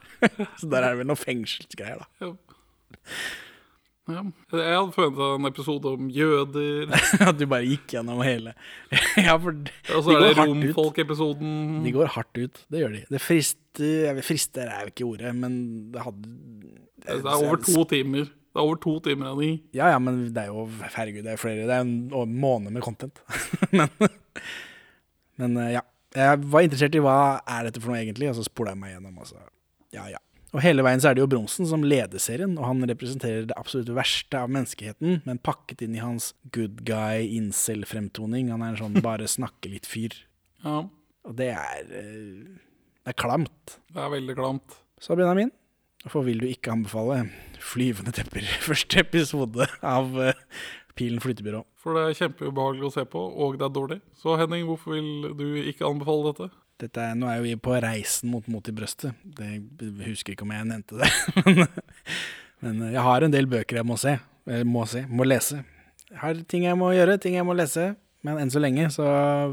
så 0.60 0.70
der 0.70 0.84
er 0.84 0.94
det 0.94 1.02
vel 1.02 1.10
noe 1.10 1.18
fengselsgreier, 1.20 2.04
da. 2.04 2.08
Ja. 2.22 2.32
Ja. 4.08 4.22
Jeg 4.56 4.72
hadde 4.72 4.94
forventa 4.94 5.26
en 5.36 5.48
episode 5.50 5.90
om 5.98 6.06
jøder. 6.08 6.88
At 7.28 7.36
du 7.36 7.44
bare 7.50 7.66
gikk 7.68 7.92
gjennom 7.92 8.22
hele. 8.24 8.54
ja, 9.20 9.34
for 9.36 9.52
de, 9.52 9.74
Og 9.92 10.06
så 10.06 10.14
er 10.16 10.30
det 10.30 10.38
romfolkepisoden. 10.38 11.82
De 11.84 11.92
går 11.92 12.14
hardt 12.14 12.40
ut, 12.40 12.62
det 12.72 12.80
gjør 12.80 12.94
de. 12.96 13.02
Det 13.12 13.20
frister 13.20 14.06
jeg 14.08 14.16
vil 14.16 14.24
friste 14.26 14.64
er 14.64 14.86
jo 14.86 14.94
ikke 14.94 15.06
ordet, 15.06 15.34
men 15.36 15.58
det 15.92 16.02
hadde 16.02 16.32
Det 17.08 17.24
er 17.24 17.40
over 17.40 17.60
to 17.64 17.84
timer. 17.88 18.28
Det 18.28 18.60
er 18.60 18.64
over 18.64 18.78
to 18.82 18.94
timer 19.04 19.32
av 19.32 19.40
ni. 19.40 19.50
Ja, 19.76 19.90
ja, 19.92 19.98
men 20.02 20.22
det 20.34 20.44
er 20.44 20.52
jo 20.52 20.66
Herregud, 20.82 21.22
det 21.26 21.34
er 21.34 21.40
flere 21.40 21.66
Det 21.68 21.74
er 21.74 21.84
en 21.84 22.10
en 22.12 22.38
måned 22.40 22.74
med 22.74 22.82
content. 22.82 23.20
men, 23.78 23.88
men 25.36 25.56
eh, 25.64 25.76
ja. 25.78 25.84
Jeg 26.16 26.40
var 26.48 26.64
interessert 26.64 26.96
i 26.96 27.02
hva 27.04 27.18
er 27.44 27.66
dette 27.68 27.82
for 27.84 27.92
noe 27.92 28.00
egentlig, 28.00 28.30
og 28.30 28.38
så 28.38 28.46
spola 28.46 28.72
jeg 28.72 28.80
meg 28.80 28.94
gjennom. 28.94 29.18
Altså. 29.20 29.42
Ja, 29.94 30.06
ja. 30.08 30.20
Og 30.56 30.62
hele 30.64 30.80
veien 30.84 31.02
så 31.02 31.10
er 31.10 31.16
det 31.16 31.20
jo 31.20 31.28
Bronsen 31.28 31.68
som 31.68 31.84
leder 31.84 32.22
serien, 32.22 32.54
og 32.56 32.64
han 32.64 32.86
representerer 32.88 33.44
det 33.50 33.56
absolutt 33.60 33.90
verste 33.92 34.40
av 34.40 34.48
menneskeheten, 34.52 35.20
men 35.28 35.40
pakket 35.44 35.84
inn 35.84 35.98
i 35.98 36.00
hans 36.00 36.30
good 36.56 36.80
guy 36.88 37.28
incel-fremtoning. 37.36 38.48
Han 38.54 38.64
er 38.64 38.72
en 38.72 38.80
sånn 38.80 38.96
bare 39.04 39.28
snakke 39.36 39.68
litt-fyr. 39.74 40.16
Ja. 40.64 40.86
Og 41.28 41.36
det 41.36 41.50
er 41.52 41.92
eh, 42.00 42.56
Det 43.04 43.12
er 43.12 43.20
klamt. 43.20 43.76
Det 43.92 44.00
er 44.00 44.14
veldig 44.16 44.38
klamt. 44.40 44.80
Så 45.04 45.14
Benjamin, 45.16 45.52
hvorfor 46.04 46.26
vil 46.28 46.42
du 46.42 46.48
ikke 46.48 46.74
anbefale 46.74 47.24
Flyvende 47.58 48.14
tepper 48.14 48.46
første 48.68 49.00
episode 49.02 49.66
av 49.82 50.14
eh, 50.22 50.44
Pilen 50.98 51.22
flyttebyrå? 51.22 51.64
For 51.78 51.94
det 51.94 52.04
er 52.04 52.18
kjempeubehagelig 52.24 52.88
å 52.88 52.94
se 52.94 53.04
på, 53.06 53.20
og 53.22 53.58
det 53.58 53.66
er 53.66 53.74
dårlig. 53.74 53.98
Så 54.18 54.34
Henning, 54.38 54.64
hvorfor 54.66 54.96
vil 54.96 55.28
du 55.38 55.46
ikke 55.62 55.86
anbefale 55.86 56.32
dette? 56.32 56.48
Dette 56.78 57.02
er, 57.02 57.14
nå 57.18 57.26
er 57.30 57.40
jo 57.40 57.46
vi 57.46 57.54
på 57.58 57.74
reisen 57.82 58.30
mot 58.30 58.46
Mot 58.50 58.70
i 58.70 58.74
brøstet. 58.74 59.14
Det 59.22 59.48
jeg 59.50 60.08
husker 60.08 60.34
ikke 60.34 60.46
om 60.46 60.54
jeg 60.54 60.66
nevnte 60.70 60.98
det. 61.00 61.10
men, 61.46 61.64
men 62.62 62.82
jeg 62.92 63.06
har 63.06 63.26
en 63.26 63.34
del 63.34 63.50
bøker 63.50 63.80
jeg 63.80 63.86
må 63.86 63.98
se. 63.98 64.18
Jeg 64.48 64.66
må 64.66 64.84
se, 64.90 65.04
må 65.10 65.26
lese. 65.26 65.62
Jeg 66.08 66.20
har 66.22 66.44
ting 66.50 66.66
jeg 66.66 66.78
må 66.78 66.92
gjøre, 66.94 67.18
ting 67.22 67.38
jeg 67.38 67.46
må 67.46 67.56
lese. 67.58 67.90
Men 68.26 68.40
enn 68.42 68.50
så 68.50 68.62
lenge 68.62 68.88
så 68.90 69.06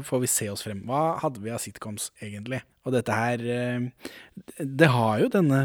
får 0.06 0.22
vi 0.22 0.30
se 0.30 0.48
oss 0.50 0.64
frem. 0.66 0.82
Hva 0.88 1.18
hadde 1.22 1.42
vi 1.42 1.52
av 1.54 1.62
sitcoms, 1.62 2.10
egentlig? 2.22 2.62
Og 2.86 2.94
dette 2.94 3.14
her 3.14 3.42
eh, 3.42 4.14
Det 4.58 4.88
har 4.94 5.20
jo 5.22 5.30
denne 5.32 5.60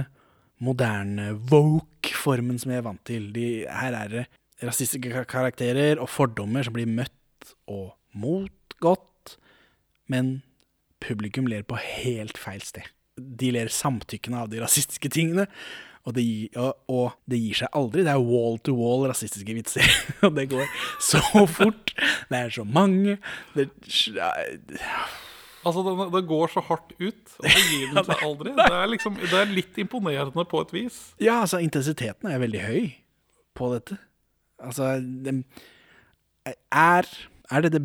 moderne 0.62 1.32
woke-formen 1.51 2.59
som 2.62 2.72
jeg 2.74 2.82
er 2.84 2.86
vant 2.86 3.03
til. 3.07 3.30
De, 3.36 3.45
her 3.66 3.97
er 3.97 4.12
det 4.14 4.24
rasistiske 4.62 5.24
karakterer 5.30 5.97
og 6.01 6.09
fordommer 6.14 6.64
som 6.68 6.76
blir 6.78 6.89
møtt 6.89 7.53
og 7.72 7.95
motgått. 8.14 9.38
Men 10.12 10.41
publikum 11.01 11.47
ler 11.49 11.64
på 11.66 11.80
helt 11.82 12.38
feil 12.38 12.62
sted. 12.66 12.86
De 13.18 13.49
ler 13.53 13.72
samtykkende 13.74 14.43
av 14.45 14.51
de 14.51 14.62
rasistiske 14.62 15.09
tingene. 15.14 15.47
Og 16.05 16.16
det, 16.18 16.24
gi- 16.26 16.53
og, 16.57 16.72
og 16.89 17.12
det 17.30 17.38
gir 17.38 17.59
seg 17.59 17.76
aldri. 17.78 18.01
Det 18.05 18.14
er 18.14 18.22
wall 18.26 18.55
to 18.66 18.74
wall 18.74 19.03
rasistiske 19.12 19.53
vitser. 19.53 19.86
Og 20.26 20.34
det 20.34 20.47
går 20.49 20.66
så 21.05 21.22
fort. 21.45 21.91
Det 22.32 22.39
er 22.39 22.49
så 22.55 22.64
mange. 22.66 23.20
Det, 23.53 23.68
Altså, 25.66 25.84
det, 25.86 25.91
den, 26.16 26.26
går 26.30 26.47
så 26.55 26.62
hardt 26.66 26.93
ut, 26.97 27.34
og 27.39 27.45
det 27.45 27.64
gir 27.70 27.91
den 27.93 28.05
seg 28.07 28.24
aldri. 28.26 28.53
Det 28.57 28.66
er, 28.74 28.88
liksom, 28.89 29.18
det 29.22 29.34
er 29.38 29.51
litt 29.53 29.78
imponerende 29.84 30.45
på 30.49 30.62
et 30.66 30.72
vis. 30.74 30.99
Ja, 31.22 31.41
altså, 31.43 31.59
intensiteten 31.62 32.32
er 32.32 32.41
veldig 32.41 32.64
høy 32.66 32.88
på 33.57 33.70
dette. 33.76 33.99
Altså, 34.62 34.95
det, 35.01 35.36
er, 36.74 37.07
er 37.51 37.62
det 37.66 37.72
det 37.76 37.82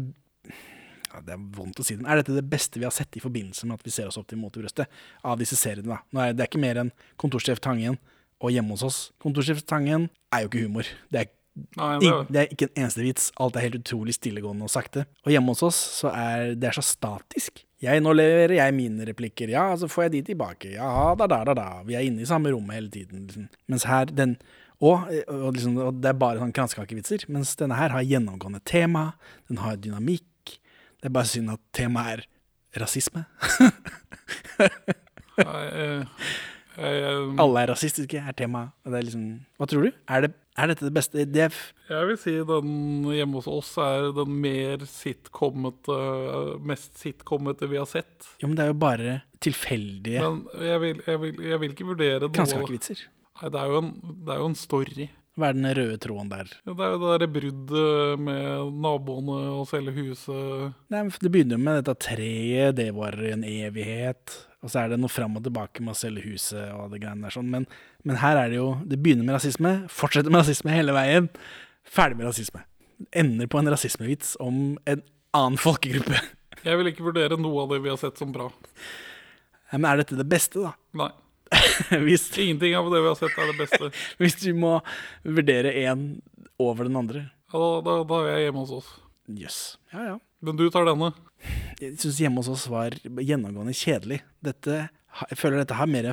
ja, 1.12 1.20
Det 1.24 1.33
er 1.37 1.45
vondt 1.57 1.81
å 1.81 1.87
si 1.87 1.97
det. 1.97 2.05
Er 2.09 2.20
dette 2.20 2.35
det 2.37 2.45
beste 2.49 2.81
vi 2.81 2.87
har 2.89 2.95
sett 2.95 3.16
i 3.16 3.22
forbindelse 3.22 3.68
med 3.68 3.79
at 3.81 3.87
vi 3.87 3.93
ser 3.95 4.09
oss 4.11 4.18
opp 4.20 4.29
til 4.31 4.41
Mot 4.41 4.57
i 4.57 4.62
brøstet? 4.64 4.89
Av 5.24 5.39
disse 5.41 5.57
seriene, 5.59 5.89
da. 5.97 6.01
Nå 6.12 6.22
er 6.24 6.37
det 6.37 6.45
er 6.47 6.51
ikke 6.51 6.61
mer 6.64 6.81
enn 6.83 6.93
Kontorsjef 7.20 7.61
Tangen 7.64 7.97
og 8.41 8.53
Hjemme 8.53 8.77
hos 8.77 8.85
oss. 8.85 8.99
Kontorsjef 9.22 9.62
Tangen 9.68 10.09
er 10.33 10.45
jo 10.45 10.51
ikke 10.53 10.64
humor. 10.66 10.89
Det 11.12 11.24
er, 11.27 11.33
Nei, 11.77 11.93
det 12.03 12.09
er- 12.12 12.27
det 12.29 12.41
er 12.43 12.51
ikke 12.53 12.66
en 12.68 12.83
eneste 12.85 13.01
vits. 13.05 13.31
Alt 13.41 13.57
er 13.57 13.64
helt 13.64 13.79
utrolig 13.81 14.12
stillegående 14.18 14.66
og 14.68 14.72
sakte. 14.72 15.07
Og 15.24 15.33
Hjemme 15.33 15.55
hos 15.55 15.62
oss 15.64 15.79
så 16.03 16.12
er 16.12 16.53
det 16.55 16.68
er 16.68 16.77
så 16.77 16.85
statisk. 16.85 17.62
Jeg, 17.85 18.01
nå 18.01 18.12
leverer 18.16 18.57
jeg 18.57 18.72
mine 18.77 19.05
replikker. 19.05 19.51
Ja, 19.53 19.66
så 19.77 19.89
får 19.91 20.07
jeg 20.07 20.12
de 20.14 20.22
tilbake. 20.31 20.70
Ja, 20.79 21.12
da, 21.18 21.27
da, 21.29 21.43
da, 21.45 21.55
da. 21.59 21.66
Vi 21.85 21.97
er 21.99 22.07
inne 22.07 22.24
i 22.24 22.29
samme 22.29 22.53
rommet 22.55 22.79
hele 22.79 22.93
tiden. 22.93 23.27
Liksom. 23.27 23.51
Mens 23.68 23.85
her, 23.89 24.09
den 24.09 24.39
og, 24.77 25.09
og, 25.33 25.51
liksom, 25.57 25.77
og 25.81 26.01
det 26.05 26.11
er 26.11 26.18
bare 26.20 26.41
sånn 26.41 26.55
kransekakevitser. 26.57 27.27
Mens 27.33 27.55
denne 27.61 27.79
her 27.79 27.95
har 27.95 28.05
gjennomgående 28.05 28.61
tema. 28.68 29.11
Den 29.49 29.61
har 29.62 29.79
dynamikk. 29.81 30.57
Det 31.01 31.09
er 31.09 31.14
bare 31.16 31.31
synd 31.31 31.53
at 31.55 31.62
temaet 31.77 32.24
er 32.24 32.27
rasisme. 32.85 33.27
Eh, 35.37 36.01
jeg, 36.81 37.16
Alle 37.43 37.61
er 37.61 37.68
rasistiske, 37.68 38.16
er 38.16 38.33
temaet. 38.37 38.72
Liksom 38.89 39.24
Hva 39.61 39.66
tror 39.68 39.83
du? 39.85 39.91
Er, 40.09 40.24
det, 40.24 40.31
er 40.57 40.70
dette 40.72 40.86
det 40.88 40.94
beste? 40.96 41.26
Det 41.28 41.48
jeg 41.86 42.09
vil 42.09 42.18
si 42.18 42.32
den 42.48 42.70
hjemme 43.14 43.38
hos 43.38 43.48
oss 43.50 43.74
er 43.82 44.09
den 44.16 44.32
mer 44.42 44.82
sitcomete, 44.90 45.98
mest 46.66 46.96
sitcomete 46.98 47.68
vi 47.70 47.78
har 47.78 47.86
sett. 47.90 48.30
Jo, 48.40 48.48
men 48.48 48.57
det 48.59 48.64
er 48.66 48.72
jo 48.72 48.80
bare 48.80 49.18
tilfeldige 49.44 50.24
Men 50.24 50.40
jeg 50.64 50.80
vil, 50.82 51.04
jeg 51.07 51.22
vil, 51.22 51.44
jeg 51.52 51.62
vil 51.62 51.76
ikke 51.76 51.90
vurdere 51.92 52.32
kransekakevitser. 52.32 53.04
Nei, 53.36 53.52
det 53.52 53.61
er, 53.61 53.70
jo 53.70 53.80
en, 53.84 53.92
det 54.24 54.32
er 54.32 54.40
jo 54.40 54.50
en 54.50 54.59
story. 54.59 55.09
Hva 55.36 55.50
er 55.50 55.57
den 55.59 55.68
røde 55.76 55.96
tråden 56.00 56.30
der? 56.32 56.52
Ja, 56.64 56.72
Det 56.72 56.84
er 56.86 56.94
jo 56.94 57.00
det 57.02 57.09
derre 57.12 57.28
bruddet 57.34 58.20
med 58.24 58.70
naboene 58.86 59.40
og 59.59 59.66
selge 59.68 59.92
huset. 59.98 60.76
Nei, 60.88 61.02
men 61.02 61.12
Det 61.12 61.32
begynner 61.32 61.59
jo 61.59 61.64
med 61.66 61.82
dette 61.82 61.96
treet, 62.07 62.78
det 62.78 62.88
varer 62.96 63.34
en 63.34 63.44
evighet. 63.44 64.38
Og 64.64 64.72
så 64.72 64.80
er 64.82 64.92
det 64.92 64.98
noe 65.00 65.12
fram 65.12 65.36
og 65.38 65.44
tilbake 65.44 65.82
med 65.84 65.92
å 65.92 65.98
selge 65.98 66.24
huset 66.24 66.70
og 66.74 66.88
det 66.92 67.02
greiene 67.02 67.28
der 67.28 67.34
sånn. 67.34 67.50
Men, 67.52 67.66
men 68.09 68.20
her 68.22 68.38
er 68.40 68.50
det 68.50 68.59
jo 68.59 68.70
Det 68.88 68.98
begynner 69.02 69.26
med 69.26 69.36
rasisme, 69.36 69.74
fortsetter 69.92 70.32
med 70.32 70.42
rasisme 70.42 70.72
hele 70.72 70.94
veien. 70.96 71.28
Ferdig 71.86 72.18
med 72.18 72.30
rasisme. 72.30 72.64
Ender 73.14 73.50
på 73.52 73.61
en 73.61 73.70
rasismevits 73.70 74.34
om 74.42 74.78
en 74.88 75.04
annen 75.36 75.61
folkegruppe. 75.61 76.22
Jeg 76.66 76.80
vil 76.80 76.90
ikke 76.90 77.04
vurdere 77.07 77.38
noe 77.38 77.66
av 77.66 77.74
det 77.74 77.82
vi 77.84 77.92
har 77.92 78.00
sett 78.00 78.18
som 78.18 78.32
bra. 78.34 78.48
Men 79.74 79.86
er 79.90 80.00
dette 80.00 80.18
det 80.18 80.26
beste, 80.30 80.64
da? 80.64 80.72
Nei. 81.02 81.12
hvis, 82.02 82.26
Ingenting 82.42 82.74
av 82.78 82.88
det 82.90 83.02
vi 83.04 83.11
har 83.12 83.18
sett, 83.20 83.36
er 83.38 83.52
det 83.52 83.59
beste. 83.61 83.90
hvis 84.22 84.38
du 84.40 84.50
må 84.57 84.78
vurdere 85.22 85.74
én 85.84 86.09
over 86.62 86.88
den 86.88 86.98
andre. 86.98 87.28
Ja, 87.52 87.61
da, 87.61 87.68
da, 87.84 88.00
da 88.09 88.22
er 88.24 88.32
jeg 88.32 88.48
hjemme 88.48 88.64
hos 88.64 88.74
oss. 88.80 88.88
Jøss. 89.36 89.61
Ja, 89.92 90.14
ja. 90.14 90.16
Men 90.45 90.59
du 90.59 90.66
tar 90.72 90.87
denne. 90.89 91.12
Jeg 91.80 91.97
syns 92.01 92.20
hjemme 92.20 92.41
hos 92.43 92.51
oss 92.53 92.66
var 92.72 92.95
gjennomgående 93.05 93.74
kjedelig. 93.76 94.20
Dette, 94.45 94.87
jeg 95.30 95.39
føler 95.41 95.62
dette 95.62 95.76
her 95.78 95.89
mer 95.91 96.11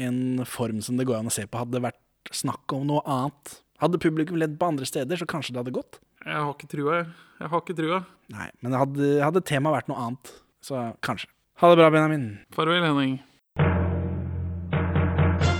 en 0.00 0.44
form 0.48 0.80
som 0.84 0.98
det 0.98 1.06
går 1.08 1.20
an 1.20 1.30
å 1.30 1.34
se 1.34 1.46
på. 1.46 1.60
Hadde 1.60 1.78
det 1.78 1.84
vært 1.88 2.34
snakk 2.34 2.74
om 2.76 2.86
noe 2.90 3.02
annet, 3.08 3.56
hadde 3.82 4.00
publikum 4.02 4.38
ledd 4.38 4.58
på 4.60 4.68
andre 4.70 4.86
steder, 4.88 5.18
så 5.18 5.28
kanskje 5.28 5.54
det 5.54 5.62
hadde 5.62 5.74
gått. 5.74 6.00
Jeg 6.20 6.36
har 6.36 6.52
ikke 6.52 6.68
trua, 6.70 7.00
jeg. 7.00 7.08
Jeg 7.40 7.52
har 7.52 7.62
ikke 7.64 7.76
trua. 7.78 7.98
Nei, 8.34 8.48
men 8.60 8.76
hadde, 8.76 9.10
hadde 9.24 9.42
temaet 9.48 9.78
vært 9.78 9.90
noe 9.90 10.04
annet, 10.04 10.32
så 10.64 10.90
kanskje. 11.04 11.30
Ha 11.62 11.70
det 11.72 11.80
bra, 11.80 11.88
Benjamin. 11.92 12.26
Farvel, 12.54 12.84
Henning. 12.84 13.18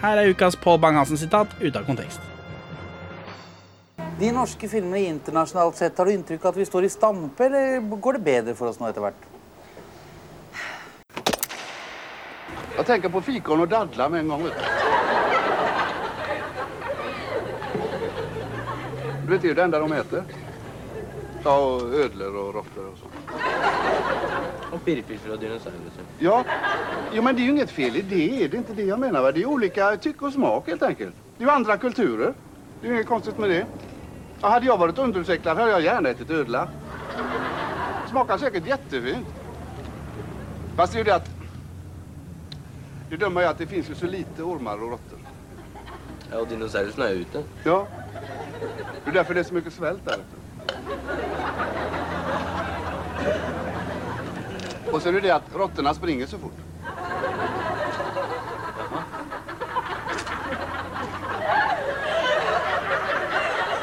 Her 0.00 0.20
er 0.20 0.30
ukas 0.30 0.56
Pål 0.56 0.78
Bang-Hansen-sitat 0.82 1.54
ute 1.60 1.78
av 1.78 1.84
kontekst. 1.86 2.20
De 4.18 4.30
norske 4.32 4.68
filmene 4.70 5.08
internasjonalt 5.08 5.76
sett, 5.76 5.98
har 5.98 6.06
du 6.06 6.12
inntrykk 6.14 6.44
av 6.44 6.54
at 6.54 6.60
vi 6.60 6.66
står 6.68 6.86
i 6.86 6.92
stampe, 6.92 7.46
eller 7.46 7.80
går 7.80 8.18
det 8.18 8.26
bedre 8.28 8.54
for 8.58 8.70
oss 8.70 8.78
nå 8.80 8.90
etter 8.90 9.02
hvert? 9.02 9.30
Jeg 12.74 12.86
tenker 12.86 13.10
på 13.10 13.22
fikon 13.22 13.62
og 13.64 13.70
dadler 13.70 14.10
med 14.10 14.24
en 14.24 14.34
gang. 14.34 14.42
Vet 14.44 14.58
du. 14.58 14.64
vet, 14.64 14.84
det 19.24 19.30
betyr 19.30 19.48
ju 19.48 19.54
det 19.54 19.62
enda 19.62 19.78
de 19.78 19.92
äter. 19.92 20.22
Ja, 21.44 21.56
og 21.56 21.82
ødler 21.82 22.36
og 22.36 22.54
råttor 22.54 22.86
og 22.90 22.98
så. 22.98 23.06
Och 24.74 24.84
pirpir 24.84 25.18
från 25.18 25.38
dinosaurier. 25.38 25.80
Ja, 26.18 26.44
jo, 27.12 27.22
men 27.22 27.36
det 27.36 27.42
är 27.42 27.44
ju 27.44 27.50
inget 27.50 27.70
fel 27.70 27.96
i 27.96 28.02
det. 28.02 28.48
Det 28.48 28.56
är 28.56 28.58
inte 28.58 28.72
det 28.72 28.82
jag 28.82 29.00
menar. 29.00 29.22
Va? 29.22 29.32
Det 29.32 29.42
är 29.42 29.46
olika 29.46 29.96
tycke 29.96 30.24
och 30.24 30.32
smak 30.32 30.68
helt 30.68 30.82
enkelt. 30.82 31.14
Det 31.38 31.44
är 31.44 31.48
ju 31.48 31.54
andra 31.54 31.76
kulturer. 31.76 32.34
Det 32.80 32.88
är 32.88 32.92
inget 32.92 33.06
konstigt 33.06 33.38
med 33.38 33.50
det. 33.50 33.66
Ja, 34.40 34.48
hade 34.48 34.66
jag 34.66 34.78
varit 34.78 34.98
underutvecklad 34.98 35.56
hade 35.56 35.70
jag 35.70 35.80
gärna 35.80 36.08
ätit 36.08 36.30
ödla. 36.30 36.68
Smakar 38.10 38.38
säkert 38.38 38.66
jättefint. 38.66 39.26
Fast 40.76 40.92
det 40.92 40.96
är 40.96 41.00
ju 41.00 41.04
det 41.04 41.14
att... 41.14 41.30
Det 43.10 43.16
dumma 43.16 43.42
är 43.42 43.46
att 43.46 43.58
det 43.58 43.66
finns 43.66 43.90
ju 43.90 43.94
så 43.94 44.06
lite 44.06 44.42
ormar 44.42 44.82
och 44.82 44.90
råttor. 44.90 45.18
Ja, 46.30 46.38
och 46.38 46.48
dinosaurierna 46.48 47.08
är 47.08 47.14
ute. 47.14 47.42
Ja. 47.64 47.86
Det 49.04 49.10
är 49.10 49.14
därför 49.14 49.34
det 49.34 49.40
är 49.40 49.44
så 49.44 49.54
mycket 49.54 49.72
svält 49.72 50.04
där 50.04 50.14
ute. 50.14 50.36
Och 54.94 55.02
så 55.02 55.08
är 55.08 55.12
det 55.12 55.20
det 55.20 55.30
att 55.30 55.42
råttorna 55.54 55.94
springer 55.94 56.26
så 56.26 56.38
fort. 56.38 56.52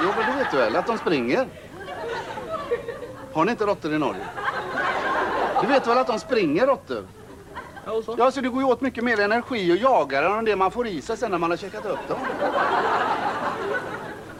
Jo, 0.04 0.10
men 0.18 0.26
det 0.26 0.44
vet 0.44 0.52
du 0.52 0.58
väl, 0.58 0.76
att 0.76 0.88
de 0.88 0.98
springer. 0.98 1.48
Har 3.34 3.46
ni 3.46 3.52
inte 3.52 3.66
råttor 3.66 3.94
i 3.94 3.98
Norge? 3.98 4.22
Du 5.62 5.68
vet 5.68 5.88
väl 5.88 5.98
att 5.98 6.08
de 6.08 6.20
springer 6.20 6.68
råttor? 6.68 7.08
Ja, 7.86 7.92
och 7.92 8.04
så? 8.04 8.16
Ja, 8.18 8.32
så 8.32 8.42
det 8.42 8.50
går 8.50 8.62
ju 8.62 8.68
åt 8.68 8.82
mycket 8.82 9.04
mer 9.04 9.20
energi 9.20 9.82
jage 9.82 10.22
dem 10.22 10.38
än 10.38 10.46
det 10.46 10.56
man 10.56 10.72
får 10.72 10.88
i 10.88 11.02
sig 11.02 11.18
sen 11.18 11.32
när 11.32 11.38
man 11.38 11.50
har 11.50 11.58
checkat 11.58 11.86
upp 11.86 12.08
dem. 12.08 12.20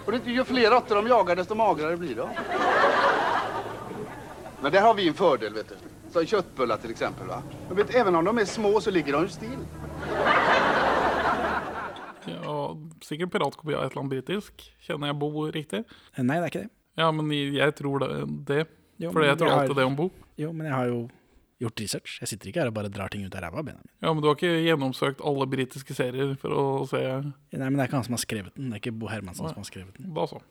Och 0.06 0.12
det, 0.12 0.32
ju 0.32 0.44
fler 0.44 0.72
råttor 0.72 0.96
de 0.96 1.08
jagar, 1.08 1.36
desto 1.36 1.56
magrare 1.56 1.98
blir 1.98 2.16
de. 2.16 2.30
Men 4.62 4.72
där 4.72 4.82
har 4.82 4.94
vi 4.94 5.08
en 5.08 5.14
fördel, 5.14 5.54
vet 5.54 5.70
du. 5.70 5.91
Som 6.12 6.26
köttbullar 6.26 6.78
till 6.78 6.92
exempel, 6.92 7.28
va. 7.28 7.44
Jag 7.70 7.76
vet, 7.76 7.96
även 7.96 8.16
om 8.16 8.26
de 8.26 8.38
är 8.38 8.46
små 8.46 8.82
så 8.82 8.92
ligger 8.92 9.14
de 9.14 9.22
ju 9.24 9.30
still. 9.30 9.60
Ja, 12.26 12.78
sikkert 13.02 13.32
piratkopi 13.32 13.74
av 13.76 13.84
et 13.86 13.92
eller 13.92 14.02
annet 14.02 14.10
britisk. 14.14 14.66
Kjenner 14.86 15.12
jeg 15.12 15.18
Bo 15.22 15.32
riktig? 15.52 15.84
Nei, 16.20 16.36
det 16.38 16.44
er 16.44 16.52
ikke 16.52 16.64
det. 16.66 16.70
Ja, 17.00 17.08
men 17.16 17.32
jeg 17.32 17.76
tror 17.80 18.04
det. 18.04 18.12
det. 18.50 18.62
Jo, 19.02 19.12
Fordi 19.16 19.32
jeg 19.32 19.40
tror 19.42 19.56
alltid 19.56 19.76
det 19.80 19.88
om 19.88 19.96
Bo. 19.98 20.10
Jo, 20.38 20.52
men 20.54 20.68
jeg 20.68 20.76
har 20.76 20.90
jo 20.92 21.00
gjort 21.62 21.82
research. 21.82 22.18
Jeg 22.22 22.30
sitter 22.32 22.52
ikke 22.52 22.62
her 22.64 22.70
og 22.72 22.76
bare 22.78 22.92
drar 22.94 23.10
ting 23.14 23.24
ut 23.26 23.36
av 23.38 23.44
ræva. 23.46 23.64
Benjamin. 23.64 23.90
Ja, 24.02 24.14
Men 24.14 24.22
du 24.24 24.28
har 24.30 24.36
ikke 24.38 24.54
gjennomsøkt 24.66 25.22
alle 25.26 25.48
britiske 25.50 25.96
serier 25.98 26.36
for 26.42 26.54
å 26.58 26.64
se 26.90 27.02
Nei, 27.02 27.68
men 27.70 27.78
det 27.78 27.86
er 27.86 27.90
ikke 27.92 28.00
han 28.02 28.08
som 28.10 28.18
har 28.18 28.24
skrevet 28.26 28.56
den. 28.58 28.70
Det 28.70 28.80
er 28.80 28.84
ikke 28.84 28.98
Bo 29.00 29.10
Hermansen 29.12 29.46
Nei. 29.48 29.54
som 29.54 29.64
har 29.64 29.70
skrevet 29.70 29.98
den. 29.98 30.12
Da 30.18 30.28
så. 30.30 30.42